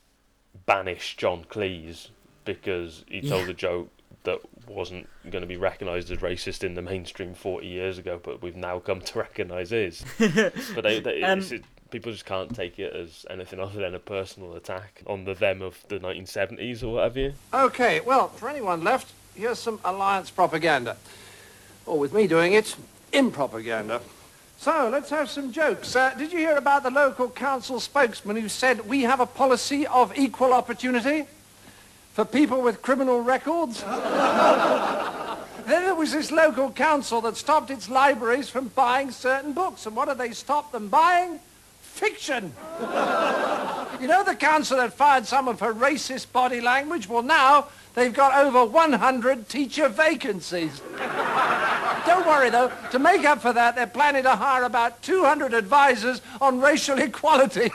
banish 0.66 1.16
John 1.16 1.45
Cleese 1.49 2.09
because 2.45 3.05
he 3.09 3.21
told 3.21 3.45
Yeah. 3.47 3.51
a 3.51 3.55
joke 3.55 3.90
that 4.25 4.40
wasn't 4.68 5.09
going 5.31 5.42
to 5.42 5.49
be 5.49 5.57
recognised 5.57 6.11
as 6.11 6.18
racist 6.18 6.62
in 6.62 6.75
the 6.75 6.83
mainstream 6.83 7.35
40 7.35 7.66
years 7.66 7.99
ago, 7.99 8.21
but 8.23 8.40
we've 8.40 8.57
now 8.57 8.79
come 8.79 9.01
to 9.01 9.18
recognise 9.18 9.73
is. 9.73 10.05
but 10.18 10.83
they, 10.85 11.01
they, 11.01 11.23
Um, 11.23 11.38
it's, 11.40 11.51
it, 11.53 11.64
people 11.92 12.11
just 12.11 12.24
can't 12.24 12.52
take 12.57 12.78
it 12.78 12.92
as 12.94 13.24
anything 13.31 13.61
other 13.61 13.78
than 13.78 13.94
a 13.94 13.98
personal 13.98 14.55
attack 14.55 15.02
on 15.07 15.24
the 15.24 15.35
them 15.35 15.62
of 15.62 15.78
the 15.88 15.98
1970s 15.98 16.83
or 16.83 16.94
whatever. 16.94 17.35
Okay, 17.52 18.00
well, 18.00 18.28
for 18.28 18.48
anyone 18.48 18.83
left, 18.83 19.12
here's 19.37 19.59
some 19.59 19.78
alliance 19.85 20.31
propaganda. 20.31 20.96
Or 21.87 21.98
with 21.98 22.12
me 22.12 22.26
doing 22.26 22.55
it, 22.55 22.74
impropaganda. 23.12 24.00
So, 24.57 24.88
let's 24.90 25.11
have 25.11 25.28
some 25.28 25.52
jokes. 25.52 25.94
Uh, 25.94 26.14
did 26.14 26.33
you 26.33 26.38
hear 26.38 26.57
about 26.57 26.83
the 26.83 26.90
local 26.90 27.28
council 27.28 27.78
spokesman 27.78 28.37
who 28.37 28.48
said 28.48 28.88
we 28.88 29.02
have 29.02 29.20
a 29.20 29.26
policy 29.26 29.87
of 29.87 30.16
equal 30.16 30.52
opportunity 30.52 31.26
for 32.14 32.24
people 32.24 32.62
with 32.62 32.81
criminal 32.81 33.20
records? 33.20 33.83
then 33.83 33.90
there 35.66 35.94
was 35.94 36.12
this 36.12 36.31
local 36.31 36.70
council 36.70 37.20
that 37.22 37.37
stopped 37.37 37.70
its 37.70 37.88
libraries 37.90 38.48
from 38.48 38.68
buying 38.68 39.11
certain 39.11 39.52
books. 39.52 39.85
And 39.85 39.96
what 39.96 40.09
did 40.09 40.18
they 40.18 40.31
stop 40.31 40.72
them 40.72 40.88
buying? 40.88 41.40
Fiction. 42.03 42.53
You 44.01 44.09
know 44.09 44.25
the 44.25 44.35
council 44.35 44.79
that 44.79 44.93
fired 44.95 45.27
some 45.27 45.47
of 45.47 45.61
her 45.61 45.73
racist 45.73 46.33
body 46.33 46.61
language? 46.61 47.09
Well, 47.09 47.23
now 47.23 47.69
they've 47.95 48.12
got 48.12 48.35
over 48.45 48.65
100 48.65 49.49
teacher 49.49 49.88
vacancies. 49.88 50.81
Don't 50.99 52.27
worry, 52.27 52.51
though. 52.51 52.73
To 52.91 52.99
make 52.99 53.25
up 53.25 53.41
for 53.41 53.53
that, 53.53 53.77
they're 53.77 53.87
planning 53.87 54.25
to 54.25 54.35
hire 54.35 54.65
about 54.65 55.03
200 55.03 55.55
advisors 55.55 56.21
on 56.41 56.61
racial 56.61 56.99
equality. 57.09 57.71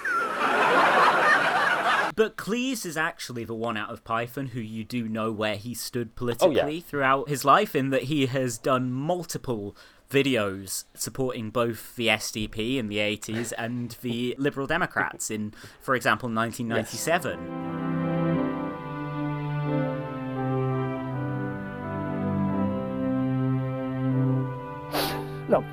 But 2.18 2.36
Cleese 2.36 2.86
is 2.86 2.98
actually 2.98 3.46
the 3.46 3.54
one 3.54 3.78
out 3.78 3.92
of 3.92 4.04
Python 4.04 4.48
who 4.48 4.60
you 4.60 4.84
do 4.84 5.08
know 5.08 5.32
where 5.32 5.56
he 5.56 5.74
stood 5.74 6.10
Oh, 6.10 6.18
politically 6.18 6.82
throughout 6.82 7.30
his 7.30 7.46
life, 7.46 7.74
in 7.74 7.92
that 7.92 8.04
he 8.04 8.26
has 8.26 8.58
done 8.58 8.92
multiple 8.92 9.78
videos 10.10 10.86
supporting 10.94 11.50
both 11.50 11.96
the 11.96 12.08
SDP 12.08 12.78
in 12.78 12.88
the 12.88 12.98
80s 12.98 13.54
and 13.58 13.98
the 14.02 14.36
Liberal 14.38 14.68
Democrats 14.68 15.30
in, 15.30 15.54
for 15.82 15.96
example, 15.96 16.30
1997. 16.30 17.88
Look, 25.50 25.64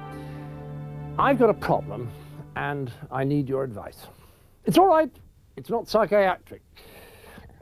I've 1.18 1.38
got 1.38 1.51
a 1.51 1.55
problem 1.55 2.11
and 2.57 2.92
I 3.11 3.25
need 3.25 3.49
your 3.49 3.64
advice. 3.64 4.07
It's 4.64 4.79
all 4.79 4.87
right, 4.87 5.11
it's 5.57 5.70
not 5.70 5.88
psychiatric. 5.88 6.62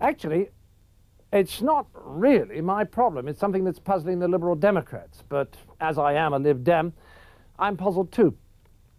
Actually, 0.00 0.48
it's 1.32 1.62
not 1.62 1.86
really 1.94 2.60
my 2.60 2.84
problem. 2.84 3.26
It's 3.28 3.40
something 3.40 3.64
that's 3.64 3.78
puzzling 3.78 4.18
the 4.18 4.28
Liberal 4.28 4.54
Democrats. 4.54 5.22
But 5.28 5.56
as 5.82 5.98
I 5.98 6.14
am 6.14 6.32
a 6.32 6.38
Lib 6.38 6.64
Dem, 6.64 6.94
I'm 7.58 7.76
puzzled 7.76 8.12
too. 8.12 8.36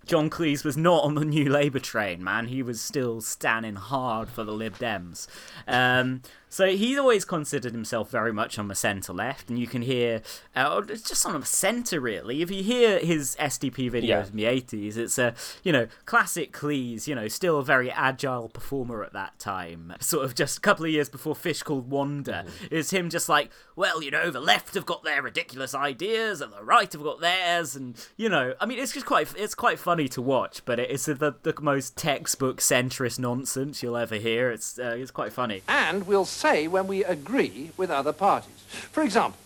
John 0.05 0.29
Cleese 0.29 0.65
was 0.65 0.75
not 0.75 1.03
on 1.05 1.15
the 1.15 1.23
new 1.23 1.49
Labour 1.49 1.79
train, 1.79 2.21
man. 2.23 2.47
He 2.47 2.61
was 2.61 2.81
still 2.81 3.21
standing 3.21 3.75
hard 3.75 4.27
for 4.27 4.43
the 4.43 4.51
Lib 4.51 4.77
Dems. 4.77 5.27
Um, 5.65 6.21
so 6.53 6.67
he's 6.67 6.99
always 6.99 7.25
considered 7.25 7.71
himself 7.71 8.11
very 8.11 8.31
much 8.31 8.59
on 8.59 8.67
the 8.67 8.75
centre 8.75 9.11
left, 9.13 9.49
and 9.49 9.57
you 9.57 9.65
can 9.65 9.81
hear, 9.81 10.21
uh, 10.55 10.81
it's 10.87 11.01
just 11.01 11.25
on 11.25 11.39
the 11.39 11.45
centre 11.45 11.99
really. 11.99 12.41
If 12.43 12.51
you 12.51 12.61
hear 12.61 12.99
his 12.99 13.35
SDP 13.39 13.89
videos 13.91 14.03
Yeah. 14.07 14.25
in 14.27 14.35
the 14.35 14.43
80s, 14.45 14.97
it's 14.97 15.17
a, 15.17 15.33
you 15.63 15.71
know, 15.71 15.87
classic 16.05 16.51
Cleese, 16.53 17.07
you 17.07 17.15
know, 17.15 17.27
still 17.27 17.57
a 17.57 17.63
very 17.63 17.89
agile 17.89 18.49
performer 18.49 19.03
at 19.03 19.13
that 19.13 19.39
time. 19.39 19.93
Sort 19.99 20.25
of 20.25 20.35
just 20.35 20.59
a 20.59 20.61
couple 20.61 20.85
of 20.85 20.91
years 20.91 21.09
before 21.09 21.35
Fish 21.35 21.63
Called 21.63 21.89
Wanda, 21.89 22.45
it's 22.69 22.91
him 22.91 23.09
just 23.09 23.27
like, 23.27 23.49
well, 23.75 24.03
you 24.03 24.11
know, 24.11 24.29
the 24.29 24.39
left 24.39 24.75
have 24.75 24.85
got 24.85 25.03
their 25.03 25.23
ridiculous 25.23 25.73
ideas 25.73 26.39
and 26.41 26.53
the 26.53 26.63
right 26.63 26.91
have 26.93 27.01
got 27.01 27.19
theirs, 27.19 27.75
and, 27.75 27.95
you 28.15 28.29
know, 28.29 28.53
I 28.59 28.67
mean, 28.67 28.77
it's 28.77 28.93
just 28.93 29.07
quite, 29.07 29.33
it's 29.35 29.55
quite 29.55 29.79
funny 29.79 30.07
to 30.09 30.21
watch, 30.21 30.63
but 30.65 30.79
it's 30.79 31.05
the, 31.05 31.15
the 31.41 31.53
most 31.61 31.97
textbook 31.97 32.57
centrist 32.59 33.17
nonsense 33.17 33.81
you'll 33.81 33.97
ever 33.97 34.15
hear. 34.17 34.51
It's, 34.51 34.77
uh, 34.77 34.95
it's 34.99 35.09
quite 35.11 35.33
funny. 35.33 35.63
And 35.67 36.05
we'll 36.05 36.25
say 36.43 36.67
when 36.67 36.87
we 36.87 37.05
agree 37.05 37.71
with 37.77 37.89
other 37.89 38.11
parties. 38.11 38.65
For 38.91 39.01
example, 39.01 39.39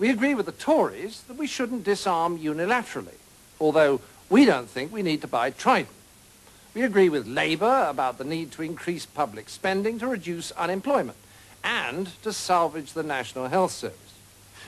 we 0.00 0.10
agree 0.10 0.34
with 0.34 0.46
the 0.46 0.52
Tories 0.52 1.22
that 1.28 1.36
we 1.36 1.46
shouldn't 1.46 1.84
disarm 1.84 2.36
unilaterally, 2.36 3.18
although 3.60 4.00
we 4.28 4.44
don't 4.44 4.68
think 4.68 4.92
we 4.92 5.02
need 5.02 5.20
to 5.20 5.28
buy 5.28 5.50
Trident. 5.50 5.94
We 6.74 6.82
agree 6.82 7.08
with 7.08 7.28
Labour 7.28 7.86
about 7.88 8.18
the 8.18 8.24
need 8.24 8.50
to 8.52 8.62
increase 8.62 9.06
public 9.06 9.48
spending 9.48 10.00
to 10.00 10.08
reduce 10.08 10.50
unemployment 10.52 11.18
and 11.62 12.08
to 12.22 12.32
salvage 12.32 12.92
the 12.92 13.04
National 13.04 13.46
Health 13.46 13.72
Service. 13.72 13.98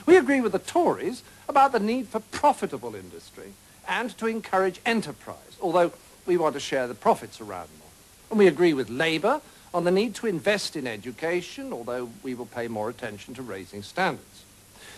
We 0.05 0.15
agree 0.15 0.39
with 0.39 0.53
the 0.53 0.59
Tories 0.59 1.23
about 1.49 1.73
the 1.73 1.79
need 1.79 2.07
for 2.07 2.21
profitable 2.21 2.95
industry 2.95 3.51
and 3.85 4.17
to 4.17 4.27
encourage 4.27 4.79
enterprise, 4.85 5.57
although 5.61 5.91
we 6.25 6.37
want 6.37 6.53
to 6.53 6.61
share 6.61 6.87
the 6.87 6.95
profits 6.95 7.41
around 7.41 7.67
more. 7.79 7.91
And 8.29 8.39
we 8.39 8.47
agree 8.47 8.73
with 8.73 8.89
Labour 8.89 9.41
on 9.75 9.83
the 9.83 9.91
need 9.91 10.15
to 10.15 10.25
invest 10.25 10.77
in 10.77 10.87
education, 10.87 11.73
although 11.73 12.09
we 12.23 12.33
will 12.33 12.45
pay 12.45 12.69
more 12.69 12.89
attention 12.89 13.33
to 13.33 13.41
raising 13.41 13.83
standards. 13.83 14.45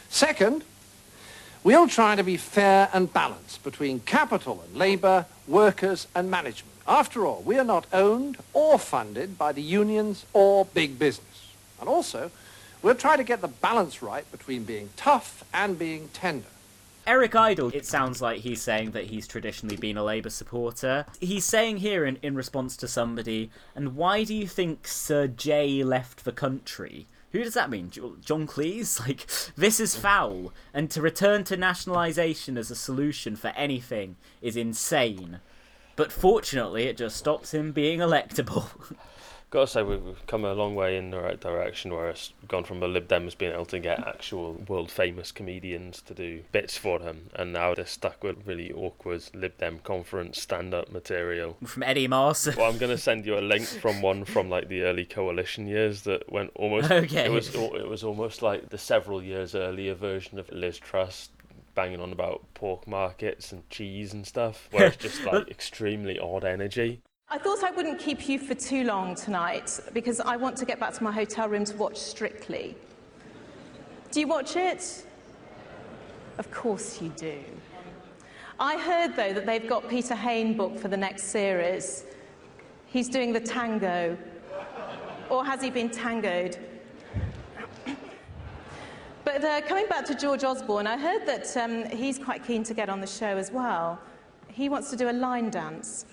Second, 0.08 0.64
we'll 1.64 1.88
try 1.88 2.16
to 2.16 2.24
be 2.24 2.38
fair 2.38 2.88
and 2.94 3.12
balanced 3.12 3.64
between 3.64 4.00
capital 4.02 4.64
and 4.64 4.78
labour, 4.78 5.26
workers 5.48 6.06
and 6.14 6.30
management. 6.30 6.76
After 6.88 7.26
all, 7.26 7.42
we 7.42 7.58
are 7.58 7.64
not 7.64 7.88
owned 7.92 8.38
or 8.54 8.78
funded 8.78 9.36
by 9.36 9.52
the 9.52 9.64
unions 9.64 10.28
or 10.32 10.66
big 10.66 11.00
business. 11.00 11.56
And 11.80 11.90
also, 11.90 12.30
we'll 12.84 12.94
try 12.94 13.18
to 13.18 13.24
get 13.24 13.42
the 13.42 13.48
balance 13.48 14.04
right 14.04 14.32
between 14.32 14.64
being 14.64 14.92
tough 14.96 15.44
and 15.56 15.80
being 15.80 16.10
tender. 16.10 16.46
Eric 17.08 17.36
Idle, 17.36 17.72
it 17.74 17.86
sounds 17.86 18.22
like 18.22 18.42
he's 18.42 18.62
saying 18.62 18.92
that 18.92 19.06
he's 19.06 19.28
traditionally 19.28 19.78
been 19.78 19.96
a 19.96 20.04
Labour 20.04 20.30
supporter. 20.30 21.06
He's 21.22 21.46
saying 21.46 21.78
here 21.78 22.06
in, 22.06 22.18
in 22.22 22.36
response 22.36 22.76
to 22.78 22.88
somebody, 22.88 23.50
and 23.74 23.96
why 23.96 24.26
do 24.26 24.36
you 24.36 24.46
think 24.46 24.86
Sir 24.90 25.26
J 25.28 25.86
left 25.86 26.26
the 26.26 26.34
country? 26.34 27.08
Who 27.32 27.44
does 27.46 27.54
that 27.54 27.70
mean? 27.70 27.90
John 27.90 28.46
Cleese? 28.46 29.00
Like, 29.08 29.26
this 29.56 29.80
is 29.80 29.96
foul, 29.96 30.52
and 30.74 30.92
to 30.92 31.02
return 31.02 31.46
to 31.46 31.56
nationalisation 31.56 32.58
as 32.58 32.70
a 32.70 32.76
solution 32.76 33.38
for 33.38 33.54
anything 33.56 34.18
is 34.42 34.58
insane. 34.58 35.40
But 35.96 36.12
fortunately, 36.12 36.84
it 36.84 36.98
just 36.98 37.16
stops 37.16 37.54
him 37.54 37.72
being 37.72 38.00
electable. 38.00 38.70
Gotta 39.50 39.68
say, 39.68 39.82
we've 39.82 40.04
we've 40.04 40.28
come 40.28 40.44
a 40.44 40.54
long 40.54 40.76
way 40.76 40.98
in 40.98 41.12
the 41.12 41.22
right 41.22 41.40
direction 41.40 41.94
where 41.94 42.10
it's 42.10 42.34
gone 42.50 42.66
from 42.66 42.82
the 42.82 42.88
Lib 42.88 43.08
Dems 43.08 43.38
being 43.38 43.54
able 43.54 43.66
to 43.68 43.80
get 43.80 44.06
actual 44.06 44.62
world 44.68 44.92
famous 44.92 45.32
comedians 45.32 46.02
to 46.02 46.14
do 46.14 46.44
bits 46.52 46.78
for 46.78 47.00
them, 47.00 47.30
and 47.34 47.54
now 47.54 47.74
they're 47.74 47.86
stuck 47.86 48.24
with 48.26 48.46
really 48.46 48.74
awkward 48.74 49.24
Lib 49.34 49.58
Dem 49.58 49.80
conference 49.80 50.42
stand 50.42 50.74
up 50.74 50.92
material. 50.92 51.56
From 51.66 51.84
Eddie 51.84 52.10
Marsan. 52.10 52.58
Well, 52.58 52.70
I'm 52.70 52.78
gonna 52.78 52.98
send 53.10 53.26
you 53.26 53.38
a 53.38 53.40
link 53.40 53.66
from 53.66 54.02
one 54.02 54.26
from 54.26 54.50
like 54.50 54.68
the 54.68 54.82
early 54.82 55.06
coalition 55.06 55.66
years 55.66 56.02
that 56.02 56.30
went 56.30 56.52
almost. 56.56 56.92
Okay. 56.92 57.26
It 57.26 57.32
was 57.32 57.56
it 57.56 57.88
was 57.88 58.04
almost 58.04 58.42
like 58.42 58.68
the 58.68 58.78
several 58.78 59.24
years 59.24 59.56
earlier 59.56 59.94
version 59.94 60.40
of 60.40 60.52
Liz 60.52 60.78
Truss 60.78 61.30
banging 61.74 62.02
on 62.02 62.12
about 62.12 62.44
pork 62.54 62.86
markets 62.86 63.54
and 63.54 63.70
cheese 63.70 64.12
and 64.12 64.28
stuff, 64.28 64.68
where 64.72 64.88
it's 64.88 64.98
just 64.98 65.24
like 65.24 65.48
extremely 65.50 66.20
odd 66.20 66.44
energy. 66.44 67.02
I 67.30 67.38
thought 67.38 67.62
I 67.62 67.72
wouldn't 67.72 68.00
keep 68.00 68.30
you 68.30 68.40
for 68.40 68.56
too 68.56 68.86
long 68.86 69.14
tonight 69.14 69.82
because 69.94 70.22
I 70.22 70.38
want 70.38 70.56
to 70.58 70.66
get 70.66 70.80
back 70.80 70.94
to 70.94 71.04
my 71.04 71.12
hotel 71.12 71.50
room 71.50 71.66
to 71.66 71.76
watch 71.76 71.98
Strictly. 71.98 72.78
Do 74.12 74.22
you 74.22 74.28
watch 74.28 74.56
it? 74.56 75.06
Of 76.38 76.50
course 76.52 77.02
you 77.02 77.10
do. 77.18 77.38
I 78.62 78.78
heard, 78.78 79.18
though, 79.18 79.34
that 79.34 79.46
they've 79.46 79.68
got 79.68 79.90
Peter 79.90 80.16
Hain 80.16 80.56
booked 80.56 80.80
for 80.80 80.88
the 80.88 80.96
next 80.96 81.24
series. 81.24 82.06
He's 82.86 83.10
doing 83.10 83.34
the 83.34 83.42
tango. 83.42 84.18
Or 85.30 85.44
has 85.44 85.62
he 85.62 85.70
been 85.70 85.90
tangoed? 85.90 86.58
But 89.26 89.44
uh, 89.44 89.60
coming 89.68 89.88
back 89.88 90.06
to 90.06 90.16
George 90.16 90.46
Osborne, 90.46 90.88
I 90.88 90.98
heard 90.98 91.26
that 91.26 91.58
um, 91.58 91.84
he's 91.90 92.18
quite 92.18 92.46
keen 92.48 92.64
to 92.64 92.74
get 92.74 92.88
on 92.88 93.02
the 93.02 93.08
show 93.08 93.36
as 93.36 93.52
well. 93.52 94.00
He 94.48 94.70
wants 94.70 94.90
to 94.92 94.96
do 94.96 95.10
a 95.10 95.12
line 95.12 95.50
dance. 95.50 96.06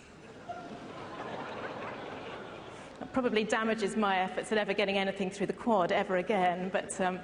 That 3.00 3.03
probably 3.14 3.44
damages 3.44 3.96
my 3.96 4.18
efforts 4.18 4.52
at 4.52 4.58
ever 4.58 4.74
getting 4.74 4.98
anything 4.98 5.30
through 5.30 5.46
the 5.46 5.52
quad 5.54 5.92
ever 5.92 6.16
again, 6.16 6.68
but 6.72 7.00
um, 7.00 7.20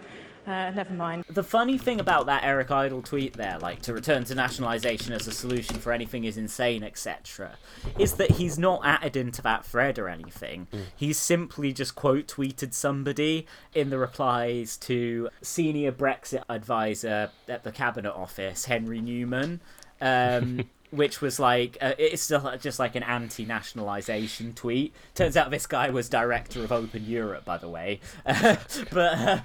uh, 0.46 0.70
never 0.70 0.94
mind. 0.94 1.24
The 1.28 1.42
funny 1.42 1.76
thing 1.76 2.00
about 2.00 2.26
that 2.26 2.44
Eric 2.44 2.70
Idle 2.70 3.02
tweet 3.02 3.34
there, 3.34 3.58
like 3.58 3.82
to 3.82 3.92
return 3.92 4.24
to 4.24 4.34
nationalisation 4.34 5.12
as 5.12 5.26
a 5.26 5.32
solution 5.32 5.76
for 5.76 5.92
anything 5.92 6.24
is 6.24 6.38
insane, 6.38 6.82
etc., 6.82 7.58
is 7.98 8.14
that 8.14 8.30
he's 8.32 8.58
not 8.58 8.80
added 8.84 9.16
into 9.16 9.42
that 9.42 9.66
thread 9.66 9.98
or 9.98 10.08
anything. 10.08 10.68
He's 10.96 11.18
simply 11.18 11.72
just 11.72 11.94
quote 11.94 12.26
tweeted 12.26 12.72
somebody 12.72 13.46
in 13.74 13.90
the 13.90 13.98
replies 13.98 14.76
to 14.78 15.28
senior 15.42 15.92
Brexit 15.92 16.44
advisor 16.48 17.30
at 17.48 17.64
the 17.64 17.72
Cabinet 17.72 18.12
Office, 18.14 18.64
Henry 18.64 19.00
Newman. 19.00 19.60
Um, 20.00 20.64
which 20.90 21.20
was 21.20 21.38
like 21.38 21.76
uh, 21.80 21.92
it's 21.98 22.22
still 22.22 22.52
just 22.60 22.78
like 22.78 22.94
an 22.96 23.02
anti-nationalisation 23.02 24.52
tweet. 24.54 24.92
Turns 25.14 25.36
out 25.36 25.50
this 25.50 25.66
guy 25.66 25.90
was 25.90 26.08
director 26.08 26.62
of 26.64 26.72
Open 26.72 27.04
Europe, 27.06 27.44
by 27.44 27.58
the 27.58 27.68
way. 27.68 28.00
but 28.24 28.96
uh, 28.96 29.40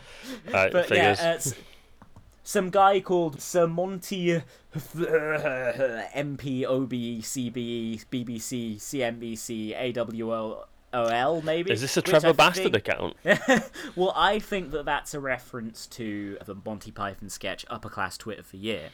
Right, 0.51 0.71
but 0.71 0.87
figures. 0.87 1.19
yeah, 1.19 1.37
uh, 1.39 1.39
some 2.43 2.69
guy 2.69 2.99
called 2.99 3.41
Sir 3.41 3.65
Monty 3.67 4.41
MP 4.75 6.65
OBE 6.65 7.21
CBE 7.23 8.05
BBC 8.11 8.75
CNBC 8.77 9.75
AWOL 10.93 11.43
maybe. 11.43 11.71
Is 11.71 11.81
this 11.81 11.97
a 11.97 12.01
Trevor 12.01 12.33
Bastard 12.33 12.71
think- 12.73 12.75
account? 12.87 13.15
well, 13.95 14.13
I 14.15 14.39
think 14.39 14.71
that 14.71 14.85
that's 14.85 15.13
a 15.13 15.19
reference 15.19 15.87
to 15.87 16.37
the 16.45 16.55
Monty 16.65 16.91
Python 16.91 17.29
sketch 17.29 17.65
Upper 17.69 17.89
Class 17.89 18.17
Twit 18.17 18.39
of 18.39 18.51
the 18.51 18.57
Year, 18.57 18.89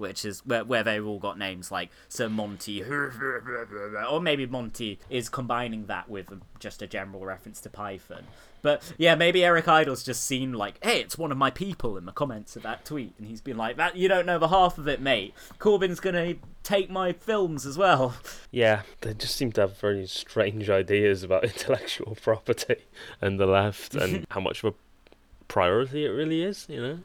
which 0.00 0.24
is 0.24 0.44
where, 0.46 0.64
where 0.64 0.82
they've 0.82 1.06
all 1.06 1.18
got 1.18 1.38
names 1.38 1.70
like 1.70 1.90
Sir 2.08 2.28
Monty, 2.28 2.82
or 4.10 4.20
maybe 4.20 4.46
Monty 4.46 4.98
is 5.08 5.28
combining 5.28 5.86
that 5.86 6.08
with 6.08 6.32
just 6.58 6.82
a 6.82 6.86
general 6.86 7.24
reference 7.24 7.60
to 7.60 7.70
Python. 7.70 8.24
But 8.62 8.92
yeah, 8.98 9.14
maybe 9.14 9.44
Eric 9.44 9.68
Idle's 9.68 10.02
just 10.02 10.24
seen 10.24 10.52
like, 10.52 10.82
hey, 10.82 11.00
it's 11.00 11.16
one 11.16 11.32
of 11.32 11.38
my 11.38 11.50
people 11.50 11.96
in 11.96 12.04
the 12.04 12.12
comments 12.12 12.56
of 12.56 12.62
that 12.62 12.84
tweet, 12.84 13.14
and 13.18 13.26
he's 13.26 13.40
been 13.40 13.56
like, 13.56 13.76
that 13.76 13.96
you 13.96 14.08
don't 14.08 14.26
know 14.26 14.38
the 14.38 14.48
half 14.48 14.78
of 14.78 14.88
it, 14.88 15.00
mate. 15.00 15.34
Corbyn's 15.58 16.00
gonna 16.00 16.34
take 16.62 16.90
my 16.90 17.12
films 17.12 17.66
as 17.66 17.78
well. 17.78 18.14
Yeah, 18.52 18.82
they 19.02 19.14
just 19.14 19.36
seem 19.36 19.52
to 19.52 19.60
have 19.60 19.78
very 19.78 20.08
strange 20.08 20.68
ideas 20.68 21.22
about 21.22 21.44
intellectual 21.54 22.16
property 22.20 22.76
and 23.20 23.38
the 23.38 23.46
left 23.46 23.94
and 23.94 24.26
how 24.30 24.40
much 24.40 24.64
of 24.64 24.74
a 24.74 25.14
priority 25.46 26.04
it 26.04 26.08
really 26.08 26.42
is, 26.42 26.66
you 26.68 26.82
know? 26.82 26.98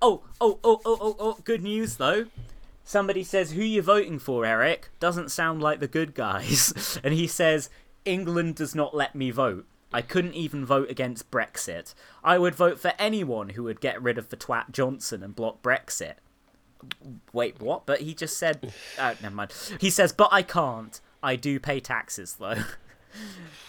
Oh, 0.00 0.22
oh, 0.40 0.58
oh, 0.62 0.80
oh, 0.84 0.98
oh, 1.00 1.16
oh, 1.18 1.38
good 1.44 1.62
news 1.62 1.96
though. 1.96 2.26
Somebody 2.84 3.22
says, 3.22 3.52
Who 3.52 3.62
you 3.62 3.82
voting 3.82 4.18
for, 4.18 4.46
Eric? 4.46 4.88
Doesn't 4.98 5.30
sound 5.30 5.62
like 5.62 5.80
the 5.80 5.88
good 5.88 6.14
guys. 6.14 6.98
and 7.04 7.12
he 7.12 7.26
says, 7.26 7.68
England 8.04 8.54
does 8.54 8.74
not 8.74 8.96
let 8.96 9.14
me 9.14 9.30
vote. 9.30 9.66
I 9.92 10.02
couldn't 10.02 10.34
even 10.34 10.64
vote 10.64 10.90
against 10.90 11.30
Brexit. 11.30 11.94
I 12.22 12.38
would 12.38 12.54
vote 12.54 12.78
for 12.78 12.92
anyone 12.98 13.50
who 13.50 13.64
would 13.64 13.80
get 13.80 14.02
rid 14.02 14.18
of 14.18 14.28
the 14.28 14.36
twat 14.36 14.70
Johnson 14.70 15.22
and 15.22 15.34
block 15.34 15.62
Brexit. 15.62 16.14
Wait, 17.32 17.60
what? 17.60 17.86
But 17.86 18.00
he 18.00 18.14
just 18.14 18.38
said. 18.38 18.72
Oh, 18.98 19.14
never 19.22 19.34
mind. 19.34 19.52
He 19.80 19.90
says, 19.90 20.12
But 20.12 20.28
I 20.32 20.42
can't. 20.42 21.00
I 21.22 21.36
do 21.36 21.58
pay 21.58 21.80
taxes, 21.80 22.36
though. 22.38 22.54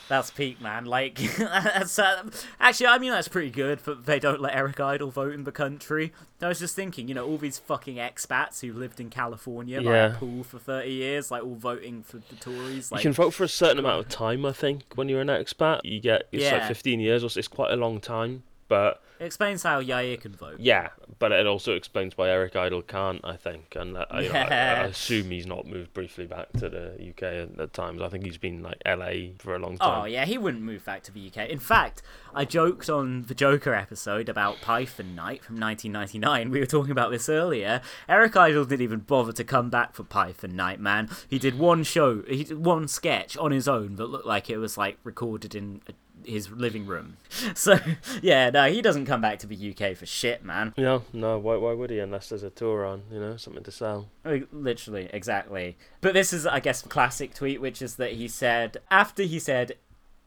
That's 0.08 0.32
peak, 0.32 0.60
man. 0.60 0.86
Like, 0.86 1.16
that's, 1.38 2.00
uh, 2.00 2.24
actually, 2.60 2.88
I 2.88 2.98
mean, 2.98 3.12
that's 3.12 3.28
pretty 3.28 3.52
good. 3.52 3.80
But 3.86 4.06
they 4.08 4.18
don't 4.20 4.42
let 4.42 4.56
Eric 4.56 4.80
Idle 4.80 5.12
vote 5.12 5.34
in 5.34 5.44
the 5.44 5.52
country. 5.52 6.12
I 6.42 6.48
was 6.48 6.58
just 6.60 6.76
thinking, 6.76 7.08
you 7.08 7.14
know, 7.14 7.28
all 7.28 7.38
these 7.38 7.60
fucking 7.60 7.98
expats 7.98 8.62
who 8.62 8.74
lived 8.74 9.00
in 9.00 9.10
California 9.12 9.80
Yeah. 9.82 10.16
a 10.16 10.18
pool 10.18 10.44
for 10.44 10.58
thirty 10.58 10.94
years, 10.94 11.30
like 11.30 11.44
all 11.44 11.54
voting 11.56 12.02
for 12.02 12.18
the 12.18 12.36
Tories. 12.40 12.92
Like, 12.92 13.04
you 13.04 13.10
can 13.10 13.14
vote 13.14 13.36
for 13.36 13.44
a 13.44 13.48
certain 13.48 13.78
amount 13.78 14.00
of 14.00 14.10
time, 14.10 14.46
I 14.48 14.52
think, 14.52 14.84
when 14.96 15.10
you're 15.10 15.22
an 15.22 15.28
expat. 15.28 15.82
You 15.84 16.00
get, 16.00 16.24
it's 16.32 16.52
like 16.52 16.66
15 16.66 17.00
years 17.00 17.24
or 17.24 17.30
so, 17.30 17.38
it's 17.38 17.48
quite 17.48 17.72
a 17.72 17.76
long 17.76 18.00
time. 18.02 18.42
But 18.68 19.02
it 19.20 19.26
explains 19.26 19.62
how 19.64 19.82
Yair 19.82 20.20
can 20.20 20.32
vote. 20.34 20.60
yeah, 20.60 20.90
but 21.20 21.34
it 21.34 21.45
also 21.45 21.76
explains 21.76 22.17
why 22.17 22.30
Eric 22.30 22.55
Idle 22.55 22.82
can't, 22.82 23.20
I 23.24 23.36
think. 23.36 23.76
And 23.76 23.97
I, 23.97 24.05
I, 24.09 24.22
Yeah. 24.22 24.82
I 24.84 24.86
assume 24.86 25.30
he's 25.30 25.45
not 25.45 25.67
moved 25.67 25.93
briefly 25.93 26.26
back 26.26 26.51
to 26.53 26.70
the 26.70 27.09
UK 27.09 27.59
at, 27.59 27.74
times. 27.74 28.01
I 28.01 28.07
think 28.07 28.26
he's 28.26 28.38
been 28.38 28.63
like 28.63 28.82
LA 28.86 29.34
for 29.38 29.55
a 29.55 29.59
long 29.59 29.78
time. 29.78 30.01
Oh 30.01 30.05
yeah, 30.05 30.26
he 30.26 30.38
wouldn't 30.38 30.63
move 30.63 30.86
back 30.86 31.03
to 31.03 31.11
the 31.11 31.28
UK. 31.28 31.49
In 31.49 31.59
fact, 31.59 32.01
I 32.34 32.45
joked 32.45 32.89
on 32.89 33.24
the 33.24 33.36
Joker 33.36 33.74
episode 33.74 34.30
about 34.30 34.61
Python 34.61 35.13
Night 35.13 35.43
from 35.43 35.59
1999. 35.59 36.49
We 36.49 36.59
were 36.59 36.65
talking 36.65 36.91
about 36.91 37.11
this 37.11 37.28
earlier. 37.28 37.82
Eric 38.07 38.36
Idle 38.38 38.65
didn't 38.65 38.84
even 38.84 38.99
bother 38.99 39.34
to 39.34 39.43
come 39.43 39.70
back 39.70 39.93
for 39.93 40.03
Python 40.03 40.55
Night, 40.55 40.80
man. 40.80 41.09
He 41.28 41.38
did 41.38 41.59
one 41.59 41.84
show, 41.84 42.24
he 42.28 42.45
did 42.45 42.63
one 42.65 42.88
sketch 42.88 43.36
on 43.38 43.51
his 43.51 43.67
own 43.67 43.95
that 43.97 44.07
looked 44.07 44.26
like 44.26 44.49
it 44.49 44.57
was 44.57 44.78
like 44.78 44.97
recorded 45.03 45.53
in 45.53 45.82
uh, 45.88 45.93
his 46.30 46.49
living 46.51 46.86
room. 46.86 47.17
So 47.55 47.77
yeah, 48.21 48.49
no, 48.49 48.69
he 48.69 48.82
doesn't 48.82 49.05
come 49.05 49.21
back 49.21 49.39
to 49.39 49.47
the 49.47 49.71
UK 49.71 49.95
for 49.95 50.05
shit, 50.05 50.43
man. 50.43 50.73
No, 50.77 51.03
no, 51.13 51.38
why, 51.38 51.55
why 51.57 51.73
would 51.73 51.89
he 51.89 51.99
unless 51.99 52.30
there's 52.30 52.43
a 52.43 52.49
tour 52.49 52.86
on, 52.86 53.03
you 53.11 53.19
know, 53.19 53.38
something 53.38 53.63
to 53.63 53.71
sell? 53.71 54.07
Oh, 54.25 54.41
literally, 54.51 55.09
exactly. 55.11 55.77
But 56.01 56.13
this 56.13 56.32
is, 56.32 56.45
I 56.45 56.59
guess, 56.59 56.82
classic 56.82 57.34
tweet, 57.34 57.61
which 57.61 57.82
is 57.82 57.95
that 57.95 58.13
he 58.13 58.27
said, 58.27 58.77
after 58.89 59.23
he 59.23 59.39
said, 59.39 59.73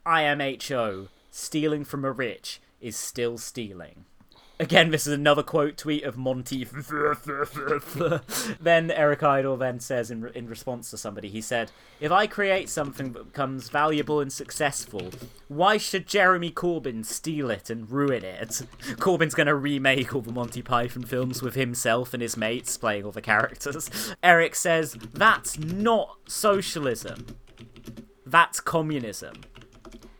IMHO, 0.07 1.09
stealing 1.30 1.84
from 1.84 2.05
a 2.05 2.12
rich 2.12 2.61
is 2.80 2.96
still 2.96 3.38
stealing. 3.38 4.05
Again, 4.63 4.93
this 4.93 5.09
is 5.09 5.13
another 5.13 5.43
quote 5.43 5.77
tweet 5.77 6.05
of 6.05 6.17
Monty. 6.17 6.63
then 8.61 8.93
Eric 8.93 9.25
Idle 9.25 9.57
then 9.57 9.81
says 9.81 10.09
in, 10.09 10.29
in 10.37 10.49
response 10.49 10.89
to 10.93 10.97
somebody, 10.97 11.29
he 11.29 11.41
said, 11.41 11.73
If 11.99 12.13
I 12.13 12.29
create 12.29 12.69
something 12.69 13.11
that 13.11 13.33
becomes 13.33 13.71
valuable 13.71 14.21
and 14.21 14.33
successful, 14.33 15.11
why 15.49 15.79
should 15.79 16.07
Jeremy 16.07 16.53
Corbyn 16.53 17.05
steal 17.05 17.51
it 17.51 17.71
and 17.71 17.91
ruin 17.91 18.25
it? 18.25 18.49
Corbyn's 19.01 19.35
going 19.35 19.49
to 19.49 19.55
remake 19.57 20.15
all 20.15 20.21
the 20.21 20.31
Monty 20.31 20.63
Python 20.63 21.03
films 21.03 21.43
with 21.43 21.57
himself 21.57 22.15
and 22.15 22.23
his 22.23 22.37
mates 22.37 22.77
playing 22.77 23.05
all 23.05 23.11
the 23.11 23.21
characters. 23.21 24.15
Eric 24.23 24.55
says, 24.55 24.97
That's 25.13 25.59
not 25.59 26.19
socialism. 26.29 27.27
That's 28.25 28.61
communism. 28.61 29.41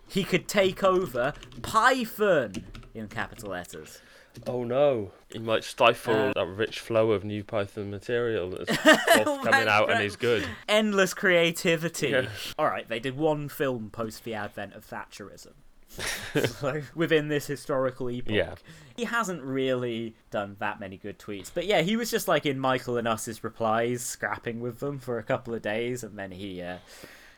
He 0.09 0.25
could 0.25 0.49
take 0.49 0.83
over 0.83 1.33
Python 1.63 2.55
in 2.93 3.07
capital 3.07 3.51
letters. 3.51 4.01
Oh 4.47 4.65
no. 4.65 5.13
He 5.33 5.39
might 5.39 5.65
stifle 5.65 6.15
Uh, 6.15 6.33
that 6.35 6.47
rich 6.47 6.81
flow 6.81 7.13
of 7.13 7.25
new 7.25 7.45
Python 7.45 7.91
material 7.91 8.51
that's 8.51 8.77
coming 9.25 9.69
out 9.69 9.91
and 9.91 10.03
is 10.03 10.17
good. 10.17 10.47
Endless 10.69 11.15
creativity. 11.15 12.09
Yeah. 12.09 12.29
All 12.59 12.67
right, 12.67 12.89
they 12.89 12.99
did 13.01 13.17
one 13.17 13.49
film 13.49 13.91
post 13.91 14.25
the 14.25 14.35
advent 14.35 14.75
of 14.75 14.89
Thatcherism. 14.89 15.53
so, 16.47 16.81
within 16.95 17.29
this 17.29 17.47
historical 17.47 18.09
epoch. 18.11 18.33
Yeah. 18.33 18.55
He 18.97 19.05
hasn't 19.05 19.43
really 19.43 20.15
done 20.31 20.57
that 20.59 20.81
many 20.81 20.97
good 20.97 21.19
tweets. 21.19 21.51
But 21.53 21.67
yeah, 21.67 21.83
he 21.83 21.97
was 21.97 22.11
just 22.11 22.29
like 22.29 22.47
in 22.47 22.59
Michael 22.59 22.97
and 22.97 23.07
Us's 23.07 23.45
replies, 23.45 24.03
scrapping 24.03 24.61
with 24.61 24.81
them 24.81 24.99
for 24.99 25.19
a 25.19 25.23
couple 25.23 25.55
of 25.55 25.61
days, 25.61 26.03
and 26.03 26.19
then 26.19 26.31
he 26.31 26.63
uh, 26.63 26.79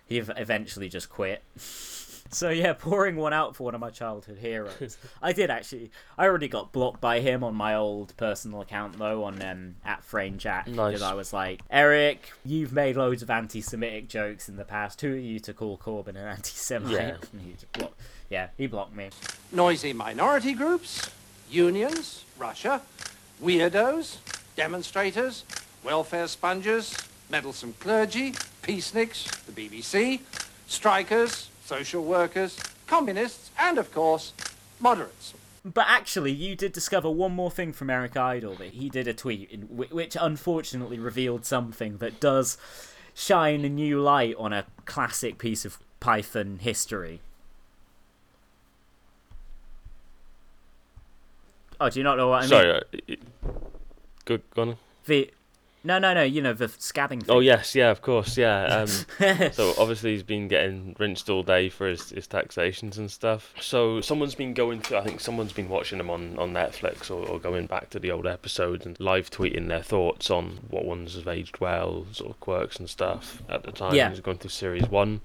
he 0.07 0.18
eventually 0.18 0.88
just 0.88 1.09
quit. 1.11 1.42
So 2.35 2.51
yeah, 2.51 2.72
pouring 2.78 3.16
one 3.16 3.32
out 3.32 3.57
for 3.57 3.64
one 3.64 3.74
of 3.74 3.80
my 3.80 3.91
childhood 3.91 4.39
heroes. 4.39 4.99
I 5.22 5.32
did 5.32 5.51
actually. 5.51 5.91
I 6.18 6.24
already 6.26 6.49
got 6.49 6.72
blocked 6.72 7.01
by 7.01 7.20
him 7.20 7.43
on 7.45 7.55
my 7.55 7.74
old 7.74 8.16
personal 8.16 8.61
account 8.61 8.99
though, 8.99 9.24
on 9.24 9.41
um, 9.43 9.76
at 9.85 10.03
Frame 10.05 10.39
Jack, 10.39 10.66
Nice. 10.68 10.89
because 10.93 11.03
I 11.03 11.14
was 11.14 11.32
like, 11.32 11.61
Eric, 11.70 12.32
you've 12.45 12.72
made 12.72 12.97
loads 12.97 13.22
of 13.22 13.30
anti-Semitic 13.30 14.09
jokes 14.09 14.49
in 14.49 14.57
the 14.57 14.64
past. 14.64 15.01
Who 15.01 15.12
are 15.12 15.16
you 15.16 15.39
to 15.41 15.55
call 15.55 15.78
Corbyn 15.78 16.09
an 16.11 16.16
anti-Semite? 16.18 16.93
Yeah. 16.93 17.16
And 17.32 17.41
he 17.43 17.55
blocked- 17.72 18.01
yeah, 18.30 18.49
he 18.57 18.66
blocked 18.66 18.95
me. 18.97 19.11
Noisy 19.53 19.93
minority 19.93 20.55
groups, 20.55 21.11
unions, 21.51 22.24
Russia, 22.39 22.80
weirdos, 23.43 24.16
demonstrators, 24.57 25.45
welfare 25.85 26.26
sponges, 26.26 26.97
meddlesome 27.30 27.74
clergy, 27.78 28.32
peaceniks, 28.62 29.45
the 29.47 29.53
BBC, 29.53 30.20
strikers, 30.66 31.51
social 31.65 32.05
workers, 32.05 32.59
communists, 32.87 33.51
and 33.59 33.79
of 33.79 33.93
course, 33.93 34.33
moderates. 34.81 35.35
But 35.65 35.87
actually, 35.89 36.33
you 36.33 36.57
did 36.57 36.73
discover 36.73 37.09
one 37.11 37.33
more 37.33 37.51
thing 37.51 37.73
from 37.73 37.89
Eric 37.89 38.17
Idle 38.19 38.55
that 38.57 38.73
he 38.75 38.91
did 38.91 39.09
a 39.09 39.15
tweet 39.15 39.51
in, 39.51 39.62
which 39.62 40.17
unfortunately 40.21 40.99
revealed 40.99 41.47
something 41.47 41.97
that 41.99 42.21
does 42.21 42.59
shine 43.15 43.65
a 43.65 43.69
new 43.71 43.99
light 44.01 44.35
on 44.39 44.53
a 44.53 44.67
classic 44.85 45.39
piece 45.39 45.65
of 45.65 45.79
Python 46.01 46.59
history. 46.61 47.21
Oh, 51.81 51.89
do 51.89 51.99
you 51.99 52.05
not 52.05 52.17
know 52.17 52.29
what 52.29 52.39
I 52.39 52.41
mean? 52.43 52.49
Sorry, 52.51 52.71
uh, 52.73 52.81
it- 53.09 53.23
good, 54.27 54.43
go 54.55 54.62
on. 54.62 54.77
The 55.07 55.31
no, 55.85 55.99
no, 55.99 56.14
no. 56.14 56.22
You 56.22 56.43
know 56.43 56.53
the 56.55 56.66
scabbing. 56.66 57.20
Thing. 57.22 57.30
Oh 57.35 57.41
yes, 57.41 57.74
yeah, 57.74 57.91
of 57.91 58.03
course, 58.03 58.37
yeah. 58.37 58.64
Um, 58.64 58.87
so 59.53 59.74
obviously 59.78 60.12
he's 60.12 60.22
been 60.22 60.49
getting 60.49 60.97
rinsed 60.99 61.28
all 61.30 61.43
day 61.43 61.68
for 61.68 61.87
his, 61.87 62.11
his 62.11 62.26
taxations 62.26 62.99
and 62.99 63.11
stuff. 63.11 63.53
So 63.61 64.01
someone's 64.01 64.35
been 64.35 64.55
going 64.55 64.80
through. 64.80 64.99
I 64.99 65.03
think 65.05 65.20
someone's 65.20 65.53
been 65.53 65.68
watching 65.68 65.99
them 65.99 66.11
on, 66.11 66.39
on 66.39 66.53
Netflix 66.53 67.11
or, 67.11 67.26
or 67.28 67.39
going 67.39 67.66
back 67.66 67.91
to 67.91 67.99
the 67.99 68.11
old 68.11 68.26
episodes 68.26 68.87
and 68.87 68.99
live 68.99 69.30
tweeting 69.30 69.68
their 69.68 69.82
thoughts 69.82 70.30
on 70.30 70.61
what 70.70 70.85
ones 70.85 71.14
have 71.16 71.28
aged 71.28 71.61
well, 71.61 72.07
sort 72.12 72.30
of 72.30 72.41
quirks 72.41 72.76
and 72.78 72.89
stuff. 72.89 73.43
At 73.49 73.62
the 73.62 73.72
time, 73.72 73.95
Yeah. 73.95 74.07
he 74.09 74.11
was 74.12 74.20
going 74.20 74.39
through 74.39 74.51
series 74.51 74.89
one, 74.89 75.20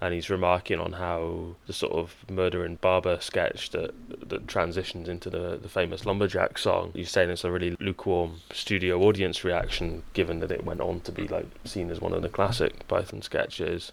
and 0.00 0.12
he's 0.12 0.28
remarking 0.28 0.78
on 0.78 0.92
how 0.92 1.56
the 1.66 1.72
sort 1.72 1.92
of 1.92 2.14
murder 2.30 2.64
and 2.64 2.80
barber 2.80 3.18
sketch 3.20 3.70
that 3.70 3.92
that 4.28 4.46
transitions 4.48 5.08
into 5.08 5.30
the 5.30 5.56
the 5.60 5.68
famous 5.68 6.04
lumberjack 6.04 6.58
song. 6.58 6.90
He's 6.94 7.10
saying 7.10 7.30
it's 7.30 7.44
a 7.44 7.50
really 7.50 7.76
lukewarm 7.80 8.40
studio 8.52 9.00
audience 9.02 9.44
reaction, 9.44 10.02
given 10.12 10.40
that 10.40 10.50
it 10.50 10.64
went 10.64 10.80
on 10.80 11.00
to 11.00 11.12
be 11.12 11.26
like 11.28 11.46
seen 11.64 11.90
as 11.90 12.00
one 12.00 12.12
of 12.12 12.22
the 12.22 12.28
classic 12.28 12.86
Python 12.88 13.22
sketches. 13.22 13.92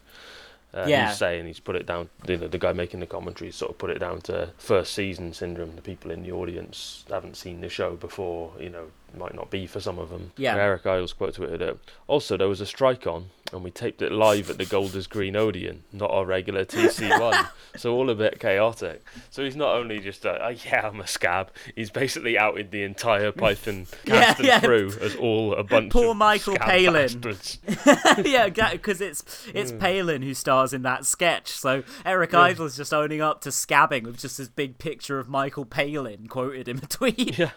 Uh, 0.73 0.85
Yeah. 0.87 1.09
He's 1.09 1.17
saying 1.19 1.45
he's 1.45 1.59
put 1.59 1.75
it 1.75 1.85
down. 1.85 2.09
You 2.27 2.37
know, 2.37 2.47
the 2.47 2.57
guy 2.57 2.73
making 2.73 2.99
the 2.99 3.05
commentary 3.05 3.51
sort 3.51 3.71
of 3.71 3.77
put 3.77 3.91
it 3.91 3.99
down 3.99 4.21
to 4.21 4.49
first 4.57 4.93
season 4.93 5.31
syndrome. 5.33 5.75
The 5.75 5.83
people 5.83 6.09
in 6.11 6.23
the 6.23 6.31
audience 6.31 7.05
haven't 7.09 7.37
seen 7.37 7.61
the 7.61 7.69
show 7.69 7.95
before. 7.95 8.53
You 8.59 8.69
know, 8.71 8.87
might 9.17 9.33
not 9.35 9.49
be 9.49 9.65
for 9.67 9.79
some 9.79 9.99
of 9.99 10.09
them. 10.09 10.31
Yeah. 10.37 10.55
Eric 10.55 10.85
Idles 10.85 11.13
quote 11.13 11.35
tweeted 11.35 11.61
it. 11.61 11.79
Also, 12.07 12.37
there 12.37 12.47
was 12.47 12.61
a 12.61 12.65
strike 12.65 13.05
on, 13.07 13.29
and 13.51 13.63
we 13.63 13.71
taped 13.71 14.01
it 14.01 14.11
live 14.11 14.49
at 14.49 14.57
the 14.57 14.65
Golders 14.65 15.07
Green 15.07 15.35
Odeon, 15.35 15.83
not 15.91 16.09
our 16.11 16.25
regular 16.25 16.65
TC1. 16.65 17.49
so 17.77 17.93
all 17.93 18.09
a 18.09 18.15
bit 18.15 18.39
chaotic. 18.39 19.03
So 19.29 19.43
he's 19.43 19.55
not 19.55 19.75
only 19.75 19.99
just 19.99 20.25
a, 20.25 20.43
oh, 20.45 20.49
yeah, 20.65 20.87
I'm 20.87 20.99
a 20.99 21.07
scab. 21.07 21.51
He's 21.75 21.89
basically 21.91 22.37
outed 22.37 22.71
the 22.71 22.83
entire 22.83 23.31
Python 23.31 23.87
Yeah, 24.05 24.25
cast 24.25 24.39
and 24.39 24.47
yeah. 24.47 24.59
crew 24.59 24.91
as 25.01 25.15
all 25.15 25.53
a 25.53 25.63
bunch 25.63 25.87
of 25.87 25.91
Poor 25.91 26.11
of 26.11 26.17
Michael 26.17 26.55
scab 26.55 26.67
Palin. 26.67 27.21
yeah, 28.25 28.49
because 28.71 29.01
it's 29.01 29.23
it's 29.53 29.71
Mm. 29.73 29.79
Palin 29.79 30.21
who 30.23 30.33
stars 30.33 30.73
in 30.73 30.81
that 30.83 31.05
sketch. 31.05 31.49
So 31.51 31.83
Eric 32.05 32.31
Yeah. 32.33 32.41
Idle's 32.41 32.75
just 32.77 32.93
owning 32.93 33.21
up 33.21 33.41
to 33.41 33.49
scabbing 33.49 34.03
with 34.03 34.19
just 34.19 34.37
this 34.37 34.49
big 34.49 34.77
picture 34.77 35.19
of 35.19 35.29
Michael 35.29 35.65
Palin 35.65 36.27
quoted 36.27 36.67
in 36.67 36.77
between. 36.77 37.13
Yeah. 37.17 37.51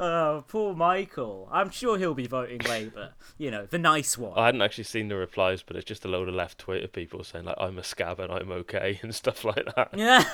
oh, 0.00 0.44
poor 0.48 0.73
Michael. 0.74 1.48
I'm 1.50 1.70
sure 1.70 1.98
he'll 1.98 2.14
be 2.14 2.26
voting 2.26 2.60
Labour. 2.60 3.12
You 3.38 3.50
know, 3.50 3.66
the 3.66 3.78
nice 3.78 4.18
one. 4.18 4.32
I 4.36 4.46
hadn't 4.46 4.62
actually 4.62 4.84
seen 4.84 5.08
the 5.08 5.16
replies, 5.16 5.62
but 5.62 5.76
it's 5.76 5.84
just 5.84 6.04
a 6.04 6.08
load 6.08 6.28
of 6.28 6.34
left 6.34 6.58
Twitter 6.58 6.88
people 6.88 7.24
saying 7.24 7.44
like 7.44 7.56
I'm 7.58 7.78
a 7.78 7.84
scab 7.84 8.20
and 8.20 8.32
I'm 8.32 8.50
okay 8.52 8.98
and 9.02 9.14
stuff 9.14 9.44
like 9.44 9.66
that. 9.76 9.90
Yeah. 9.94 10.24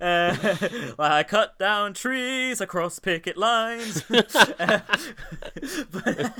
uh, 0.00 0.94
like 0.98 1.10
I 1.12 1.22
cut 1.22 1.58
down 1.58 1.94
trees 1.94 2.60
across 2.60 2.98
picket 2.98 3.36
lines. 3.36 4.04
Uh, 4.10 4.80
but, 5.90 6.32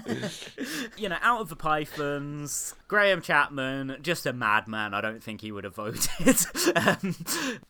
you 0.96 1.08
know, 1.08 1.18
out 1.22 1.40
of 1.40 1.48
the 1.48 1.56
Pythons, 1.56 2.74
Graham 2.86 3.20
Chapman, 3.22 3.98
just 4.02 4.26
a 4.26 4.32
madman. 4.32 4.94
I 4.94 5.00
don't 5.00 5.22
think 5.22 5.40
he 5.40 5.52
would 5.52 5.64
have 5.64 5.74
voted. 5.74 6.36
um, 6.76 7.16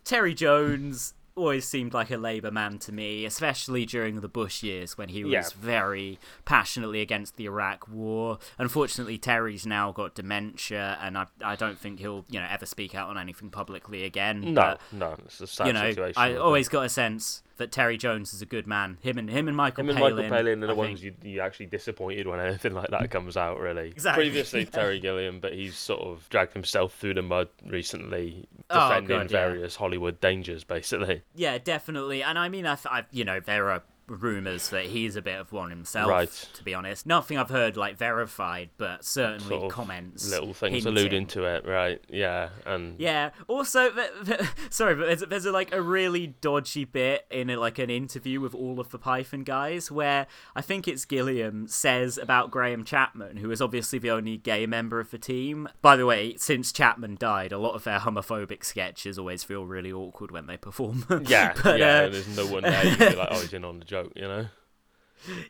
Terry 0.05 0.35
Jones 0.35 1.15
always 1.39 1.65
seemed 1.67 1.95
like 1.95 2.11
a 2.11 2.17
Labour 2.17 2.51
man 2.51 2.79
to 2.81 2.93
me, 2.93 3.25
especially 3.25 3.87
during 3.87 4.21
the 4.21 4.29
Bush 4.29 4.63
years 4.63 4.99
when 4.99 5.09
he 5.09 5.25
was 5.25 5.33
Yeah. 5.33 5.49
very 5.59 6.19
passionately 6.45 7.01
against 7.01 7.37
the 7.37 7.47
Iraq 7.47 7.89
War. 7.89 8.39
Unfortunately, 8.59 9.17
Terry's 9.19 9.65
now 9.67 9.93
got 9.93 10.15
dementia, 10.15 10.99
and 11.01 11.17
I, 11.17 11.27
I 11.43 11.57
don't 11.57 11.79
think 11.79 12.01
he'll 12.01 12.25
you 12.29 12.41
know 12.41 12.47
ever 12.51 12.67
speak 12.67 12.95
out 12.95 13.09
on 13.09 13.17
anything 13.17 13.51
publicly 13.51 14.05
again. 14.05 14.55
No, 14.55 14.61
but, 14.61 14.81
no, 14.93 15.17
it's 15.25 15.41
a 15.41 15.47
sad 15.47 15.69
you 15.69 15.73
know, 15.73 15.89
situation. 15.89 16.21
I 16.21 16.35
always 16.37 16.69
got 16.69 16.85
a 16.85 16.89
sense 16.89 17.43
that 17.59 17.71
Terry 17.71 17.97
Jones 17.99 18.33
is 18.33 18.43
a 18.43 18.47
good 18.47 18.67
man. 18.67 18.99
Him 19.03 19.19
and 19.19 19.29
him 19.31 19.47
and 19.49 19.57
Michael 19.57 19.83
Him 19.85 19.91
and 19.91 19.99
Palin. 19.99 20.17
Michael 20.17 20.31
Palin 20.31 20.65
are 20.65 20.67
the 20.69 20.73
I 20.73 20.77
ones 20.77 21.03
you 21.03 21.15
you 21.23 21.41
actually 21.41 21.67
disappointed 21.67 22.27
when 22.27 22.41
anything 22.45 22.73
like 22.75 22.91
that 22.91 23.11
comes 23.11 23.37
out. 23.37 23.59
Really, 23.61 23.89
Exactly, 23.89 24.25
Previously, 24.25 24.61
yeah. 24.61 24.71
Terry 24.71 24.99
Gilliam, 25.01 25.39
but 25.41 25.53
he's 25.53 25.77
sort 25.77 26.01
of 26.01 26.29
dragged 26.31 26.55
himself 26.55 26.95
through 26.95 27.15
the 27.15 27.23
mud 27.23 27.49
recently, 27.67 28.49
Oh, 28.71 28.89
defending 28.89 29.09
God, 29.09 29.31
yeah. 29.31 29.47
various 29.47 29.77
Hollywood 29.77 30.21
dangers, 30.21 30.65
basically. 30.65 31.23
Yeah, 31.35 31.59
definitely. 31.59 32.23
And 32.23 32.39
I 32.39 32.49
mean, 32.49 32.67
I, 32.67 32.79
I 32.87 33.05
you 33.11 33.25
know, 33.25 33.41
there 33.41 33.71
are 33.71 33.83
rumors 34.09 34.71
that 34.71 34.87
he's 34.87 35.17
a 35.17 35.23
bit 35.23 35.39
of 35.39 35.53
one 35.53 35.71
himself. 35.71 36.09
Right. 36.09 36.49
To 36.55 36.65
be 36.65 36.75
honest, 36.75 37.07
nothing 37.07 37.37
I've 37.39 37.51
heard 37.51 37.77
like 37.77 37.97
verified, 37.97 38.71
but 38.79 39.05
certainly 39.05 39.49
Sort 39.57 39.65
of 39.65 39.71
comments, 39.73 40.31
little 40.31 40.53
things 40.55 40.85
hinting. 40.85 40.89
alluding 40.93 41.27
to 41.29 41.45
it, 41.45 41.67
right? 41.67 42.01
Yeah, 42.09 42.51
and 42.67 42.99
Yeah. 42.99 43.31
Also, 43.47 43.91
sorry, 44.71 44.95
but 44.95 45.07
there's, 45.07 45.21
there's 45.21 45.45
a, 45.47 45.53
like 45.53 45.73
a 45.73 45.81
really 45.83 46.29
dodgy 46.41 46.85
bit 46.85 47.27
in 47.31 47.51
a, 47.51 47.57
like 47.57 47.79
an 47.79 47.91
interview 47.91 48.41
with 48.41 48.55
all 48.55 48.81
of 48.81 48.91
the 48.91 48.99
Python 48.99 49.45
guys 49.45 49.91
where 49.91 50.27
I 50.55 50.61
think 50.61 50.89
it's 50.89 51.05
Gilliam 51.05 51.67
says 51.69 52.19
about 52.19 52.51
Graham 52.51 52.85
Chapman, 52.85 53.39
who 53.39 53.51
is 53.51 53.61
obviously 53.61 53.99
the 53.99 54.11
only 54.11 54.37
gay 54.37 54.67
member 54.67 55.01
of 55.01 55.11
the 55.11 55.19
team. 55.19 55.69
By 55.83 55.97
the 55.97 56.07
way, 56.07 56.35
since 56.37 56.73
Chapman 56.73 57.17
died, 57.19 57.53
a 57.53 57.59
lot 57.59 57.75
of 57.75 57.85
their 57.85 57.99
homophobic 57.99 58.65
sketches 58.65 59.19
always 59.19 59.45
feel 59.45 59.65
really 59.67 59.93
awkward 59.93 60.31
when 60.31 60.47
they 60.47 60.57
perform. 60.57 61.05
yeah, 61.27 61.55
But, 61.63 61.79
yeah. 61.79 62.03
uh, 62.03 62.09
there's 62.09 62.37
no 62.37 62.47
one 62.47 62.63
there. 62.63 62.85
You'd 62.87 62.99
be 62.99 63.15
like, 63.17 63.29
oh, 63.31 63.41
he's 63.41 63.53
in 63.53 63.65
on 63.65 63.79
the 63.79 63.85
joke, 64.03 64.13
you 64.17 64.23
know? 64.23 64.47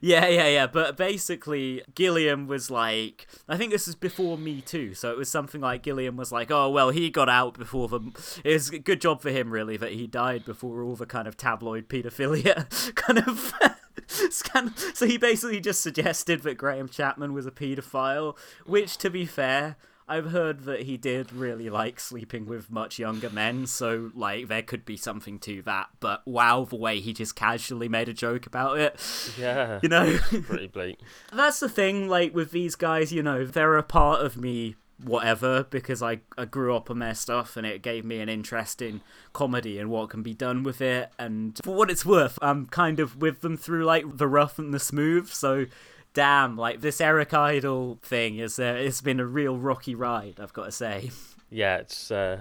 Yeah, 0.01 0.26
yeah, 0.28 0.49
yeah. 0.49 0.66
But 0.66 0.96
basically, 0.96 1.82
Gilliam 1.94 2.46
was 2.46 2.70
like, 2.70 3.26
I 3.49 3.57
think 3.57 3.70
this 3.70 3.86
is 3.86 3.94
before 3.94 4.38
Me 4.38 4.61
Too, 4.61 4.94
so 4.94 5.11
it 5.11 5.18
was 5.18 5.30
something 5.30 5.61
like 5.61 5.82
Gilliam 5.82 6.16
was 6.16 6.32
like, 6.32 6.51
oh 6.51 6.70
well, 6.70 6.90
he 6.90 7.11
got 7.11 7.28
out 7.28 7.59
before 7.59 7.88
the. 7.88 8.01
It 8.44 8.55
was 8.55 8.70
a 8.70 8.78
good 8.78 9.01
job 9.01 9.20
for 9.20 9.30
him, 9.30 9.51
really, 9.51 9.76
that 9.76 9.92
he 9.92 10.07
died 10.07 10.44
before 10.44 10.82
all 10.82 10.96
the 10.96 11.07
kind 11.07 11.28
of 11.28 11.36
tabloid 11.36 11.88
paedophilia 11.88 12.94
kind 12.94 13.18
of. 13.18 13.55
So 14.94 15.07
he 15.07 15.18
basically 15.18 15.61
just 15.61 15.82
suggested 15.82 16.42
that 16.42 16.57
Graham 16.57 16.88
Chapman 16.88 17.34
was 17.34 17.46
a 17.46 17.51
paedophile, 17.51 18.38
which, 18.64 18.96
to 18.99 19.11
be 19.11 19.26
fair, 19.26 19.76
I've 20.09 20.30
heard 20.30 20.64
that 20.64 20.82
he 20.82 20.96
did 20.96 21.32
really 21.32 21.68
like 21.70 22.00
sleeping 22.00 22.46
with 22.46 22.70
much 22.70 22.98
younger 22.98 23.30
men, 23.30 23.66
so 23.66 24.11
like 24.14 24.48
there 24.48 24.62
could 24.62 24.84
be 24.84 24.96
something 24.96 25.38
to 25.40 25.62
that. 25.62 25.88
But 26.00 26.26
wow, 26.26 26.64
the 26.64 26.76
way 26.76 27.00
he 27.00 27.12
just 27.12 27.36
casually 27.36 27.88
made 27.88 28.09
a 28.09 28.14
joke 28.14 28.46
about 28.46 28.78
it. 28.78 28.98
Yeah, 29.38 29.78
You 29.82 29.88
know? 29.88 30.18
pretty 30.18 30.68
bleak. 30.68 30.98
That's 31.32 31.61
the 31.61 31.68
thing, 31.68 32.09
like 32.09 32.34
with 32.34 32.50
these 32.50 32.74
guys, 32.74 33.12
you 33.12 33.22
know, 33.22 33.44
they're 33.44 33.76
a 33.76 33.82
part 33.82 34.24
of 34.24 34.36
me, 34.36 34.76
whatever, 35.02 35.64
because 35.64 36.02
I, 36.02 36.20
I 36.36 36.44
grew 36.44 36.74
up 36.74 36.90
on 36.90 36.98
their 36.98 37.14
stuff 37.14 37.56
and 37.56 37.66
it 37.66 37.82
gave 37.82 38.04
me 38.04 38.20
an 38.20 38.28
interest 38.28 38.80
in 38.82 39.00
comedy 39.32 39.78
and 39.78 39.90
what 39.90 40.11
can 40.11 40.22
be 40.22 40.34
done 40.34 40.62
with 40.62 40.80
it. 40.80 41.11
And 41.18 41.59
for 41.62 41.74
what 41.74 41.90
it's 41.90 42.04
worth, 42.06 42.38
I'm 42.42 42.66
kind 42.66 42.98
of 42.98 43.16
with 43.16 43.40
them 43.42 43.56
through 43.56 43.84
like 43.84 44.16
the 44.16 44.26
rough 44.26 44.59
and 44.59 44.72
the 44.74 44.80
smooth, 44.80 45.28
so 45.28 45.66
damn, 46.18 46.56
like 46.56 46.80
this 46.80 47.00
Eric 47.00 47.32
Idle 47.32 48.00
thing 48.02 48.38
is 48.38 48.58
uh, 48.58 48.74
it's 48.76 49.00
been 49.00 49.20
a 49.20 49.24
real 49.24 49.56
rocky 49.56 49.94
ride, 49.94 50.40
I've 50.42 50.52
got 50.52 50.64
to 50.64 50.72
say. 50.72 51.12
Yeah, 51.48 51.76
it's 51.76 52.10
uh, 52.10 52.40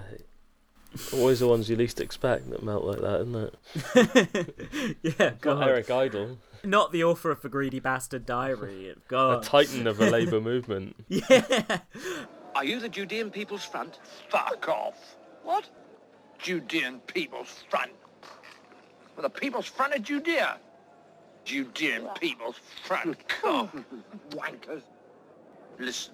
always 1.12 1.38
the 1.38 1.46
ones 1.46 1.70
you 1.70 1.76
least 1.76 2.00
expect 2.00 2.50
that 2.50 2.64
melt 2.64 2.82
like 2.82 3.00
that, 3.00 3.20
isn't 3.20 3.36
it? 4.34 4.96
yeah, 5.02 5.30
Got 5.30 5.40
God. 5.40 5.68
Eric 5.68 5.90
Idle, 5.92 6.38
Not 6.64 6.90
the 6.90 7.04
author 7.04 7.30
of 7.30 7.40
the 7.40 7.48
Greedy 7.48 7.78
Bastard 7.78 8.26
Diary. 8.26 8.96
God, 9.08 9.44
a 9.44 9.48
titan 9.48 9.86
of 9.86 9.96
the 9.96 10.10
Labour 10.10 10.40
movement. 10.40 10.96
Yeah. 11.08 11.78
Are 12.56 12.64
you 12.64 12.80
the 12.80 12.88
Judean 12.88 13.30
People's 13.30 13.64
Front? 13.64 14.00
Fuck 14.28 14.68
off. 14.68 15.16
What? 15.44 15.70
Judean 16.40 16.98
People's 17.06 17.62
Front. 17.70 17.92
Well, 19.14 19.22
the 19.22 19.30
People's 19.30 19.66
Front 19.66 19.94
of 19.94 20.02
Judea. 20.02 20.58
Judean 21.48 22.06
People's 22.20 22.56
Front. 22.84 23.26
Come, 23.26 23.86
wankers. 24.32 24.82
Listen, 25.78 26.12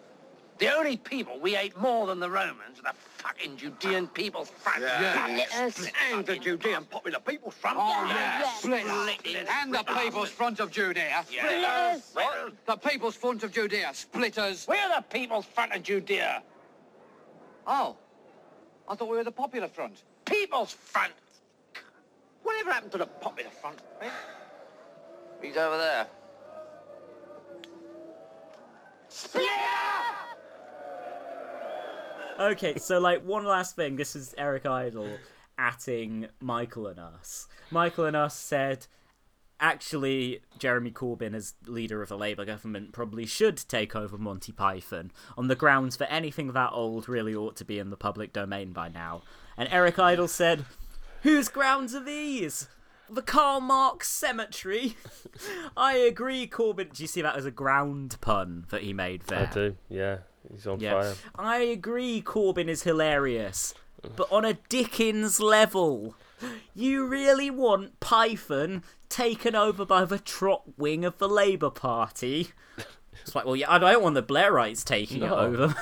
the 0.58 0.72
only 0.72 0.96
people 0.96 1.40
we 1.40 1.54
hate 1.54 1.76
more 1.76 2.06
than 2.06 2.20
the 2.20 2.30
Romans 2.30 2.78
are 2.78 2.92
the 2.92 2.98
fucking 3.20 3.56
Judean 3.56 4.06
People's 4.06 4.50
Front. 4.50 4.82
Yeah. 4.82 5.68
Split 5.70 5.92
and 6.12 6.24
the 6.24 6.36
Judean 6.36 6.84
Popular 6.84 7.18
People's 7.18 7.54
Front. 7.54 7.78
Oh, 7.80 8.06
yeah. 8.08 8.48
Split. 8.58 8.86
And 8.86 9.74
the 9.74 9.82
People's 9.82 10.28
Front 10.28 10.60
of 10.60 10.70
Judea. 10.70 11.24
Yes. 11.32 12.10
What? 12.12 12.52
The 12.66 12.76
People's 12.76 13.16
Front 13.16 13.42
of 13.42 13.50
Judea. 13.50 13.90
Splitters. 13.92 14.68
We're 14.68 14.88
the 14.94 15.02
People's 15.02 15.46
Front 15.46 15.72
of 15.72 15.82
Judea. 15.82 16.44
Oh. 17.66 17.96
I 18.88 18.94
thought 18.94 19.08
we 19.08 19.16
were 19.16 19.24
the 19.24 19.32
Popular 19.32 19.66
Front. 19.66 20.04
People's 20.26 20.72
Front. 20.72 21.12
Whatever 22.44 22.72
happened 22.72 22.92
to 22.92 22.98
the 22.98 23.06
Popular 23.06 23.50
Front? 23.50 23.80
Eh? 24.00 24.08
He's 25.42 25.56
over 25.56 25.76
there. 25.76 26.06
Okay, 32.40 32.78
so 32.78 32.98
like 32.98 33.24
one 33.24 33.44
last 33.44 33.76
thing. 33.76 33.96
This 33.96 34.16
is 34.16 34.34
Eric 34.36 34.66
Idle 34.66 35.18
atting 35.58 36.28
Michael 36.40 36.88
and 36.88 36.98
us. 36.98 37.46
Michael 37.70 38.06
and 38.06 38.16
us 38.16 38.36
said, 38.36 38.86
actually, 39.60 40.40
Jeremy 40.58 40.90
Corbyn 40.90 41.32
as 41.34 41.54
leader 41.64 42.02
of 42.02 42.08
the 42.08 42.18
Labour 42.18 42.44
government 42.44 42.92
probably 42.92 43.24
should 43.24 43.56
take 43.56 43.94
over 43.94 44.18
Monty 44.18 44.50
Python 44.50 45.12
on 45.38 45.46
the 45.46 45.54
grounds 45.54 45.96
that 45.98 46.12
anything 46.12 46.52
that 46.52 46.70
old 46.72 47.08
really 47.08 47.34
ought 47.34 47.56
to 47.56 47.64
be 47.64 47.78
in 47.78 47.90
the 47.90 47.96
public 47.96 48.32
domain 48.32 48.72
by 48.72 48.88
now. 48.88 49.22
And 49.56 49.68
Eric 49.70 50.00
Idle 50.00 50.28
said, 50.28 50.64
whose 51.22 51.48
grounds 51.48 51.94
are 51.94 52.02
these? 52.02 52.66
The 53.10 53.22
Karl 53.22 53.60
Marx 53.60 54.08
Cemetery. 54.08 54.96
I 55.76 55.94
agree, 55.96 56.46
Corbyn. 56.46 56.92
Do 56.94 57.02
you 57.02 57.06
see 57.06 57.22
that 57.22 57.36
as 57.36 57.44
a 57.46 57.50
ground 57.50 58.16
pun 58.20 58.66
that 58.70 58.82
he 58.82 58.92
made 58.92 59.22
there? 59.22 59.48
I 59.50 59.54
do. 59.54 59.76
Yeah, 59.88 60.18
he's 60.50 60.66
on 60.66 60.80
Yeah. 60.80 60.92
fire. 61.00 61.14
I 61.36 61.58
agree 61.58 62.22
Corbyn 62.22 62.68
is 62.68 62.82
hilarious, 62.84 63.74
but 64.16 64.30
on 64.32 64.44
a 64.44 64.54
Dickens 64.54 65.38
level. 65.40 66.14
You 66.74 67.06
really 67.06 67.50
want 67.50 68.00
Python 68.00 68.82
taken 69.08 69.54
over 69.54 69.84
by 69.86 70.04
the 70.04 70.18
trot 70.18 70.62
wing 70.76 71.04
of 71.04 71.18
the 71.18 71.28
Labour 71.28 71.70
Party? 71.70 72.48
It's 73.22 73.34
like, 73.34 73.44
well, 73.44 73.56
yeah, 73.56 73.70
I 73.70 73.78
don't 73.78 74.02
want 74.02 74.14
the 74.14 74.22
Blairites 74.22 74.84
taking 74.84 75.20
No. 75.20 75.26
it 75.26 75.60
over. 75.60 75.74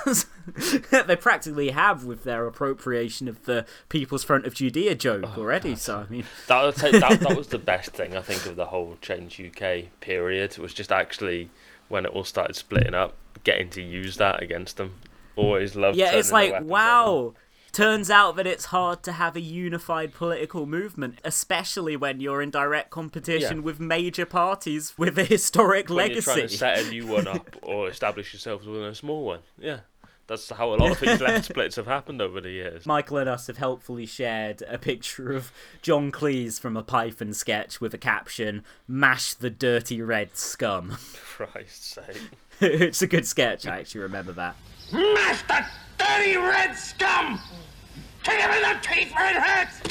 they 1.07 1.15
practically 1.15 1.71
have 1.71 2.05
with 2.05 2.23
their 2.23 2.45
appropriation 2.47 3.27
of 3.27 3.43
the 3.45 3.65
People's 3.89 4.23
Front 4.23 4.45
of 4.45 4.53
Judea 4.53 4.95
joke 4.95 5.25
oh, 5.25 5.41
already. 5.41 5.75
So 5.75 5.99
I 5.99 6.11
mean, 6.11 6.25
That, 6.47 6.61
was- 6.63 6.75
that, 6.77 7.19
that 7.19 7.37
was 7.37 7.47
the 7.49 7.59
best 7.59 7.91
thing 7.91 8.15
I 8.15 8.21
think 8.21 8.45
of 8.45 8.55
the 8.55 8.67
whole 8.67 8.97
Change 9.01 9.39
UK 9.41 9.99
period. 9.99 10.51
It 10.51 10.59
was 10.59 10.73
just 10.73 10.91
actually 10.91 11.49
when 11.89 12.05
it 12.05 12.11
all 12.11 12.23
started 12.23 12.55
splitting 12.55 12.93
up, 12.93 13.15
getting 13.43 13.69
to 13.71 13.81
use 13.81 14.17
that 14.17 14.41
against 14.41 14.77
them. 14.77 14.95
Always 15.35 15.75
loved. 15.75 15.97
yeah, 15.97 16.11
it's 16.13 16.31
like 16.31 16.61
wow. 16.63 17.33
Turns 17.73 18.11
out 18.11 18.35
that 18.35 18.45
it's 18.45 18.65
hard 18.65 19.01
to 19.03 19.11
have 19.13 19.35
a 19.35 19.41
unified 19.41 20.13
political 20.13 20.67
movement, 20.67 21.17
especially 21.23 21.97
when 21.97 22.19
you're 22.19 22.39
in 22.41 22.51
direct 22.51 22.91
competition 22.91 23.57
Yeah. 23.57 23.63
with 23.63 23.79
major 23.79 24.27
parties 24.27 24.93
with 24.95 25.17
a 25.17 25.23
historic 25.23 25.89
when 25.89 26.11
you're 26.11 26.21
trying 26.21 26.41
to 26.47 26.49
set 26.49 26.79
a 26.85 26.89
new 26.91 27.07
one 27.07 27.27
up 27.27 27.55
or 27.63 27.89
establish 27.89 28.31
yourself 28.31 28.63
within 28.63 28.83
a 28.83 28.93
small 28.93 29.25
one. 29.25 29.39
Yeah, 29.57 29.79
that's 30.27 30.47
how 30.51 30.71
a 30.71 30.75
lot 30.75 30.91
of 30.91 30.99
these 30.99 31.19
left 31.19 31.45
splits 31.45 31.75
have 31.77 31.87
happened 31.87 32.21
over 32.21 32.39
the 32.39 32.51
years. 32.51 32.85
Michael 32.85 33.17
and 33.17 33.27
us 33.27 33.47
have 33.47 33.57
helpfully 33.57 34.05
shared 34.05 34.61
a 34.69 34.77
picture 34.77 35.31
of 35.33 35.51
John 35.81 36.11
Cleese 36.11 36.59
from 36.59 36.77
a 36.77 36.83
Python 36.83 37.33
sketch 37.33 37.81
with 37.81 37.95
a 37.95 37.97
caption, 37.97 38.63
Mash 38.87 39.33
the 39.33 39.49
dirty 39.49 39.99
red 39.99 40.37
scum. 40.37 40.97
Christ's 41.25 41.95
sake. 41.95 42.21
it's 42.61 43.01
a 43.01 43.07
good 43.07 43.25
sketch, 43.25 43.65
I 43.65 43.79
actually 43.79 44.01
remember 44.01 44.31
that. 44.33 44.55
Mash 44.93 45.41
the 45.47 45.65
dirty 45.97 46.37
red 46.37 46.75
scum! 46.77 47.39
Kick 48.23 48.39
him 48.39 48.51
in 48.51 48.61
the 48.61 48.79
teeth 48.81 49.11
where 49.13 49.29
it 49.29 49.41
hurts! 49.41 49.81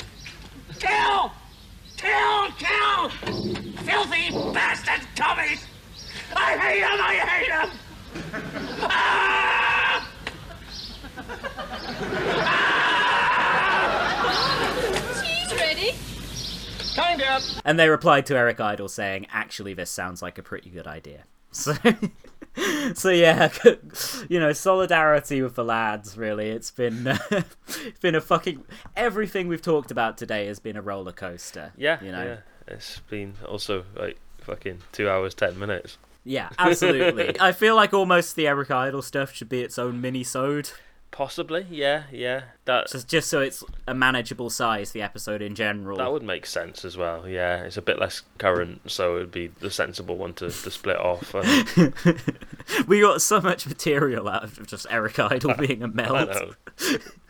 Kill! 0.79 1.33
Kill! 1.97 2.51
Kill! 2.59 3.09
Filthy 3.85 4.31
bastard 4.53 5.07
commies! 5.17 5.67
I 6.35 6.57
hate 6.57 6.83
him! 6.83 7.01
I 7.01 7.15
hate 7.15 7.51
him! 7.53 7.71
Ah! 8.85 10.09
Cheese 15.23 15.53
ready? 15.59 15.95
Kind 16.97 17.23
of. 17.23 17.43
And 17.65 17.79
they 17.79 17.89
replied 17.89 18.27
to 18.27 18.37
Eric 18.37 18.61
Idle 18.61 18.89
saying, 18.89 19.27
actually, 19.31 19.75
this 19.75 19.91
sounds 19.91 20.21
like 20.23 20.39
a 20.39 20.43
pretty 20.43 20.71
good 20.71 20.87
idea. 20.87 21.25
So, 21.55 21.75
so 22.95 23.11
yeah, 23.11 23.51
you 24.29 24.39
know, 24.39 24.53
solidarity 24.53 25.43
with 25.43 25.55
the 25.55 25.65
lads. 25.65 26.17
Really, 26.19 26.51
it's 26.51 26.71
been 26.71 27.07
it's 27.31 27.99
been 28.01 28.15
a 28.15 28.21
fucking 28.21 28.65
everything 28.97 29.49
we've 29.49 29.63
talked 29.63 29.91
about 29.91 30.19
today 30.19 30.47
has 30.47 30.59
been 30.59 30.77
a 30.77 30.83
roller 30.83 31.13
coaster. 31.13 31.73
Yeah, 31.77 32.03
you 32.03 32.13
know. 32.13 32.25
yeah. 32.25 32.37
It's 32.69 33.01
been 33.11 33.35
also 33.47 33.85
like 33.97 34.19
fucking 34.39 34.79
two 34.93 35.09
hours 35.09 35.35
ten 35.35 35.59
minutes. 35.59 35.99
Yeah, 36.25 36.51
absolutely. 36.59 37.41
I 37.41 37.51
feel 37.53 37.75
like 37.75 37.93
almost 37.93 38.37
the 38.37 38.47
Eric 38.47 38.71
Idle 38.71 39.03
stuff 39.03 39.33
should 39.33 39.49
be 39.49 39.61
its 39.61 39.77
own 39.77 40.01
mini-sode. 40.01 40.71
Possibly, 41.13 41.67
yeah, 41.71 42.05
yeah. 42.11 42.45
That 42.65 42.89
Just, 42.89 43.07
just 43.07 43.29
so 43.29 43.41
it's 43.43 43.63
a 43.87 43.93
manageable 43.93 44.49
size, 44.49 44.93
the 44.93 45.03
episode 45.03 45.43
in 45.43 45.55
general. 45.55 45.99
that 45.99 46.11
would 46.11 46.23
make 46.23 46.47
sense 46.47 46.87
as 46.87 46.97
well. 46.97 47.29
Yeah, 47.29 47.65
it's 47.65 47.77
a 47.77 47.83
bit 47.83 47.99
less 47.99 48.23
current, 48.39 48.91
so 48.91 49.17
it'd 49.17 49.31
be 49.31 49.49
the 49.61 49.71
sensible 49.71 50.17
one 50.17 50.33
to, 50.35 50.47
to 50.47 50.71
split 50.71 50.97
off. 50.97 51.35
Uh. 51.35 51.43
And, 51.77 52.87
we 52.87 53.03
got 53.03 53.21
so 53.21 53.43
much 53.43 53.67
material 53.67 54.27
out 54.27 54.45
of 54.45 54.67
just 54.67 54.87
Eric 54.89 55.19
Idle 55.19 55.55
being 55.59 55.83
a 55.83 55.89
melt. 55.89 56.31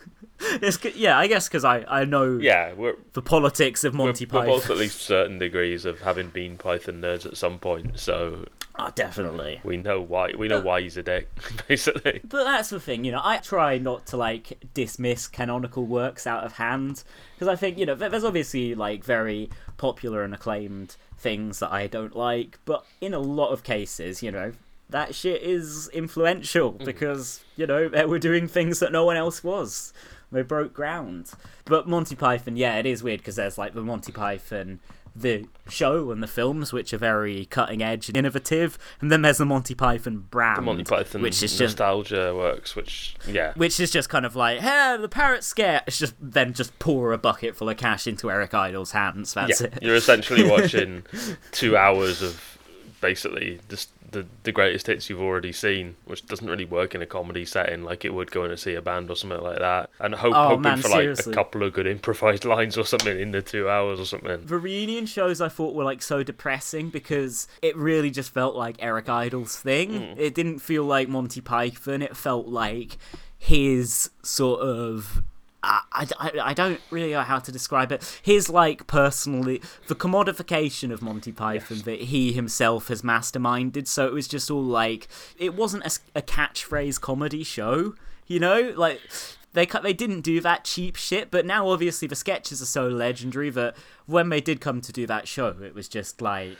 it's, 0.62 0.84
yeah, 0.96 1.18
I 1.18 1.26
guess 1.26 1.48
because 1.48 1.64
I, 1.64 1.84
I 1.88 2.04
know 2.04 2.38
yeah, 2.38 2.72
the 3.12 3.22
politics 3.22 3.84
of 3.84 3.94
Monty 3.94 4.26
we're, 4.26 4.40
we're 4.40 4.46
both 4.46 4.70
at 4.70 4.76
least 4.76 5.00
certain 5.00 5.38
degrees 5.38 5.84
of 5.84 6.00
having 6.00 6.30
been 6.30 6.56
Python 6.58 7.00
nerds 7.00 7.26
at 7.26 7.36
some 7.36 7.58
point, 7.58 7.98
so 7.98 8.44
Oh, 8.78 8.90
definitely. 8.94 9.60
we 9.64 9.76
know 9.76 10.00
why 10.00 10.32
we 10.36 10.48
know 10.48 10.60
why 10.60 10.80
he's 10.80 10.96
a 10.96 11.02
dick, 11.02 11.28
basically. 11.68 12.20
But 12.24 12.44
that's 12.44 12.70
the 12.70 12.80
thing, 12.80 13.04
you 13.04 13.12
know. 13.12 13.20
I 13.22 13.36
try 13.36 13.78
not 13.78 14.06
to 14.06 14.16
like 14.16 14.58
dismiss 14.72 15.28
canonical 15.28 15.84
works 15.84 16.26
out 16.26 16.44
of 16.44 16.54
hand 16.54 17.04
because 17.34 17.48
I 17.48 17.56
think 17.56 17.78
you 17.78 17.84
know 17.84 17.94
there's 17.94 18.24
obviously 18.24 18.74
like 18.74 19.04
very 19.04 19.50
popular 19.76 20.22
and 20.22 20.32
acclaimed 20.32 20.96
things 21.18 21.58
that 21.58 21.70
I 21.70 21.86
don't 21.86 22.16
like, 22.16 22.58
but 22.64 22.86
in 23.00 23.12
a 23.12 23.18
lot 23.18 23.50
of 23.50 23.62
cases, 23.62 24.22
you 24.22 24.30
know, 24.30 24.52
that 24.88 25.14
shit 25.14 25.42
is 25.42 25.88
influential 25.88 26.72
hmm. 26.72 26.84
because 26.84 27.44
you 27.56 27.66
know 27.66 27.88
they 27.88 28.06
were 28.06 28.18
doing 28.18 28.48
things 28.48 28.78
that 28.80 28.90
no 28.90 29.04
one 29.04 29.16
else 29.16 29.44
was. 29.44 29.92
They 30.32 30.42
broke 30.42 30.72
ground. 30.72 31.30
But 31.66 31.86
Monty 31.86 32.16
Python, 32.16 32.56
yeah, 32.56 32.78
it 32.78 32.86
is 32.86 33.02
weird 33.02 33.20
because 33.20 33.36
there's 33.36 33.58
like 33.58 33.74
the 33.74 33.82
Monty 33.82 34.12
Python. 34.12 34.80
The 35.14 35.44
show 35.68 36.10
and 36.10 36.22
the 36.22 36.26
films, 36.26 36.72
which 36.72 36.94
are 36.94 36.98
very 36.98 37.44
cutting 37.44 37.82
edge 37.82 38.08
and 38.08 38.16
innovative, 38.16 38.78
and 38.98 39.12
then 39.12 39.20
there's 39.20 39.36
the 39.36 39.44
Monty 39.44 39.74
Python 39.74 40.26
brand, 40.30 40.56
The 40.56 40.62
Monty 40.62 40.84
Python 40.84 41.20
which 41.20 41.42
is 41.42 41.58
just 41.58 41.78
nostalgia 41.78 42.34
works, 42.34 42.74
which 42.74 43.14
yeah, 43.28 43.52
which 43.54 43.78
is 43.78 43.90
just 43.90 44.08
kind 44.08 44.24
of 44.24 44.34
like, 44.34 44.60
hey, 44.60 44.96
the 44.98 45.10
parrot 45.10 45.44
scare. 45.44 45.82
It's 45.86 45.98
just 45.98 46.14
then 46.18 46.54
just 46.54 46.78
pour 46.78 47.12
a 47.12 47.18
bucket 47.18 47.54
full 47.56 47.68
of 47.68 47.76
cash 47.76 48.06
into 48.06 48.30
Eric 48.30 48.54
Idle's 48.54 48.92
hands. 48.92 49.34
That's 49.34 49.60
yeah. 49.60 49.66
it. 49.66 49.82
You're 49.82 49.96
essentially 49.96 50.48
watching 50.48 51.04
two 51.50 51.76
hours 51.76 52.22
of 52.22 52.51
basically 53.02 53.60
just 53.68 53.90
the 54.12 54.24
the 54.44 54.52
greatest 54.52 54.86
hits 54.86 55.10
you've 55.10 55.20
already 55.20 55.52
seen, 55.52 55.96
which 56.06 56.24
doesn't 56.26 56.48
really 56.48 56.64
work 56.64 56.94
in 56.94 57.02
a 57.02 57.06
comedy 57.06 57.44
setting 57.44 57.82
like 57.82 58.04
it 58.06 58.14
would 58.14 58.30
going 58.30 58.48
to 58.50 58.56
see 58.56 58.74
a 58.74 58.80
band 58.80 59.10
or 59.10 59.16
something 59.16 59.40
like 59.42 59.58
that, 59.58 59.90
and 60.00 60.14
hope, 60.14 60.32
Oh, 60.34 60.48
hoping 60.48 60.62
man, 60.62 60.78
for 60.78 60.88
like 60.88 61.00
seriously. 61.02 61.32
a 61.32 61.34
couple 61.34 61.62
of 61.62 61.72
good 61.74 61.86
improvised 61.86 62.44
lines 62.54 62.78
or 62.78 62.84
something 62.86 63.18
in 63.20 63.32
the 63.32 63.42
two 63.42 63.68
hours 63.68 64.00
or 64.00 64.06
something. 64.06 64.46
The 64.46 64.56
reunion 64.58 65.04
shows 65.06 65.40
I 65.42 65.48
thought 65.50 65.74
were 65.74 65.84
like 65.84 66.00
so 66.02 66.22
depressing 66.22 66.88
because 66.90 67.48
it 67.60 67.76
really 67.76 68.10
just 68.10 68.32
felt 68.32 68.54
like 68.54 68.76
Eric 68.78 69.08
Idle's 69.08 69.56
thing. 69.56 69.90
Mm. 69.90 70.18
It 70.18 70.34
didn't 70.34 70.60
feel 70.60 70.84
like 70.84 71.08
Monty 71.08 71.40
Python. 71.42 72.00
It 72.02 72.16
felt 72.16 72.46
like 72.46 72.96
his 73.38 74.10
sort 74.22 74.60
of. 74.60 75.22
I, 75.64 76.06
I, 76.18 76.32
I 76.42 76.54
don't 76.54 76.80
really 76.90 77.12
know 77.12 77.22
how 77.22 77.38
to 77.38 77.52
describe 77.52 77.92
it. 77.92 78.20
His 78.22 78.48
like 78.48 78.86
personally 78.86 79.62
the 79.86 79.94
commodification 79.94 80.92
of 80.92 81.02
Monty 81.02 81.32
Python 81.32 81.78
that 81.80 82.02
he 82.02 82.32
himself 82.32 82.88
has 82.88 83.02
masterminded. 83.02 83.86
So 83.86 84.06
it 84.06 84.12
was 84.12 84.26
just 84.26 84.50
all 84.50 84.62
like 84.62 85.08
it 85.38 85.54
wasn't 85.54 85.84
a 86.14 86.22
catchphrase 86.22 87.00
comedy 87.00 87.44
show, 87.44 87.94
you 88.26 88.40
know, 88.40 88.72
like 88.76 89.00
they 89.52 89.66
cut 89.66 89.82
they 89.82 89.92
didn't 89.92 90.22
do 90.22 90.40
that 90.40 90.64
cheap 90.64 90.96
shit. 90.96 91.30
But 91.30 91.46
now 91.46 91.68
obviously 91.68 92.08
the 92.08 92.16
sketches 92.16 92.60
are 92.60 92.66
so 92.66 92.88
legendary 92.88 93.50
that 93.50 93.76
when 94.06 94.30
they 94.30 94.40
did 94.40 94.60
come 94.60 94.80
to 94.80 94.92
do 94.92 95.06
that 95.06 95.28
show, 95.28 95.48
it 95.62 95.74
was 95.74 95.88
just 95.88 96.20
like 96.20 96.58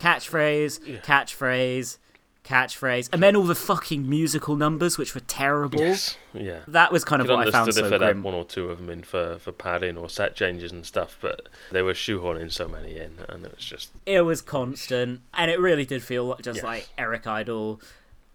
catchphrase, 0.00 1.02
catchphrase, 1.02 1.98
catchphrase, 2.48 3.08
and 3.12 3.22
then 3.22 3.36
all 3.36 3.44
the 3.44 3.54
fucking 3.54 4.08
musical 4.08 4.56
numbers, 4.56 4.96
which 4.98 5.14
were 5.14 5.20
terrible. 5.20 5.78
Yes. 5.80 6.16
Yeah. 6.32 6.60
That 6.66 6.90
was 6.92 7.04
kind 7.04 7.20
of 7.20 7.28
Could 7.28 7.36
what 7.36 7.48
I 7.48 7.50
found 7.50 7.74
so 7.74 7.84
if 7.84 7.98
grim. 7.98 8.22
one 8.22 8.34
or 8.34 8.44
two 8.44 8.70
of 8.70 8.78
them 8.78 8.90
in 8.90 9.02
for, 9.02 9.38
for 9.38 9.52
padding 9.52 9.96
or 9.96 10.08
set 10.08 10.34
changes 10.34 10.72
and 10.72 10.84
stuff, 10.86 11.18
but 11.20 11.48
they 11.70 11.82
were 11.82 11.92
shoehorning 11.92 12.50
so 12.52 12.66
many 12.68 12.96
in, 12.96 13.18
and 13.28 13.44
it 13.44 13.54
was 13.54 13.64
just 13.64 13.90
It 14.06 14.22
was 14.22 14.40
constant, 14.40 15.20
and 15.34 15.50
it 15.50 15.60
really 15.60 15.84
did 15.84 16.02
feel 16.02 16.24
like 16.24 16.42
just 16.42 16.56
Yes. 16.56 16.64
like 16.64 16.88
Eric 16.96 17.26
Idle 17.26 17.80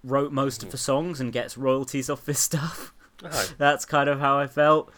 wrote 0.03 0.31
most 0.31 0.63
of 0.63 0.71
the 0.71 0.77
songs 0.77 1.19
and 1.19 1.31
gets 1.33 1.57
royalties 1.57 2.09
off 2.09 2.25
this 2.25 2.39
stuff. 2.51 2.93
That's 3.57 3.85
kind 3.85 4.09
of 4.09 4.19
how 4.19 4.37
I 4.37 4.47
felt. 4.47 4.91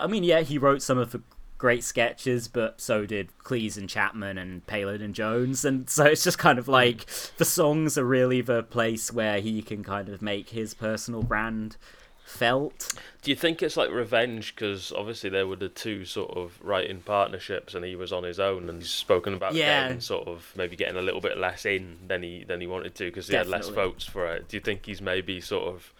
I 0.00 0.06
mean, 0.08 0.24
yeah, 0.24 0.40
he 0.40 0.58
wrote 0.58 0.82
some 0.82 0.98
of 0.98 1.12
the 1.12 1.20
great 1.58 1.84
sketches, 1.84 2.48
but 2.48 2.80
so 2.80 3.04
did 3.04 3.36
Cleese 3.44 3.76
and 3.76 3.88
Chapman 3.88 4.38
and 4.38 4.66
Palin 4.66 5.02
and 5.02 5.14
Jones, 5.14 5.64
and 5.64 5.90
so 5.90 6.04
it's 6.04 6.24
just 6.24 6.38
kind 6.38 6.58
of 6.58 6.66
hmm. 6.66 6.72
like 6.72 7.06
the 7.36 7.44
songs 7.44 7.98
are 7.98 8.04
really 8.04 8.40
the 8.40 8.62
place 8.62 9.12
where 9.12 9.40
he 9.40 9.60
can 9.60 9.82
kind 9.82 10.08
of 10.08 10.22
make 10.22 10.50
his 10.50 10.72
personal 10.72 11.22
brand 11.22 11.76
felt. 12.24 12.92
Do 13.22 13.30
you 13.30 13.36
think 13.36 13.62
it's 13.62 13.76
like 13.76 13.90
revenge? 13.90 14.54
Because 14.54 14.92
obviously 14.92 15.30
there 15.30 15.46
were 15.46 15.56
the 15.56 15.68
two 15.68 16.04
sort 16.04 16.36
of 16.36 16.58
writing 16.62 17.00
partnerships, 17.00 17.74
and 17.74 17.84
he 17.84 17.96
was 17.96 18.12
on 18.12 18.22
his 18.22 18.38
own, 18.38 18.68
and 18.68 18.80
he's 18.80 18.90
spoken 18.90 19.34
about 19.34 19.54
Yeah. 19.54 19.84
getting 19.84 20.00
sort 20.00 20.28
of 20.28 20.52
maybe 20.56 20.76
getting 20.76 20.96
a 20.96 21.02
little 21.02 21.20
bit 21.20 21.38
less 21.38 21.66
in 21.66 21.98
than 22.06 22.22
he 22.22 22.44
than 22.44 22.60
he 22.60 22.66
wanted 22.66 22.94
to 22.96 23.06
because 23.06 23.28
he 23.28 23.34
had 23.34 23.48
less 23.48 23.68
votes 23.68 24.04
for 24.04 24.26
it. 24.26 24.48
Do 24.48 24.56
you 24.56 24.60
think 24.60 24.86
he's 24.86 25.02
maybe 25.02 25.40
sort 25.40 25.68
of 25.68 25.92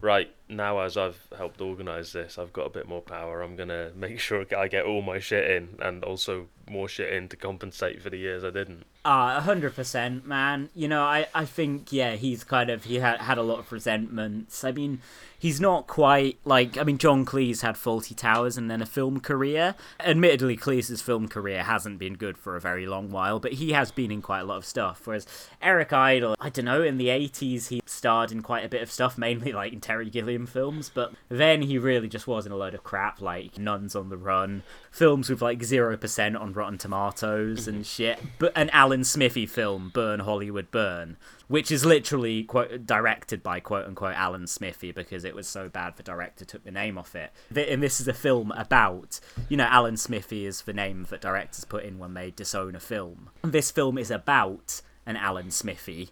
right 0.00 0.30
now 0.48 0.80
as 0.80 0.96
I've 0.96 1.18
helped 1.36 1.60
organise 1.60 2.12
this, 2.12 2.38
I've 2.38 2.52
got 2.52 2.66
a 2.66 2.70
bit 2.70 2.88
more 2.88 3.02
power. 3.02 3.42
I'm 3.42 3.56
gonna 3.56 3.90
make 3.94 4.20
sure 4.20 4.44
I 4.56 4.68
get 4.68 4.84
all 4.84 5.02
my 5.02 5.18
shit 5.18 5.50
in, 5.50 5.76
and 5.80 6.04
also 6.04 6.48
more 6.70 6.88
shit 6.88 7.12
in 7.12 7.28
to 7.28 7.36
compensate 7.36 8.02
for 8.02 8.10
the 8.10 8.18
years 8.18 8.44
I 8.44 8.50
didn't. 8.50 8.84
Ah, 9.04 9.40
hundred 9.40 9.74
percent, 9.74 10.26
man. 10.26 10.68
You 10.74 10.88
know, 10.88 11.02
I, 11.02 11.28
I 11.34 11.44
think 11.44 11.92
yeah, 11.92 12.16
he's 12.16 12.44
kind 12.44 12.68
of 12.68 12.84
he 12.84 12.96
had 12.96 13.20
had 13.20 13.38
a 13.38 13.42
lot 13.42 13.58
of 13.58 13.72
resentments. 13.72 14.64
I 14.64 14.72
mean, 14.72 15.00
he's 15.38 15.60
not 15.60 15.86
quite 15.86 16.38
like 16.44 16.76
I 16.76 16.82
mean, 16.82 16.98
John 16.98 17.24
Cleese 17.24 17.62
had 17.62 17.76
Fawlty 17.76 18.14
Towers 18.14 18.58
and 18.58 18.70
then 18.70 18.82
a 18.82 18.86
film 18.86 19.20
career. 19.20 19.74
Admittedly, 20.00 20.56
Cleese's 20.56 21.00
film 21.00 21.28
career 21.28 21.62
hasn't 21.62 21.98
been 21.98 22.14
good 22.14 22.36
for 22.36 22.56
a 22.56 22.60
very 22.60 22.86
long 22.86 23.10
while, 23.10 23.38
but 23.38 23.54
he 23.54 23.72
has 23.72 23.90
been 23.90 24.10
in 24.10 24.20
quite 24.20 24.40
a 24.40 24.44
lot 24.44 24.58
of 24.58 24.66
stuff. 24.66 25.02
Whereas 25.04 25.26
Eric 25.62 25.92
Idle, 25.92 26.34
I 26.40 26.50
don't 26.50 26.64
know, 26.64 26.82
in 26.82 26.98
the 26.98 27.08
eighties 27.08 27.68
he 27.68 27.80
starred 27.86 28.32
in 28.32 28.42
quite 28.42 28.64
a 28.64 28.68
bit 28.68 28.82
of 28.82 28.90
stuff, 28.90 29.16
mainly 29.16 29.52
like 29.52 29.72
in 29.72 29.80
Terry 29.80 30.10
Gilliam 30.10 30.46
films, 30.46 30.90
but 30.92 31.12
then 31.28 31.62
he 31.62 31.78
really 31.78 32.08
just 32.08 32.26
was 32.26 32.44
in 32.44 32.52
a 32.52 32.56
load 32.56 32.74
of 32.74 32.84
crap 32.84 33.20
like 33.20 33.58
Nuns 33.58 33.94
on 33.94 34.10
the 34.10 34.18
Run, 34.18 34.64
films 34.90 35.30
with 35.30 35.42
like 35.42 35.62
zero 35.62 35.96
percent 35.96 36.36
on 36.36 36.52
Rotten 36.52 36.78
Tomatoes 36.78 37.68
and 37.68 37.78
mm-hmm. 37.78 37.82
shit. 37.82 38.18
But 38.38 38.52
an 38.56 38.70
Alan 38.70 39.04
Smithee 39.04 39.46
film, 39.46 39.90
Burn 39.92 40.20
Hollywood 40.20 40.70
Burn, 40.70 41.16
which 41.48 41.70
is 41.70 41.84
literally 41.84 42.44
quote 42.44 42.86
directed 42.86 43.42
by 43.42 43.60
quote 43.60 43.86
unquote 43.86 44.14
Alan 44.14 44.46
Smithee 44.46 44.92
because 44.92 45.24
it 45.24 45.34
was 45.34 45.48
so 45.48 45.68
bad 45.68 45.96
the 45.96 46.02
director 46.02 46.44
took 46.44 46.64
the 46.64 46.70
name 46.70 46.98
off 46.98 47.14
it. 47.14 47.32
And 47.54 47.82
this 47.82 48.00
is 48.00 48.08
a 48.08 48.14
film 48.14 48.52
about, 48.52 49.20
you 49.48 49.56
know, 49.56 49.64
Alan 49.64 49.96
Smithee 49.96 50.46
is 50.46 50.62
the 50.62 50.72
name 50.72 51.06
that 51.10 51.20
directors 51.20 51.64
put 51.64 51.84
in 51.84 51.98
when 51.98 52.14
they 52.14 52.30
disown 52.30 52.74
a 52.74 52.80
film. 52.80 53.30
And 53.42 53.52
this 53.52 53.70
film 53.70 53.98
is 53.98 54.10
about 54.10 54.82
an 55.06 55.16
Alan 55.16 55.50
Smithee 55.50 56.10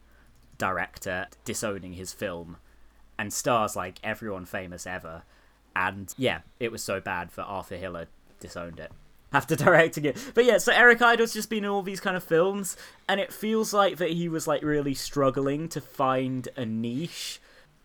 director 0.58 1.26
disowning 1.44 1.92
his 1.92 2.12
film 2.12 2.56
and 3.18 3.32
stars 3.32 3.76
like 3.76 3.98
everyone 4.02 4.46
famous 4.46 4.86
ever. 4.86 5.22
And 5.74 6.14
yeah, 6.16 6.40
it 6.58 6.72
was 6.72 6.82
so 6.82 7.00
bad 7.00 7.30
that 7.36 7.44
Arthur 7.44 7.76
Hiller 7.76 8.06
disowned 8.46 8.80
it 8.80 8.92
after 9.32 9.56
directing 9.64 10.04
it. 10.04 10.16
But 10.34 10.44
yeah, 10.44 10.58
so 10.58 10.72
Eric 10.72 11.02
Idle's 11.02 11.32
just 11.32 11.50
been 11.50 11.64
in 11.64 11.70
all 11.70 11.82
these 11.82 12.00
kind 12.00 12.16
of 12.16 12.24
films, 12.24 12.76
and 13.08 13.20
it 13.20 13.32
feels 13.32 13.72
like 13.72 13.96
that 13.98 14.10
he 14.10 14.28
was 14.28 14.46
like 14.46 14.62
really 14.62 14.94
struggling 14.94 15.68
to 15.70 15.80
find 15.80 16.48
a 16.56 16.64
niche 16.64 17.40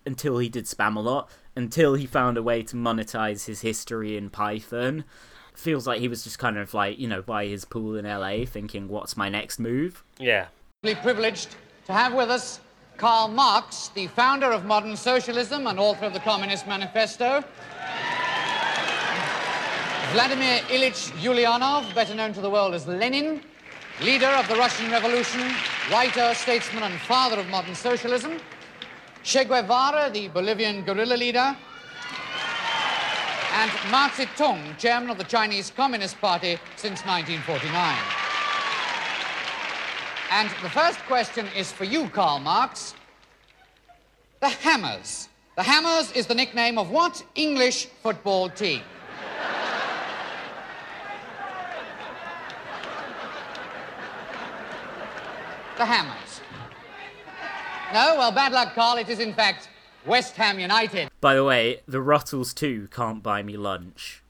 until 0.06 0.40
he 0.40 0.50
did 0.50 0.66
Spamalot, 0.66 1.28
until 1.56 1.96
he 1.96 2.06
found 2.06 2.38
a 2.38 2.44
way 2.44 2.64
to 2.64 2.76
monetize 2.76 3.46
his 3.46 3.62
history 3.62 4.18
in 4.18 4.30
Python. 4.30 5.04
Feels 5.54 5.86
like 5.86 6.00
he 6.00 6.08
was 6.08 6.24
just 6.24 6.40
kind 6.40 6.58
of 6.58 6.74
like, 6.74 6.98
you 6.98 7.08
know, 7.08 7.22
by 7.22 7.46
his 7.46 7.66
pool 7.66 7.96
in 7.96 8.06
LA 8.06 8.46
thinking, 8.46 8.88
what's 8.88 9.18
my 9.18 9.30
next 9.30 9.60
move? 9.60 10.04
Yeah. 10.18 10.48
privileged 10.82 11.56
to 11.86 11.94
have 11.94 12.14
with 12.14 12.32
us 12.32 12.62
Karl 12.98 13.28
Marx, 13.28 13.90
the 13.90 14.08
founder 14.08 14.52
of 14.52 14.66
modern 14.66 14.96
socialism 14.96 15.68
and 15.68 15.80
author 15.80 16.06
of 16.06 16.14
the 16.14 16.20
Communist 16.20 16.68
Manifesto. 16.68 17.44
Vladimir 20.12 20.60
Ilyich 20.68 21.10
Ulyanov, 21.24 21.96
better 21.96 22.14
known 22.14 22.34
to 22.34 22.42
the 22.42 22.50
world 22.50 22.74
as 22.74 22.86
Lenin, 22.86 23.42
leader 24.02 24.28
of 24.28 24.46
the 24.50 24.56
Russian 24.56 24.92
Revolution, 24.92 25.42
writer, 25.90 26.34
statesman, 26.34 26.84
and 26.84 27.00
father 27.00 27.40
of 27.40 27.48
modern 27.48 27.74
socialism. 27.74 28.38
Che 29.24 29.46
Guevara, 29.46 30.10
the 30.12 30.28
Bolivian 30.28 30.84
guerrilla 30.84 31.16
leader. 31.16 31.56
And 33.54 33.72
Mao 33.90 34.10
Zedong, 34.10 34.78
chairman 34.78 35.12
of 35.12 35.18
the 35.18 35.24
Chinese 35.24 35.72
Communist 35.74 36.20
Party 36.20 36.60
since 36.76 37.06
1949. 37.06 37.98
And 40.32 40.50
the 40.62 40.70
first 40.70 41.00
question 41.08 41.48
is 41.56 41.72
for 41.72 41.86
you, 41.86 42.10
Karl 42.10 42.40
Marx. 42.40 42.96
The 44.42 44.50
Hammers. 44.50 45.30
The 45.56 45.64
Hammers 45.64 46.12
is 46.12 46.28
the 46.28 46.36
nickname 46.36 46.78
of 46.78 46.92
what 46.92 47.24
English 47.36 47.86
football 48.04 48.50
team? 48.50 48.82
The 55.82 55.86
Hammers. 55.88 56.42
No? 57.92 58.16
Well, 58.16 58.32
bad 58.32 58.52
luck, 58.52 58.76
Karl. 58.76 58.98
It 58.98 59.10
is, 59.10 59.18
in 59.18 59.34
fact, 59.34 59.68
West 60.06 60.36
Ham 60.36 60.60
United. 60.60 61.10
By 61.22 61.34
the 61.34 61.44
way, 61.44 61.82
The 61.88 61.98
Rutles 61.98 62.54
2 62.54 62.90
Can't 62.92 63.24
Buy 63.24 63.42
Me 63.42 63.58
Lunch. 63.58 64.22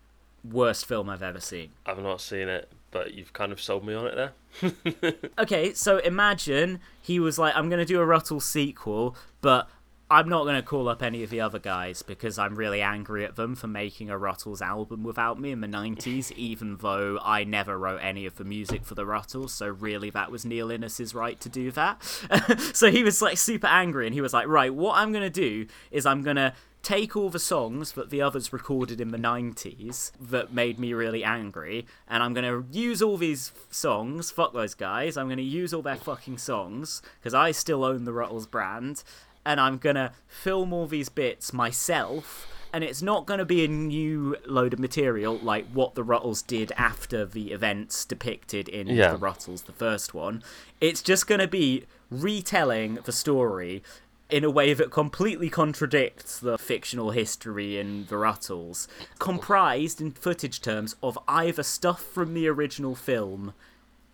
Worst 0.49 0.85
film 0.85 1.09
I've 1.09 1.21
ever 1.21 1.41
seen. 1.41 1.71
I've 1.85 2.01
not 2.01 2.21
seen 2.21 2.47
it, 2.47 2.71
but 2.91 3.15
you've 3.15 3.33
kind 3.33 3.51
of 3.51 3.59
sold 3.59 3.85
me 3.85 3.93
on 3.93 4.07
it 4.07 4.15
there. 4.15 5.13
Okay, 5.39 5.73
so 5.73 5.97
imagine 5.97 6.79
he 7.01 7.19
was 7.19 7.37
like, 7.37 7.53
I'm 7.53 7.67
going 7.67 7.79
to 7.79 7.85
do 7.85 7.99
a 7.99 8.05
Rutles 8.05 8.43
sequel, 8.43 9.17
but 9.41 9.69
I'm 10.11 10.27
not 10.27 10.43
going 10.43 10.57
to 10.57 10.61
call 10.61 10.89
up 10.89 11.01
any 11.01 11.23
of 11.23 11.29
the 11.29 11.39
other 11.39 11.57
guys 11.57 12.01
because 12.01 12.37
I'm 12.37 12.55
really 12.55 12.81
angry 12.81 13.23
at 13.23 13.37
them 13.37 13.55
for 13.55 13.67
making 13.67 14.09
a 14.09 14.19
Rutles 14.19 14.61
album 14.61 15.03
without 15.03 15.39
me 15.39 15.51
in 15.51 15.61
the 15.61 15.67
90s, 15.67 16.31
even 16.35 16.75
though 16.81 17.17
I 17.23 17.45
never 17.45 17.79
wrote 17.79 18.01
any 18.03 18.25
of 18.25 18.35
the 18.35 18.43
music 18.43 18.83
for 18.83 18.93
the 18.93 19.05
Rutles, 19.05 19.51
so 19.51 19.69
really 19.69 20.09
that 20.09 20.29
was 20.29 20.43
Neil 20.43 20.69
Innes's 20.69 21.15
right 21.15 21.39
to 21.39 21.47
do 21.47 21.71
that. 21.71 22.03
so 22.73 22.91
he 22.91 23.03
was 23.03 23.21
like 23.21 23.37
super 23.37 23.67
angry 23.67 24.05
and 24.05 24.13
he 24.13 24.19
was 24.19 24.33
like, 24.33 24.49
right, 24.49 24.73
what 24.73 24.97
I'm 24.97 25.13
going 25.13 25.23
to 25.23 25.29
do 25.29 25.65
is 25.91 26.05
I'm 26.05 26.23
going 26.23 26.35
to 26.35 26.53
take 26.83 27.15
all 27.15 27.29
the 27.29 27.39
songs 27.39 27.93
that 27.93 28.09
the 28.09 28.21
others 28.21 28.51
recorded 28.51 28.99
in 28.99 29.11
the 29.11 29.17
90s 29.17 30.11
that 30.19 30.51
made 30.51 30.77
me 30.77 30.93
really 30.93 31.23
angry 31.23 31.85
and 32.09 32.21
I'm 32.21 32.33
going 32.33 32.43
to 32.43 32.65
use 32.77 33.03
all 33.03 33.17
these 33.17 33.51
songs 33.69 34.31
fuck 34.31 34.51
those 34.51 34.73
guys 34.73 35.15
I'm 35.15 35.27
going 35.27 35.37
to 35.37 35.43
use 35.43 35.75
all 35.75 35.83
their 35.83 35.95
fucking 35.95 36.39
songs 36.39 37.03
because 37.19 37.35
I 37.35 37.51
still 37.51 37.83
own 37.83 38.05
the 38.05 38.11
Rutles 38.11 38.49
brand 38.49 39.03
and 39.45 39.59
I'm 39.59 39.77
going 39.77 39.95
to 39.95 40.11
film 40.27 40.73
all 40.73 40.87
these 40.87 41.09
bits 41.09 41.51
myself 41.53 42.47
and 42.73 42.83
it's 42.85 43.01
not 43.01 43.25
going 43.25 43.39
to 43.39 43.45
be 43.45 43.65
a 43.65 43.67
new 43.67 44.37
load 44.45 44.73
of 44.73 44.79
material 44.79 45.37
like 45.37 45.67
what 45.73 45.95
the 45.95 46.03
Rutles 46.03 46.45
did 46.45 46.71
after 46.77 47.25
the 47.25 47.51
events 47.51 48.05
depicted 48.05 48.69
in 48.69 48.87
Yeah. 48.87 49.11
the 49.13 49.17
Rutles 49.19 49.65
the 49.65 49.73
first 49.73 50.13
one 50.13 50.43
it's 50.79 51.01
just 51.01 51.27
going 51.27 51.41
to 51.41 51.47
be 51.47 51.85
retelling 52.09 52.99
the 53.03 53.11
story 53.11 53.83
in 54.29 54.45
a 54.45 54.49
way 54.49 54.73
that 54.73 54.91
completely 54.91 55.49
contradicts 55.49 56.39
the 56.39 56.57
fictional 56.57 57.11
history 57.11 57.77
in 57.77 58.05
the 58.05 58.15
Rutles, 58.15 58.87
comprised 59.19 59.99
in 59.99 60.11
footage 60.11 60.61
terms 60.61 60.95
of 61.03 61.19
either 61.27 61.63
stuff 61.63 62.01
from 62.01 62.33
the 62.33 62.47
original 62.47 62.95
film, 62.95 63.53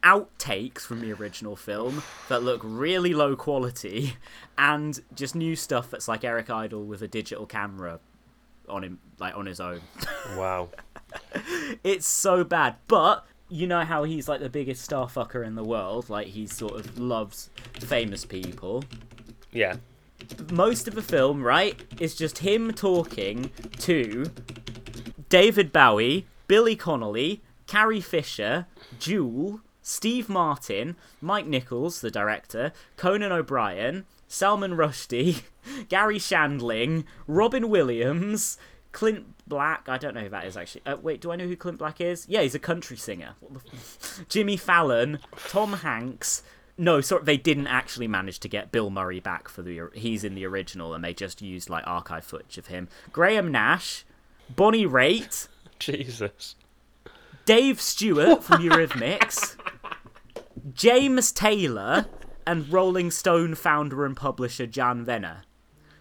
outtakes 0.04 0.80
from 0.82 1.02
the 1.02 1.12
original 1.14 1.56
film 1.56 2.04
that 2.30 2.44
look 2.44 2.62
really 2.64 3.14
low 3.14 3.36
quality, 3.36 4.16
and 4.58 5.00
just 5.16 5.36
new 5.36 5.56
stuff 5.56 5.90
that's 5.90 6.08
like 6.08 6.24
Eric 6.24 6.50
Idle 6.50 6.84
with 6.86 7.02
a 7.02 7.08
digital 7.08 7.46
camera 7.46 8.00
on 8.70 8.84
him, 8.84 9.00
like 9.20 9.36
on 9.36 9.46
his 9.46 9.60
own. 9.60 9.82
Wow. 10.36 10.70
it's 11.84 12.06
so 12.08 12.44
bad, 12.44 12.76
but 12.88 13.26
you 13.50 13.66
know 13.66 13.82
how 13.86 14.04
he's 14.04 14.28
like 14.28 14.42
the 14.42 14.50
biggest 14.50 14.84
star 14.84 15.08
fucker 15.08 15.46
in 15.46 15.56
the 15.56 15.64
world, 15.64 16.10
like 16.10 16.28
he 16.28 16.46
sort 16.48 16.74
of 16.76 17.00
loves 17.00 17.50
famous 17.80 18.26
people 18.26 18.84
Yeah. 19.54 19.78
most 20.52 20.88
of 20.88 20.96
the 20.96 21.02
film, 21.02 21.44
right, 21.44 21.82
is 22.02 22.14
just 22.14 22.40
him 22.40 22.74
talking 22.74 23.52
to 23.80 24.26
David 25.30 25.72
Bowie, 25.72 26.26
Billy 26.48 26.76
Connolly, 26.76 27.42
Carrie 27.68 28.02
Fisher, 28.02 28.66
Jewel, 29.00 29.62
Steve 29.88 30.28
Martin, 30.28 30.98
Mike 31.22 31.48
Nichols, 31.48 32.02
the 32.02 32.12
director, 32.12 32.74
Conan 32.98 33.32
O'Brien, 33.32 34.06
Salman 34.28 34.72
Rushdie, 34.74 35.44
Garry 35.88 36.18
Shandling, 36.20 37.06
Robin 37.26 37.70
Williams, 37.70 38.58
Clint 38.92 39.28
Black. 39.48 39.88
I 39.88 39.98
don't 39.98 40.14
know 40.14 40.24
who 40.24 40.30
that 40.30 40.44
is 40.44 40.58
actually. 40.58 40.82
Uh, 40.86 40.98
wait, 41.02 41.22
do 41.22 41.32
I 41.32 41.38
know 41.38 41.48
who 41.48 41.56
Clint 41.56 41.80
Black 41.80 42.02
is? 42.02 42.26
Yeah, 42.28 42.42
he's 42.42 42.54
a 42.54 42.60
country 42.60 42.98
singer. 42.98 43.36
What 43.40 43.64
the 43.64 43.78
f- 43.78 44.26
Jimmy 44.30 44.58
Fallon, 44.58 45.20
Tom 45.48 45.72
Hanks, 45.72 46.44
no, 46.78 47.00
sorry, 47.00 47.24
they 47.24 47.38
didn't 47.38 47.68
actually 47.68 48.10
manage 48.10 48.40
to 48.42 48.50
get 48.50 48.74
Bill 48.74 48.90
Murray 48.90 49.22
back 49.22 49.48
for 49.48 49.62
the. 49.62 49.90
He's 49.94 50.26
in 50.26 50.36
the 50.36 50.46
original, 50.46 50.96
and 50.96 51.02
they 51.02 51.14
just 51.14 51.42
used 51.42 51.70
like 51.70 51.88
archive 51.88 52.26
footage 52.26 52.58
of 52.58 52.68
him. 52.68 52.90
Graham 53.14 53.54
Nash, 53.54 54.04
Bonnie 54.54 54.86
Raitt, 54.86 55.48
Jesus. 55.80 56.56
Dave 57.46 57.80
Stewart 57.80 58.44
from 58.44 58.62
Eurythmics, 58.62 59.56
James 60.74 61.32
Taylor, 61.32 62.08
and 62.46 62.72
Rolling 62.72 63.12
Stone 63.12 63.56
founder 63.56 64.06
and 64.06 64.16
publisher 64.16 64.66
Jann 64.66 65.06
Wenner. 65.06 65.42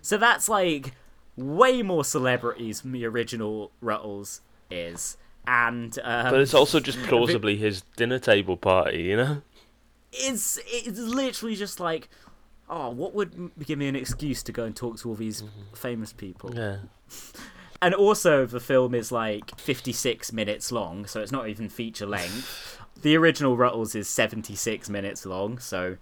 So 0.00 0.16
that's 0.16 0.48
like 0.48 0.92
way 1.36 1.82
more 1.82 2.04
celebrities 2.04 2.80
from 2.80 2.92
the 2.92 3.04
original 3.04 3.72
Rutles 3.82 4.40
is. 4.70 5.16
And 5.46 5.98
um, 6.02 6.30
But 6.30 6.40
it's 6.40 6.54
also 6.54 6.80
just 6.80 6.98
plausibly 7.04 7.56
his 7.56 7.82
dinner 7.96 8.18
table 8.18 8.56
party, 8.56 9.02
you 9.02 9.16
know? 9.16 9.42
it's 10.12 10.58
it's 10.66 10.98
literally 10.98 11.54
just 11.54 11.80
like, 11.80 12.08
oh, 12.68 12.90
what 12.90 13.14
would 13.14 13.52
give 13.64 13.78
me 13.78 13.88
an 13.88 13.96
excuse 13.96 14.42
to 14.44 14.52
go 14.52 14.64
and 14.64 14.74
talk 14.74 14.98
to 14.98 15.08
all 15.08 15.14
these 15.14 15.42
famous 15.74 16.12
people? 16.12 16.54
Yeah. 16.54 16.78
And 17.82 17.94
also, 17.94 18.46
the 18.46 18.60
film 18.60 18.94
is 18.94 19.12
like 19.12 19.58
56 19.60 20.32
minutes 20.32 20.72
long, 20.72 21.06
so 21.06 21.20
it's 21.20 21.32
not 21.32 21.48
even 21.48 21.68
feature 21.68 22.06
length. 22.06 22.80
the 23.02 23.16
original 23.16 23.56
Rutles 23.56 23.94
is 23.94 24.08
76 24.08 24.88
minutes 24.88 25.26
long, 25.26 25.58
so 25.58 25.96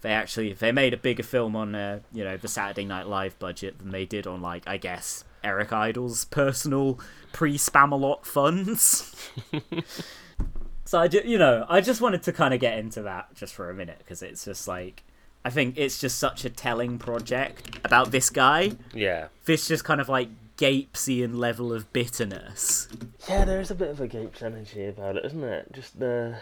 they 0.00 0.10
actually 0.10 0.52
they 0.52 0.72
made 0.72 0.94
a 0.94 0.96
bigger 0.96 1.22
film 1.22 1.56
on 1.56 1.74
uh, 1.74 2.00
you 2.12 2.24
know 2.24 2.36
the 2.36 2.48
Saturday 2.48 2.84
Night 2.84 3.06
Live 3.06 3.38
budget 3.38 3.78
than 3.78 3.90
they 3.90 4.04
did 4.04 4.26
on 4.26 4.40
like 4.40 4.64
I 4.66 4.76
guess 4.76 5.24
Eric 5.42 5.72
Idle's 5.72 6.24
personal 6.26 6.98
pre-Spamalot 7.32 8.24
funds. 8.24 9.14
so 10.84 10.98
I 10.98 11.08
ju- 11.08 11.22
you 11.24 11.38
know 11.38 11.66
I 11.68 11.80
just 11.80 12.00
wanted 12.00 12.22
to 12.24 12.32
kind 12.32 12.54
of 12.54 12.60
get 12.60 12.78
into 12.78 13.02
that 13.02 13.34
just 13.34 13.54
for 13.54 13.70
a 13.70 13.74
minute 13.74 13.98
because 13.98 14.22
it's 14.22 14.44
just 14.44 14.68
like 14.68 15.02
I 15.44 15.50
think 15.50 15.78
it's 15.78 15.98
just 15.98 16.18
such 16.18 16.44
a 16.44 16.50
telling 16.50 16.98
project 16.98 17.78
about 17.84 18.10
this 18.10 18.30
guy. 18.30 18.72
Yeah. 18.92 19.28
This 19.44 19.68
just 19.68 19.84
kind 19.84 20.00
of 20.00 20.08
like 20.08 20.28
Gapesian 20.58 21.36
level 21.36 21.72
of 21.72 21.92
bitterness. 21.92 22.88
Yeah, 23.28 23.44
there 23.44 23.60
is 23.60 23.70
a 23.70 23.74
bit 23.74 23.90
of 23.90 24.00
a 24.00 24.08
Gapes 24.08 24.42
energy 24.42 24.86
about 24.86 25.16
it, 25.16 25.24
isn't 25.24 25.44
it? 25.44 25.72
Just 25.72 25.98
the 25.98 26.36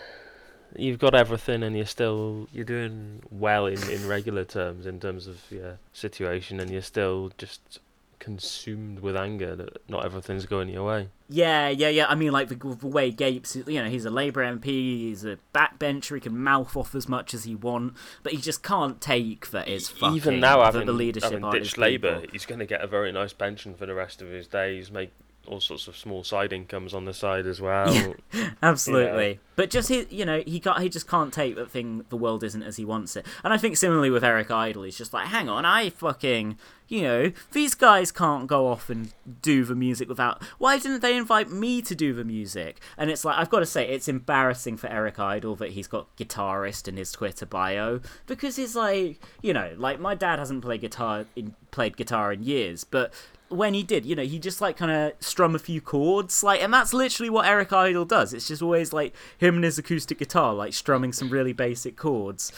you've 0.75 0.99
got 0.99 1.15
everything 1.15 1.63
and 1.63 1.77
you're 1.77 1.87
still 1.87 2.49
you're 2.53 2.65
doing 2.65 3.23
well 3.31 3.67
in, 3.67 3.81
in 3.89 4.07
regular 4.09 4.45
terms 4.45 4.87
in 4.87 4.99
terms 4.99 5.27
of 5.27 5.41
your 5.51 5.79
situation 5.93 6.59
and 6.59 6.71
you're 6.71 6.83
still 6.83 7.31
just 7.39 7.79
consumed 8.19 9.01
with 9.01 9.17
anger 9.17 9.55
that 9.57 9.89
not 9.89 10.05
everything's 10.05 10.47
going 10.47 10.69
your 10.69 10.87
way. 10.87 11.09
Yeah, 11.29 11.69
yeah, 11.69 11.89
yeah. 11.89 12.07
I 12.09 12.15
mean, 12.15 12.33
like 12.33 12.49
the, 12.49 12.55
the 12.55 12.87
way 12.87 13.11
Gapes, 13.11 13.57
you 13.57 13.83
know, 13.83 13.89
he's 13.89 14.05
a 14.05 14.11
Labour 14.11 14.43
MP, 14.45 14.65
he's 14.65 15.25
a 15.25 15.39
backbencher, 15.55 16.15
he 16.15 16.21
can 16.21 16.39
mouth 16.39 16.77
off 16.77 16.95
as 16.95 17.09
much 17.09 17.35
as 17.35 17.45
he 17.45 17.55
want, 17.55 17.95
but 18.23 18.33
he 18.33 18.39
just 18.39 18.63
can't 18.63 19.01
take 19.01 19.51
that 19.51 19.69
is 19.69 19.89
fucking 19.89 20.17
Even 20.17 20.41
now, 20.41 20.63
having, 20.63 20.87
the 20.87 20.93
leadership 20.93 21.33
having 21.33 21.51
ditched 21.51 21.79
Labour, 21.79 22.21
people. 22.21 22.33
he's 22.33 22.47
going 22.47 22.61
to 22.61 22.67
get 22.67 22.81
a 22.81 22.87
very 22.87 23.13
nice 23.13 23.33
pension 23.33 23.75
for 23.75 23.87
the 23.87 23.95
rest 23.95 24.23
of 24.23 24.29
his 24.29 24.47
days, 24.47 24.91
make 24.91 25.11
all 25.47 25.61
sorts 25.61 25.89
of 25.89 25.97
small 25.97 26.25
side 26.25 26.53
incomes 26.53 26.95
on 26.95 27.05
the 27.05 27.15
side 27.15 27.47
as 27.47 27.61
well. 27.63 28.15
Absolutely. 28.63 29.35
know. 29.35 29.41
But 29.57 29.71
just 29.71 29.89
he, 29.89 30.07
you 30.11 30.27
know, 30.27 30.43
he 30.47 30.61
got 30.61 30.83
he 30.83 30.89
just 30.89 31.09
can't 31.09 31.33
take 31.33 31.57
that 31.57 31.71
thing. 31.71 32.05
The 32.11 32.17
world 32.17 32.45
isn't 32.45 32.63
as 32.63 32.77
he 32.77 32.85
wants 32.85 33.17
it. 33.17 33.27
And 33.43 33.53
I 33.55 33.57
think 33.57 33.77
similarly 33.77 34.11
with 34.11 34.23
Eric 34.23 34.51
Idle, 34.51 34.83
he's 34.83 34.99
just 34.99 35.15
like, 35.15 35.29
hang 35.29 35.49
on, 35.49 35.65
I 35.65 35.89
fucking, 35.89 36.59
you 36.89 37.03
know, 37.03 37.33
these 37.53 37.75
guys 37.75 38.13
can't 38.13 38.47
go 38.47 38.67
off 38.67 38.91
and 38.91 39.13
do 39.41 39.65
the 39.65 39.75
music 39.75 40.11
without. 40.11 40.43
Why 40.59 40.79
didn't 40.79 41.01
they 41.01 41.17
invite 41.17 41.51
me 41.51 41.81
to 41.83 41.95
do 41.95 42.13
the 42.13 42.25
music? 42.25 42.81
And 42.99 43.11
it's 43.11 43.25
like 43.25 43.39
I've 43.39 43.49
got 43.49 43.61
to 43.61 43.67
say, 43.67 43.89
it's 43.89 44.09
embarrassing 44.09 44.77
for 44.77 44.89
Eric 44.89 45.19
Idle 45.19 45.57
that 45.57 45.71
he's 45.71 45.87
got 45.87 46.15
guitarist 46.17 46.87
in 46.87 46.99
his 46.99 47.11
Twitter 47.11 47.47
bio 47.47 48.01
because 48.27 48.57
he's 48.57 48.77
like, 48.77 49.23
you 49.41 49.55
know, 49.55 49.73
like 49.79 49.99
my 49.99 50.15
dad 50.15 50.39
hasn't 50.39 50.63
played 50.63 50.83
guitar 50.83 51.25
in 51.35 51.55
played 51.71 51.97
guitar 51.97 52.31
in 52.33 52.43
years, 52.43 52.85
but 52.85 53.13
when 53.49 53.75
he 53.75 53.83
did, 53.83 54.05
you 54.05 54.17
know, 54.17 54.25
he 54.25 54.39
just 54.39 54.61
like 54.61 54.77
kind 54.77 54.91
of 54.91 55.13
strum 55.21 55.55
a 55.55 55.59
few 55.59 55.81
chords, 55.81 56.43
like, 56.43 56.63
and 56.63 56.73
that's 56.73 56.93
literally 56.93 57.31
what 57.31 57.47
Eric 57.47 57.73
Idle 57.73 58.05
does. 58.05 58.35
It's 58.35 58.49
just 58.49 58.63
always 58.63 58.93
like 58.93 59.15
him 59.39 59.57
and 59.57 59.65
his 59.65 59.79
acoustic 59.79 60.19
guitar, 60.19 60.55
like 60.55 60.73
strumming 60.75 61.13
some 61.13 61.31
really 61.31 61.53
basic 61.53 61.97
chords. 61.97 62.53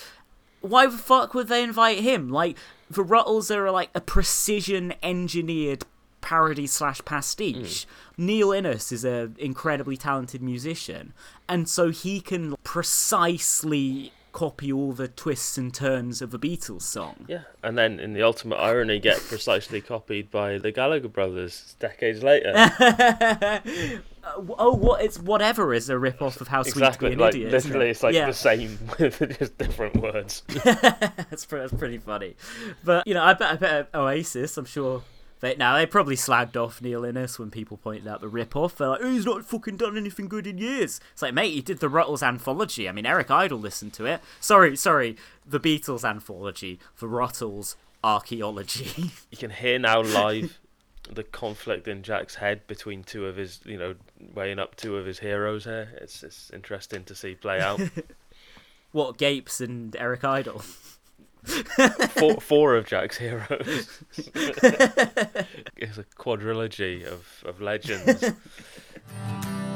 Why 0.60 0.86
the 0.86 0.98
fuck 0.98 1.34
would 1.34 1.48
they 1.48 1.62
invite 1.62 2.00
him? 2.00 2.30
Like, 2.30 2.56
the 2.90 3.04
Rutles 3.04 3.54
are 3.54 3.70
like 3.70 3.90
a 3.94 4.00
precision 4.00 4.94
engineered 5.02 5.84
parody 6.20 6.66
slash 6.66 7.04
pastiche. 7.04 7.86
Mm. 7.86 7.86
Neil 8.16 8.52
Innes 8.52 8.90
is 8.90 9.04
an 9.04 9.36
incredibly 9.38 9.96
talented 9.96 10.42
musician, 10.42 11.12
and 11.48 11.68
so 11.68 11.90
he 11.90 12.20
can 12.20 12.56
precisely 12.64 14.12
copy 14.32 14.72
all 14.72 14.92
the 14.92 15.08
twists 15.08 15.58
and 15.58 15.72
turns 15.72 16.22
of 16.22 16.32
a 16.34 16.38
Beatles 16.38 16.82
song. 16.82 17.24
Yeah, 17.28 17.42
and 17.62 17.76
then 17.76 17.98
in 18.00 18.12
the 18.12 18.22
ultimate 18.22 18.56
irony, 18.56 18.98
get 18.98 19.18
precisely 19.18 19.80
copied 19.80 20.30
by 20.30 20.58
the 20.58 20.70
Gallagher 20.70 21.08
brothers 21.08 21.76
decades 21.78 22.22
later. 22.22 22.52
Uh, 24.28 24.42
oh, 24.58 24.74
what 24.74 25.00
it's 25.00 25.18
whatever 25.18 25.72
is 25.72 25.88
a 25.88 25.98
rip 25.98 26.20
off 26.20 26.40
of 26.40 26.48
How 26.48 26.62
Sweet 26.62 26.72
exactly, 26.72 27.10
to 27.10 27.16
Be 27.16 27.22
an 27.22 27.26
like 27.26 27.34
Idiot. 27.34 27.52
literally, 27.52 27.86
it? 27.86 27.90
it's 27.90 28.02
like 28.02 28.14
yeah. 28.14 28.26
the 28.26 28.32
same 28.32 28.78
with 28.98 29.38
just 29.38 29.56
different 29.58 29.96
words. 29.96 30.42
that's, 30.64 31.46
pre- 31.46 31.60
that's 31.60 31.72
pretty 31.72 31.98
funny. 31.98 32.36
But 32.84 33.06
you 33.06 33.14
know, 33.14 33.22
I 33.22 33.34
bet, 33.34 33.52
I 33.52 33.56
bet 33.56 33.88
Oasis. 33.94 34.56
I'm 34.56 34.64
sure 34.64 35.02
they 35.40 35.54
now 35.56 35.76
they 35.76 35.86
probably 35.86 36.16
slagged 36.16 36.56
off 36.56 36.82
Neil 36.82 37.04
Innes 37.04 37.38
when 37.38 37.50
people 37.50 37.76
pointed 37.76 38.08
out 38.08 38.20
the 38.20 38.28
rip 38.28 38.56
off. 38.56 38.76
They're 38.76 38.88
like, 38.88 39.00
oh, 39.02 39.10
he's 39.10 39.26
not 39.26 39.44
fucking 39.44 39.76
done 39.76 39.96
anything 39.96 40.28
good 40.28 40.46
in 40.46 40.58
years. 40.58 41.00
It's 41.12 41.22
like, 41.22 41.34
mate, 41.34 41.54
he 41.54 41.60
did 41.60 41.78
the 41.78 41.88
Rutles 41.88 42.22
anthology. 42.22 42.88
I 42.88 42.92
mean, 42.92 43.06
Eric 43.06 43.30
Idle 43.30 43.58
listened 43.58 43.92
to 43.94 44.06
it. 44.06 44.20
Sorry, 44.40 44.76
sorry, 44.76 45.16
the 45.46 45.60
Beatles 45.60 46.08
anthology, 46.08 46.78
the 46.98 47.06
Rutles 47.06 47.76
archaeology. 48.02 49.10
You 49.30 49.38
can 49.38 49.50
hear 49.50 49.78
now 49.78 50.00
live 50.00 50.58
the 51.10 51.22
conflict 51.22 51.86
in 51.88 52.02
Jack's 52.02 52.36
head 52.36 52.66
between 52.66 53.02
two 53.04 53.26
of 53.26 53.36
his, 53.36 53.60
you 53.64 53.78
know, 53.78 53.94
weighing 54.34 54.58
up 54.58 54.76
two 54.76 54.96
of 54.96 55.06
his 55.06 55.18
heroes 55.18 55.64
here. 55.64 55.90
It's 56.00 56.22
it's 56.22 56.50
interesting 56.52 57.04
to 57.04 57.14
see 57.14 57.34
play 57.34 57.60
out. 57.60 57.80
what 58.92 59.18
Gapes 59.18 59.60
and 59.60 59.94
Eric 59.96 60.24
Idle. 60.24 60.62
Four, 61.44 62.34
four 62.40 62.76
of 62.76 62.86
Jack's 62.86 63.18
heroes. 63.18 64.02
it's 64.16 65.98
a 65.98 66.04
quadrilogy 66.16 67.06
of, 67.06 67.42
of 67.46 67.60
legends. 67.60 68.24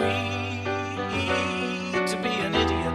To 0.00 0.06
be 2.22 2.30
an 2.30 2.54
idiot. 2.54 2.94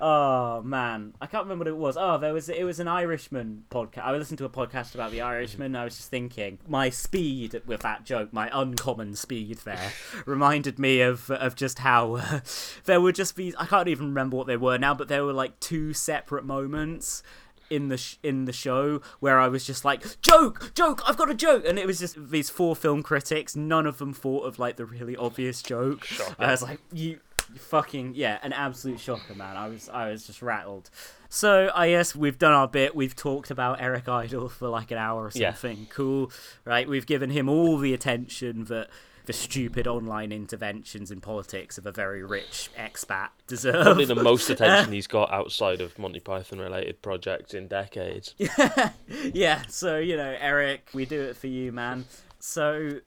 Oh 0.00 0.62
man, 0.64 1.12
I 1.20 1.26
can't 1.26 1.44
remember 1.44 1.64
what 1.64 1.68
it 1.68 1.76
was. 1.76 1.98
Oh, 1.98 2.16
there 2.16 2.32
was 2.32 2.48
it 2.48 2.64
was 2.64 2.80
an 2.80 2.88
Irishman 2.88 3.64
podcast. 3.70 3.98
I 4.04 4.12
listened 4.16 4.38
to 4.38 4.46
a 4.46 4.48
podcast 4.48 4.94
about 4.94 5.10
the 5.10 5.20
Irishman. 5.20 5.76
I 5.76 5.84
was 5.84 5.98
just 5.98 6.08
thinking, 6.08 6.60
my 6.66 6.88
speed 6.88 7.60
with 7.66 7.82
that 7.82 8.06
joke, 8.06 8.32
my 8.32 8.48
uncommon 8.54 9.16
speed 9.16 9.58
there, 9.66 9.92
reminded 10.24 10.78
me 10.78 11.02
of 11.02 11.30
of 11.30 11.56
just 11.56 11.80
how 11.80 12.16
uh, 12.16 12.40
there 12.86 13.02
were 13.02 13.12
just 13.12 13.36
these. 13.36 13.54
I 13.56 13.66
can't 13.66 13.88
even 13.88 14.06
remember 14.06 14.38
what 14.38 14.46
they 14.46 14.56
were 14.56 14.78
now, 14.78 14.94
but 14.94 15.08
there 15.08 15.26
were 15.26 15.34
like 15.34 15.60
two 15.60 15.92
separate 15.92 16.46
moments 16.46 17.22
in 17.70 17.88
the 17.88 17.96
sh- 17.96 18.16
in 18.22 18.44
the 18.44 18.52
show 18.52 19.00
where 19.20 19.38
I 19.40 19.48
was 19.48 19.64
just 19.66 19.84
like 19.84 20.20
joke 20.22 20.72
joke 20.74 21.02
I've 21.06 21.16
got 21.16 21.30
a 21.30 21.34
joke. 21.34 21.64
And 21.66 21.78
it 21.78 21.86
was 21.86 21.98
just 21.98 22.30
these 22.30 22.48
four 22.50 22.76
film 22.76 23.02
critics 23.02 23.56
none 23.56 23.86
of 23.86 23.98
them 23.98 24.12
thought 24.12 24.44
of 24.44 24.58
like 24.58 24.76
the 24.76 24.84
really 24.86 25.16
obvious 25.16 25.62
joke. 25.62 26.06
I 26.38 26.50
was 26.50 26.62
like 26.62 26.80
you 26.92 27.18
you 27.52 27.58
fucking 27.60 28.14
yeah 28.16 28.38
an 28.42 28.52
absolute 28.52 28.98
shocker 28.98 29.34
man. 29.34 29.56
I 29.56 29.68
was 29.68 29.88
I 29.88 30.10
was 30.10 30.26
just 30.26 30.42
rattled. 30.42 30.90
So 31.28 31.70
I 31.74 31.90
guess 31.90 32.14
we've 32.14 32.38
done 32.38 32.52
our 32.52 32.68
bit. 32.68 32.94
We've 32.94 33.14
talked 33.14 33.50
about 33.50 33.80
Eric 33.80 34.08
Idle 34.08 34.48
for 34.48 34.68
like 34.68 34.90
an 34.90 34.98
hour 34.98 35.24
or 35.24 35.30
Yeah. 35.34 35.52
something. 35.54 35.86
Cool. 35.90 36.30
Right? 36.64 36.88
We've 36.88 37.06
given 37.06 37.30
him 37.30 37.48
all 37.48 37.78
the 37.78 37.92
attention 37.94 38.64
that 38.64 38.88
the 39.26 39.32
stupid 39.32 39.86
online 39.86 40.32
interventions 40.32 41.10
in 41.10 41.20
politics 41.20 41.78
of 41.78 41.86
a 41.86 41.92
very 41.92 42.22
rich 42.22 42.70
expat 42.78 43.28
deserve 43.46 43.84
Probably 43.84 44.04
the 44.04 44.14
most 44.14 44.48
attention 44.50 44.92
he's 44.92 45.06
got 45.06 45.32
outside 45.32 45.80
of 45.80 45.98
Monty 45.98 46.20
Python 46.20 46.58
related 46.58 47.02
projects 47.02 47.52
in 47.54 47.68
decades. 47.68 48.34
yeah, 49.32 49.62
so 49.68 49.98
you 49.98 50.16
know, 50.16 50.34
Eric, 50.40 50.90
we 50.94 51.04
do 51.04 51.20
it 51.22 51.36
for 51.36 51.48
you, 51.48 51.72
man. 51.72 52.04
So 52.38 53.00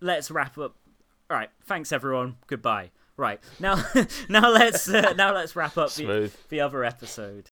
let's 0.00 0.30
wrap 0.30 0.58
up. 0.58 0.76
All 1.30 1.36
right, 1.36 1.50
thanks 1.64 1.92
everyone. 1.92 2.36
Goodbye. 2.46 2.90
Right 3.16 3.40
now, 3.58 3.82
now 4.28 4.50
let's 4.50 4.88
uh, 4.88 5.14
now 5.16 5.34
let's 5.34 5.56
wrap 5.56 5.78
up 5.78 5.90
the, 5.94 6.30
the 6.50 6.60
other 6.60 6.84
episode. 6.84 7.50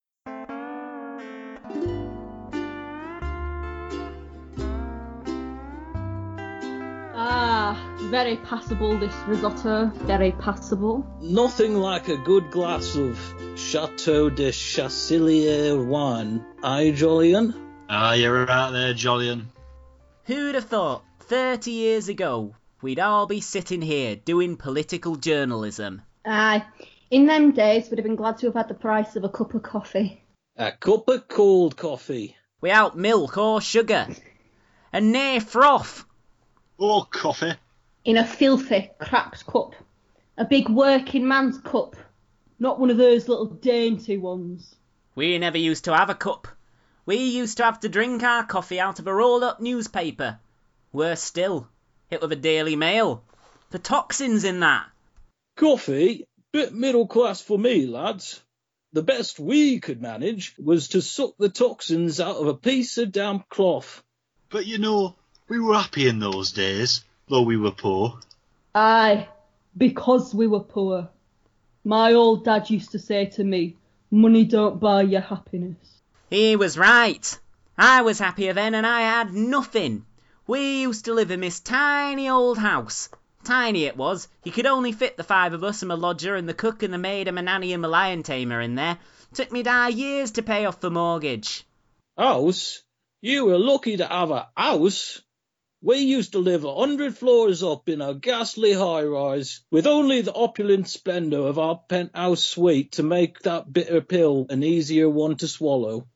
Very 8.10 8.36
passable 8.36 8.98
this 8.98 9.14
risotto. 9.26 9.86
Very 10.06 10.32
passable. 10.32 11.06
Nothing 11.20 11.76
like 11.76 12.08
a 12.08 12.16
good 12.16 12.50
glass 12.50 12.96
of 12.96 13.18
Chateau 13.56 14.30
de 14.30 14.50
Chassillier 14.50 15.84
wine. 15.84 16.44
Aye, 16.62 16.92
Jolyon? 16.94 17.54
Ah, 17.88 18.12
you're 18.14 18.46
right 18.46 18.70
there, 18.70 18.94
Jolyon. 18.94 19.46
Who'd 20.24 20.54
have 20.54 20.64
thought 20.64 21.04
30 21.20 21.70
years 21.70 22.08
ago 22.08 22.54
we'd 22.82 23.00
all 23.00 23.26
be 23.26 23.40
sitting 23.40 23.82
here 23.82 24.16
doing 24.16 24.56
political 24.56 25.16
journalism? 25.16 26.02
Aye. 26.24 26.64
In 27.10 27.26
them 27.26 27.52
days, 27.52 27.90
we'd 27.90 27.98
have 27.98 28.04
been 28.04 28.16
glad 28.16 28.38
to 28.38 28.46
have 28.46 28.54
had 28.54 28.68
the 28.68 28.74
price 28.74 29.16
of 29.16 29.24
a 29.24 29.28
cup 29.28 29.54
of 29.54 29.62
coffee. 29.62 30.22
A 30.56 30.72
cup 30.72 31.08
of 31.08 31.28
cold 31.28 31.76
coffee. 31.76 32.36
Without 32.60 32.96
milk 32.96 33.36
or 33.36 33.60
sugar. 33.60 34.08
And 34.92 35.12
nae 35.12 35.40
froth. 35.40 36.04
Or 36.78 37.04
coffee. 37.04 37.54
In 38.04 38.18
a 38.18 38.26
filthy, 38.26 38.90
cracked 38.98 39.46
cup. 39.46 39.74
A 40.36 40.44
big 40.44 40.68
working 40.68 41.26
man's 41.26 41.58
cup. 41.58 41.96
Not 42.58 42.78
one 42.78 42.90
of 42.90 42.98
those 42.98 43.28
little 43.28 43.46
dainty 43.46 44.18
ones. 44.18 44.76
We 45.14 45.38
never 45.38 45.56
used 45.56 45.84
to 45.84 45.96
have 45.96 46.10
a 46.10 46.14
cup. 46.14 46.46
We 47.06 47.16
used 47.16 47.56
to 47.56 47.64
have 47.64 47.80
to 47.80 47.88
drink 47.88 48.22
our 48.22 48.44
coffee 48.44 48.78
out 48.78 48.98
of 48.98 49.06
a 49.06 49.14
rolled 49.14 49.42
up 49.42 49.60
newspaper. 49.60 50.38
Worse 50.92 51.22
still, 51.22 51.68
it 52.10 52.20
were 52.20 52.26
the 52.26 52.36
Daily 52.36 52.76
Mail. 52.76 53.24
The 53.70 53.78
toxins 53.78 54.44
in 54.44 54.60
that. 54.60 54.86
Coffee? 55.56 56.26
Bit 56.52 56.74
middle 56.74 57.06
class 57.06 57.40
for 57.40 57.58
me, 57.58 57.86
lads. 57.86 58.42
The 58.92 59.02
best 59.02 59.40
we 59.40 59.80
could 59.80 60.02
manage 60.02 60.54
was 60.58 60.88
to 60.88 61.00
suck 61.00 61.36
the 61.38 61.48
toxins 61.48 62.20
out 62.20 62.36
of 62.36 62.48
a 62.48 62.54
piece 62.54 62.98
of 62.98 63.12
damp 63.12 63.48
cloth. 63.48 64.02
But 64.50 64.66
you 64.66 64.76
know, 64.76 65.16
we 65.48 65.58
were 65.58 65.74
happy 65.74 66.06
in 66.06 66.20
those 66.20 66.52
days, 66.52 67.02
though 67.28 67.42
we 67.42 67.56
were 67.56 67.70
poor. 67.70 68.18
Aye, 68.74 69.28
because 69.76 70.34
we 70.34 70.46
were 70.46 70.60
poor. 70.60 71.08
My 71.84 72.14
old 72.14 72.44
dad 72.44 72.70
used 72.70 72.92
to 72.92 72.98
say 72.98 73.26
to 73.26 73.44
me, 73.44 73.76
money 74.10 74.44
don't 74.44 74.80
buy 74.80 75.02
you 75.02 75.20
happiness. 75.20 76.00
He 76.30 76.56
was 76.56 76.78
right. 76.78 77.38
I 77.76 78.02
was 78.02 78.18
happier 78.18 78.52
then 78.52 78.74
and 78.74 78.86
I 78.86 79.00
had 79.02 79.32
nothing. 79.32 80.06
We 80.46 80.82
used 80.82 81.06
to 81.06 81.14
live 81.14 81.30
in 81.30 81.40
this 81.40 81.60
tiny 81.60 82.28
old 82.28 82.58
house. 82.58 83.08
Tiny 83.44 83.84
it 83.84 83.96
was. 83.96 84.28
You 84.42 84.52
could 84.52 84.66
only 84.66 84.92
fit 84.92 85.16
the 85.16 85.24
five 85.24 85.52
of 85.52 85.64
us 85.64 85.82
and 85.82 85.88
my 85.88 85.94
lodger 85.94 86.34
and 86.34 86.48
the 86.48 86.54
cook 86.54 86.82
and 86.82 86.94
the 86.94 86.98
maid 86.98 87.28
and 87.28 87.34
my 87.34 87.42
nanny 87.42 87.72
and 87.72 87.82
my 87.82 87.88
lion 87.88 88.22
tamer 88.22 88.60
in 88.60 88.74
there. 88.74 88.98
Took 89.34 89.52
me 89.52 89.62
die 89.62 89.88
years 89.88 90.32
to 90.32 90.42
pay 90.42 90.64
off 90.64 90.80
the 90.80 90.90
mortgage. 90.90 91.64
House? 92.16 92.82
You 93.20 93.46
were 93.46 93.58
lucky 93.58 93.96
to 93.96 94.06
have 94.06 94.30
a 94.30 94.48
house. 94.56 95.20
We 95.86 95.98
used 95.98 96.32
to 96.32 96.38
live 96.38 96.64
a 96.64 96.74
hundred 96.74 97.14
floors 97.14 97.62
up 97.62 97.90
in 97.90 98.00
a 98.00 98.14
ghastly 98.14 98.72
high 98.72 99.02
rise, 99.02 99.60
with 99.70 99.86
only 99.86 100.22
the 100.22 100.32
opulent 100.32 100.88
splendour 100.88 101.46
of 101.46 101.58
our 101.58 101.76
penthouse 101.76 102.42
suite 102.42 102.92
to 102.92 103.02
make 103.02 103.40
that 103.40 103.70
bitter 103.70 104.00
pill 104.00 104.46
an 104.48 104.64
easier 104.64 105.10
one 105.10 105.36
to 105.36 105.46
swallow. 105.46 106.06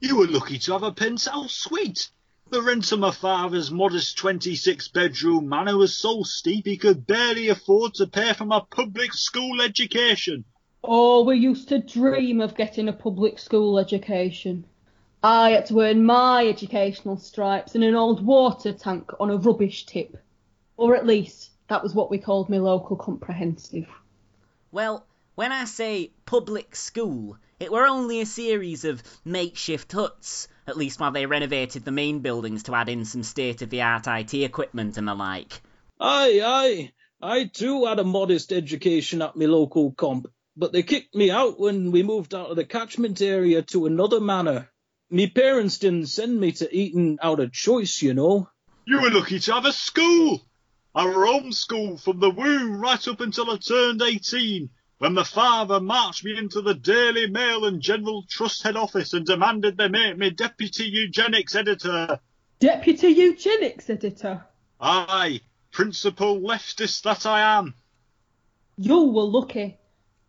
You 0.00 0.16
were 0.16 0.26
lucky 0.26 0.58
to 0.60 0.72
have 0.72 0.84
a 0.84 0.92
penthouse 0.92 1.52
suite. 1.52 2.08
The 2.48 2.62
rent 2.62 2.90
of 2.92 3.00
my 3.00 3.10
father's 3.10 3.70
modest 3.70 4.16
26 4.16 4.88
bedroom 4.88 5.50
manor 5.50 5.76
was 5.76 5.94
so 5.94 6.22
steep 6.22 6.64
he 6.64 6.78
could 6.78 7.06
barely 7.06 7.50
afford 7.50 7.92
to 7.96 8.06
pay 8.06 8.32
for 8.32 8.46
my 8.46 8.62
public 8.70 9.12
school 9.12 9.60
education. 9.60 10.46
Oh, 10.82 11.24
we 11.24 11.36
used 11.36 11.68
to 11.68 11.78
dream 11.78 12.40
of 12.40 12.56
getting 12.56 12.88
a 12.88 12.94
public 12.94 13.38
school 13.38 13.78
education. 13.78 14.64
I 15.22 15.50
had 15.50 15.66
to 15.66 15.80
earn 15.80 16.06
my 16.06 16.46
educational 16.46 17.18
stripes 17.18 17.74
in 17.74 17.82
an 17.82 17.94
old 17.94 18.24
water 18.24 18.72
tank 18.72 19.10
on 19.20 19.30
a 19.30 19.36
rubbish 19.36 19.84
tip. 19.84 20.16
Or 20.78 20.96
at 20.96 21.06
least, 21.06 21.50
that 21.68 21.82
was 21.82 21.94
what 21.94 22.10
we 22.10 22.16
called 22.16 22.48
my 22.48 22.56
local 22.56 22.96
comprehensive. 22.96 23.86
Well, 24.72 25.06
when 25.34 25.52
I 25.52 25.66
say 25.66 26.12
public 26.24 26.74
school, 26.74 27.36
it 27.58 27.70
were 27.70 27.84
only 27.84 28.22
a 28.22 28.26
series 28.26 28.86
of 28.86 29.02
makeshift 29.22 29.92
huts, 29.92 30.48
at 30.66 30.78
least 30.78 30.98
while 30.98 31.12
they 31.12 31.26
renovated 31.26 31.84
the 31.84 31.90
main 31.90 32.20
buildings 32.20 32.62
to 32.62 32.74
add 32.74 32.88
in 32.88 33.04
some 33.04 33.22
state 33.22 33.60
of 33.60 33.68
the 33.68 33.82
art 33.82 34.06
IT 34.06 34.32
equipment 34.32 34.96
and 34.96 35.06
the 35.06 35.14
like. 35.14 35.60
Aye, 36.00 36.40
aye. 36.42 36.92
I 37.20 37.44
too 37.44 37.84
had 37.84 37.98
a 37.98 38.04
modest 38.04 38.54
education 38.54 39.20
at 39.20 39.36
my 39.36 39.44
local 39.44 39.92
comp, 39.92 40.28
but 40.56 40.72
they 40.72 40.82
kicked 40.82 41.14
me 41.14 41.30
out 41.30 41.60
when 41.60 41.90
we 41.90 42.02
moved 42.02 42.34
out 42.34 42.48
of 42.48 42.56
the 42.56 42.64
catchment 42.64 43.20
area 43.20 43.60
to 43.60 43.84
another 43.84 44.20
manor. 44.20 44.69
Me 45.12 45.26
parents 45.26 45.78
didn't 45.78 46.06
send 46.06 46.38
me 46.38 46.52
to 46.52 46.72
Eton 46.72 47.18
out 47.20 47.40
of 47.40 47.52
choice, 47.52 48.00
you 48.00 48.14
know. 48.14 48.48
You 48.84 49.02
were 49.02 49.10
lucky 49.10 49.40
to 49.40 49.54
have 49.54 49.64
a 49.64 49.72
school. 49.72 50.40
I 50.94 51.04
were 51.04 51.26
homeschooled 51.26 52.00
from 52.00 52.20
the 52.20 52.30
womb 52.30 52.80
right 52.80 53.08
up 53.08 53.20
until 53.20 53.50
I 53.50 53.56
turned 53.56 54.02
18, 54.02 54.70
when 54.98 55.14
my 55.14 55.24
father 55.24 55.80
marched 55.80 56.24
me 56.24 56.38
into 56.38 56.62
the 56.62 56.74
Daily 56.74 57.28
Mail 57.28 57.64
and 57.64 57.82
General 57.82 58.24
Trust 58.28 58.62
head 58.62 58.76
office 58.76 59.12
and 59.12 59.26
demanded 59.26 59.76
they 59.76 59.88
make 59.88 60.16
me 60.16 60.30
deputy 60.30 60.84
eugenics 60.84 61.56
editor. 61.56 62.20
Deputy 62.60 63.08
eugenics 63.08 63.90
editor? 63.90 64.44
Aye, 64.80 65.40
principal 65.72 66.38
leftist 66.38 67.02
that 67.02 67.26
I 67.26 67.58
am. 67.58 67.74
You 68.76 69.06
were 69.06 69.24
lucky. 69.24 69.79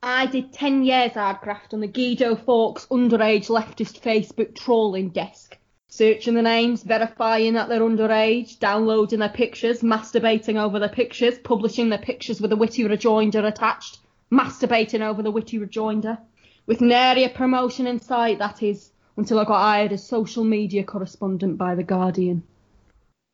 I 0.04 0.26
did 0.26 0.52
10 0.52 0.84
years 0.84 1.12
hard 1.12 1.42
graft 1.42 1.76
on 1.76 1.80
the 1.80 1.88
Guido 1.88 2.36
Fawkes 2.36 2.88
underage 2.88 3.50
leftist 3.50 4.02
Facebook 4.02 4.56
trolling 4.56 5.10
desk. 5.10 5.60
Searching 5.90 6.34
the 6.34 6.42
names, 6.42 6.82
verifying 6.82 7.54
that 7.54 7.70
they're 7.70 7.82
underage, 7.82 8.58
downloading 8.58 9.20
their 9.20 9.30
pictures, 9.30 9.82
masturbating 9.82 10.60
over 10.60 10.80
their 10.80 10.90
pictures, 10.90 11.38
publishing 11.38 11.90
their 11.90 12.00
pictures 12.00 12.42
with 12.42 12.52
a 12.52 12.56
witty 12.56 12.84
rejoinder 12.84 13.46
attached, 13.46 14.00
masturbating 14.32 15.02
over 15.02 15.22
the 15.22 15.30
witty 15.30 15.60
rejoinder. 15.60 16.18
With 16.66 16.82
nary 16.82 17.24
a 17.24 17.30
promotion 17.30 17.86
in 17.86 18.00
sight, 18.00 18.40
that 18.40 18.64
is, 18.64 18.92
until 19.18 19.38
I 19.38 19.46
got 19.46 19.62
hired 19.62 19.94
as 19.94 20.08
social 20.08 20.44
media 20.44 20.84
correspondent 20.84 21.60
by 21.60 21.76
The 21.76 21.84
Guardian. 21.84 22.42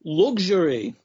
Luxury. 0.04 0.96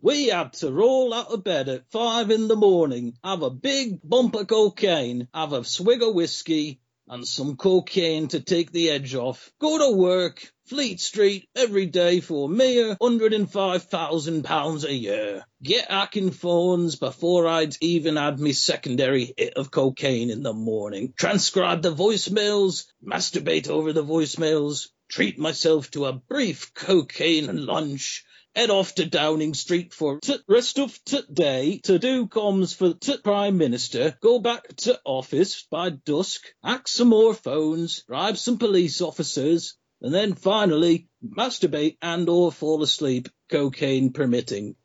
We 0.00 0.26
had 0.28 0.52
to 0.54 0.70
roll 0.70 1.12
out 1.12 1.32
of 1.32 1.42
bed 1.42 1.68
at 1.68 1.90
five 1.90 2.30
in 2.30 2.46
the 2.46 2.54
morning, 2.54 3.18
have 3.24 3.42
a 3.42 3.50
big 3.50 3.98
bump 4.04 4.36
of 4.36 4.46
cocaine, 4.46 5.26
have 5.34 5.52
a 5.52 5.64
swig 5.64 6.04
of 6.04 6.14
whiskey, 6.14 6.80
and 7.08 7.26
some 7.26 7.56
cocaine 7.56 8.28
to 8.28 8.38
take 8.38 8.70
the 8.70 8.90
edge 8.90 9.16
off. 9.16 9.52
Go 9.58 9.76
to 9.78 9.96
work, 9.96 10.52
Fleet 10.66 11.00
Street, 11.00 11.48
every 11.56 11.86
day 11.86 12.20
for 12.20 12.48
a 12.48 12.52
mere 12.52 12.96
hundred 13.00 13.32
and 13.32 13.50
five 13.50 13.84
thousand 13.84 14.44
pounds 14.44 14.84
a 14.84 14.94
year. 14.94 15.44
Get 15.64 15.90
hacking 15.90 16.30
phones 16.30 16.94
before 16.94 17.48
I'd 17.48 17.76
even 17.80 18.14
had 18.14 18.38
me 18.38 18.52
secondary 18.52 19.34
hit 19.36 19.54
of 19.54 19.72
cocaine 19.72 20.30
in 20.30 20.44
the 20.44 20.52
morning. 20.52 21.12
Transcribe 21.16 21.82
the 21.82 21.92
voicemails, 21.92 22.84
masturbate 23.04 23.68
over 23.68 23.92
the 23.92 24.04
voicemails, 24.04 24.90
treat 25.08 25.40
myself 25.40 25.90
to 25.90 26.06
a 26.06 26.12
brief 26.12 26.72
cocaine 26.72 27.66
lunch, 27.66 28.24
head 28.54 28.70
off 28.70 28.94
to 28.96 29.06
Downing 29.06 29.54
Street 29.54 29.92
for 29.94 30.18
t- 30.20 30.36
rest 30.48 30.78
of 30.78 30.98
today 31.04 31.80
to 31.84 31.98
do 31.98 32.26
comms 32.26 32.74
for 32.74 32.94
t- 32.94 33.16
Prime 33.18 33.56
Minister, 33.56 34.16
go 34.20 34.38
back 34.38 34.66
to 34.78 35.00
office 35.04 35.66
by 35.70 35.90
dusk, 35.90 36.42
hack 36.62 36.88
some 36.88 37.08
more 37.08 37.34
phones, 37.34 38.00
bribe 38.00 38.36
some 38.36 38.58
police 38.58 39.00
officers, 39.00 39.76
and 40.00 40.14
then 40.14 40.34
finally 40.34 41.08
masturbate 41.24 41.98
and 42.02 42.28
or 42.28 42.52
fall 42.52 42.82
asleep, 42.82 43.28
cocaine 43.50 44.12
permitting. 44.12 44.76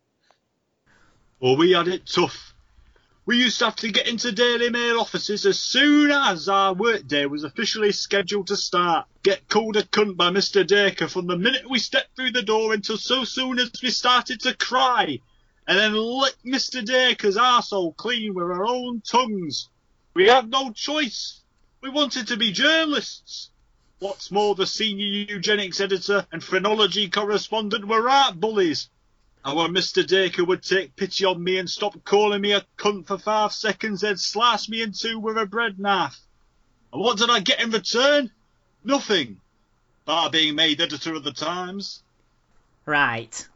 Oh, 1.42 1.56
we 1.56 1.72
had 1.72 1.88
it 1.88 2.06
tough. 2.06 2.53
We 3.26 3.38
used 3.38 3.60
to 3.60 3.66
have 3.66 3.78
to 3.78 3.90
get 3.90 4.08
into 4.10 4.34
Daily 4.34 4.70
Mail 4.70 5.00
offices 5.00 5.46
as 5.46 5.58
soon 5.58 6.12
as 6.12 6.50
our 6.50 6.74
workday 6.74 7.26
was 7.26 7.46
officially 7.46 7.94
scheduled 7.94 8.48
to 8.48 8.58
start. 8.58 9.08
Get 9.24 9.48
called 9.48 9.78
a 9.78 9.84
cunt 9.84 10.18
by 10.18 10.30
Mr. 10.30 10.68
Dacre 10.68 11.08
from 11.08 11.28
the 11.28 11.38
minute 11.38 11.70
we 11.70 11.80
stepped 11.80 12.18
through 12.18 12.32
the 12.32 12.42
door 12.42 12.74
until 12.74 12.98
so 12.98 13.24
soon 13.24 13.60
as 13.60 13.72
we 13.82 13.92
started 13.92 14.42
to 14.42 14.58
cry. 14.58 15.20
And 15.66 15.80
then 15.80 15.94
lick 15.94 16.36
Mr. 16.46 16.84
Dacre's 16.84 17.38
arsehole 17.38 17.96
clean 17.96 18.34
with 18.34 18.44
our 18.44 18.66
own 18.66 19.00
tongues. 19.00 19.70
We 20.14 20.28
had 20.28 20.50
no 20.50 20.74
choice. 20.74 21.44
We 21.80 21.90
wanted 21.90 22.28
to 22.28 22.36
be 22.36 22.52
journalists. 22.52 23.52
What's 24.00 24.32
more, 24.32 24.54
the 24.54 24.68
senior 24.68 25.06
eugenics 25.06 25.80
editor 25.80 26.28
and 26.34 26.44
phrenology 26.44 27.10
correspondent 27.10 27.88
were 27.88 28.10
art 28.10 28.38
bullies. 28.38 28.90
And 29.46 29.58
when 29.58 29.72
Mr. 29.72 30.06
Dacre 30.06 30.46
would 30.46 30.64
take 30.64 30.96
pity 30.96 31.26
on 31.26 31.44
me 31.44 31.58
and 31.58 31.70
stop 31.70 32.02
calling 32.06 32.42
me 32.42 32.54
a 32.54 32.66
cunt 32.78 33.08
for 33.08 33.18
five 33.18 33.52
seconds, 33.52 34.02
they'd 34.02 34.20
slice 34.20 34.70
me 34.70 34.82
in 34.82 34.94
two 34.94 35.20
with 35.20 35.38
a 35.38 35.46
bread 35.46 35.80
knife. 35.80 36.18
And 36.94 37.02
what 37.02 37.18
did 37.18 37.30
I 37.30 37.40
get 37.40 37.60
in 37.60 37.72
return? 37.72 38.32
Nothing. 38.84 39.40
Bar 40.06 40.30
being 40.30 40.56
made 40.56 40.80
editor 40.80 41.14
of 41.14 41.24
the 41.24 41.34
Times. 41.34 42.04
Right. 42.86 43.48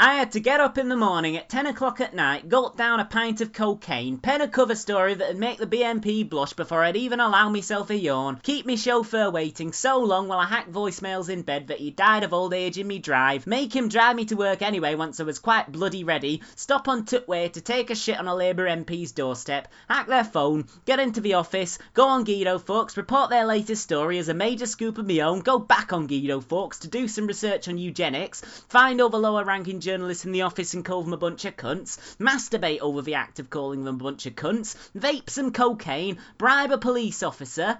I 0.00 0.14
had 0.14 0.30
to 0.32 0.40
get 0.40 0.60
up 0.60 0.78
in 0.78 0.88
the 0.88 0.96
morning 0.96 1.36
at 1.36 1.48
10 1.48 1.66
o'clock 1.66 2.00
at 2.00 2.14
night, 2.14 2.48
gulp 2.48 2.76
down 2.76 3.00
a 3.00 3.04
pint 3.04 3.40
of 3.40 3.52
cocaine, 3.52 4.18
pen 4.18 4.40
a 4.40 4.46
cover 4.46 4.76
story 4.76 5.14
that'd 5.14 5.36
make 5.36 5.58
the 5.58 5.66
BNP 5.66 6.30
blush 6.30 6.52
before 6.52 6.84
I'd 6.84 6.94
even 6.94 7.18
allow 7.18 7.48
myself 7.48 7.90
a 7.90 7.96
yawn, 7.96 8.38
keep 8.44 8.64
me 8.64 8.76
chauffeur 8.76 9.28
waiting 9.28 9.72
so 9.72 9.98
long 9.98 10.28
while 10.28 10.38
I 10.38 10.46
hack 10.46 10.70
voicemails 10.70 11.28
in 11.28 11.42
bed 11.42 11.66
that 11.66 11.80
he 11.80 11.90
died 11.90 12.22
of 12.22 12.32
old 12.32 12.54
age 12.54 12.78
in 12.78 12.86
me 12.86 13.00
drive, 13.00 13.44
make 13.48 13.74
him 13.74 13.88
drive 13.88 14.14
me 14.14 14.24
to 14.26 14.36
work 14.36 14.62
anyway 14.62 14.94
once 14.94 15.18
I 15.18 15.24
was 15.24 15.40
quite 15.40 15.72
bloody 15.72 16.04
ready, 16.04 16.42
stop 16.54 16.86
on 16.86 17.04
Tutway 17.04 17.52
to 17.54 17.60
take 17.60 17.90
a 17.90 17.96
shit 17.96 18.20
on 18.20 18.28
a 18.28 18.36
Labour 18.36 18.68
MP's 18.68 19.10
doorstep, 19.10 19.66
hack 19.90 20.06
their 20.06 20.22
phone, 20.22 20.68
get 20.84 21.00
into 21.00 21.20
the 21.20 21.34
office, 21.34 21.76
go 21.94 22.06
on 22.06 22.22
Guido 22.22 22.60
Fawkes, 22.60 22.96
report 22.96 23.30
their 23.30 23.46
latest 23.46 23.82
story 23.82 24.18
as 24.18 24.28
a 24.28 24.34
major 24.34 24.66
scoop 24.66 24.96
of 24.96 25.08
my 25.08 25.18
own, 25.18 25.40
go 25.40 25.58
back 25.58 25.92
on 25.92 26.06
Guido 26.06 26.40
Fawkes 26.40 26.78
to 26.78 26.86
do 26.86 27.08
some 27.08 27.26
research 27.26 27.66
on 27.66 27.78
eugenics, 27.78 28.42
find 28.68 29.00
all 29.00 29.08
the 29.08 29.18
lower 29.18 29.42
ranking 29.42 29.80
journalists 29.88 30.26
in 30.26 30.32
the 30.32 30.42
office 30.42 30.74
and 30.74 30.84
call 30.84 31.02
them 31.02 31.14
a 31.14 31.16
bunch 31.16 31.46
of 31.46 31.56
cunts, 31.56 31.96
masturbate 32.18 32.80
over 32.80 33.00
the 33.00 33.14
act 33.14 33.38
of 33.38 33.48
calling 33.48 33.84
them 33.84 33.94
a 33.94 34.04
bunch 34.04 34.26
of 34.26 34.34
cunts, 34.34 34.76
vape 34.94 35.30
some 35.30 35.50
cocaine, 35.50 36.18
bribe 36.36 36.70
a 36.70 36.76
police 36.76 37.22
officer 37.22 37.78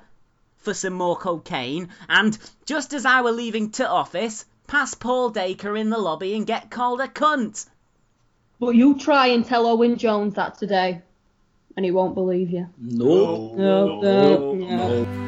for 0.57 0.73
some 0.73 0.95
more 0.95 1.17
cocaine, 1.17 1.91
and 2.09 2.39
just 2.65 2.95
as 2.95 3.05
I 3.05 3.21
were 3.21 3.31
leaving 3.31 3.73
to 3.73 3.87
office, 3.87 4.47
pass 4.67 4.95
Paul 4.95 5.29
Dacre 5.29 5.77
in 5.77 5.91
the 5.91 5.99
lobby 5.99 6.35
and 6.35 6.47
get 6.47 6.71
called 6.71 7.03
a 7.03 7.09
cunt. 7.09 7.67
But 8.59 8.75
you 8.75 8.99
try 8.99 9.27
and 9.27 9.45
tell 9.45 9.67
Owen 9.67 9.99
Jones 9.99 10.33
that 10.37 10.57
today, 10.57 11.03
and 11.77 11.85
he 11.85 11.91
won't 11.91 12.15
believe 12.15 12.49
you. 12.49 12.69
No. 12.79 13.55
No, 13.55 14.01
no, 14.01 14.55
no. 14.55 15.05
Did 15.05 15.28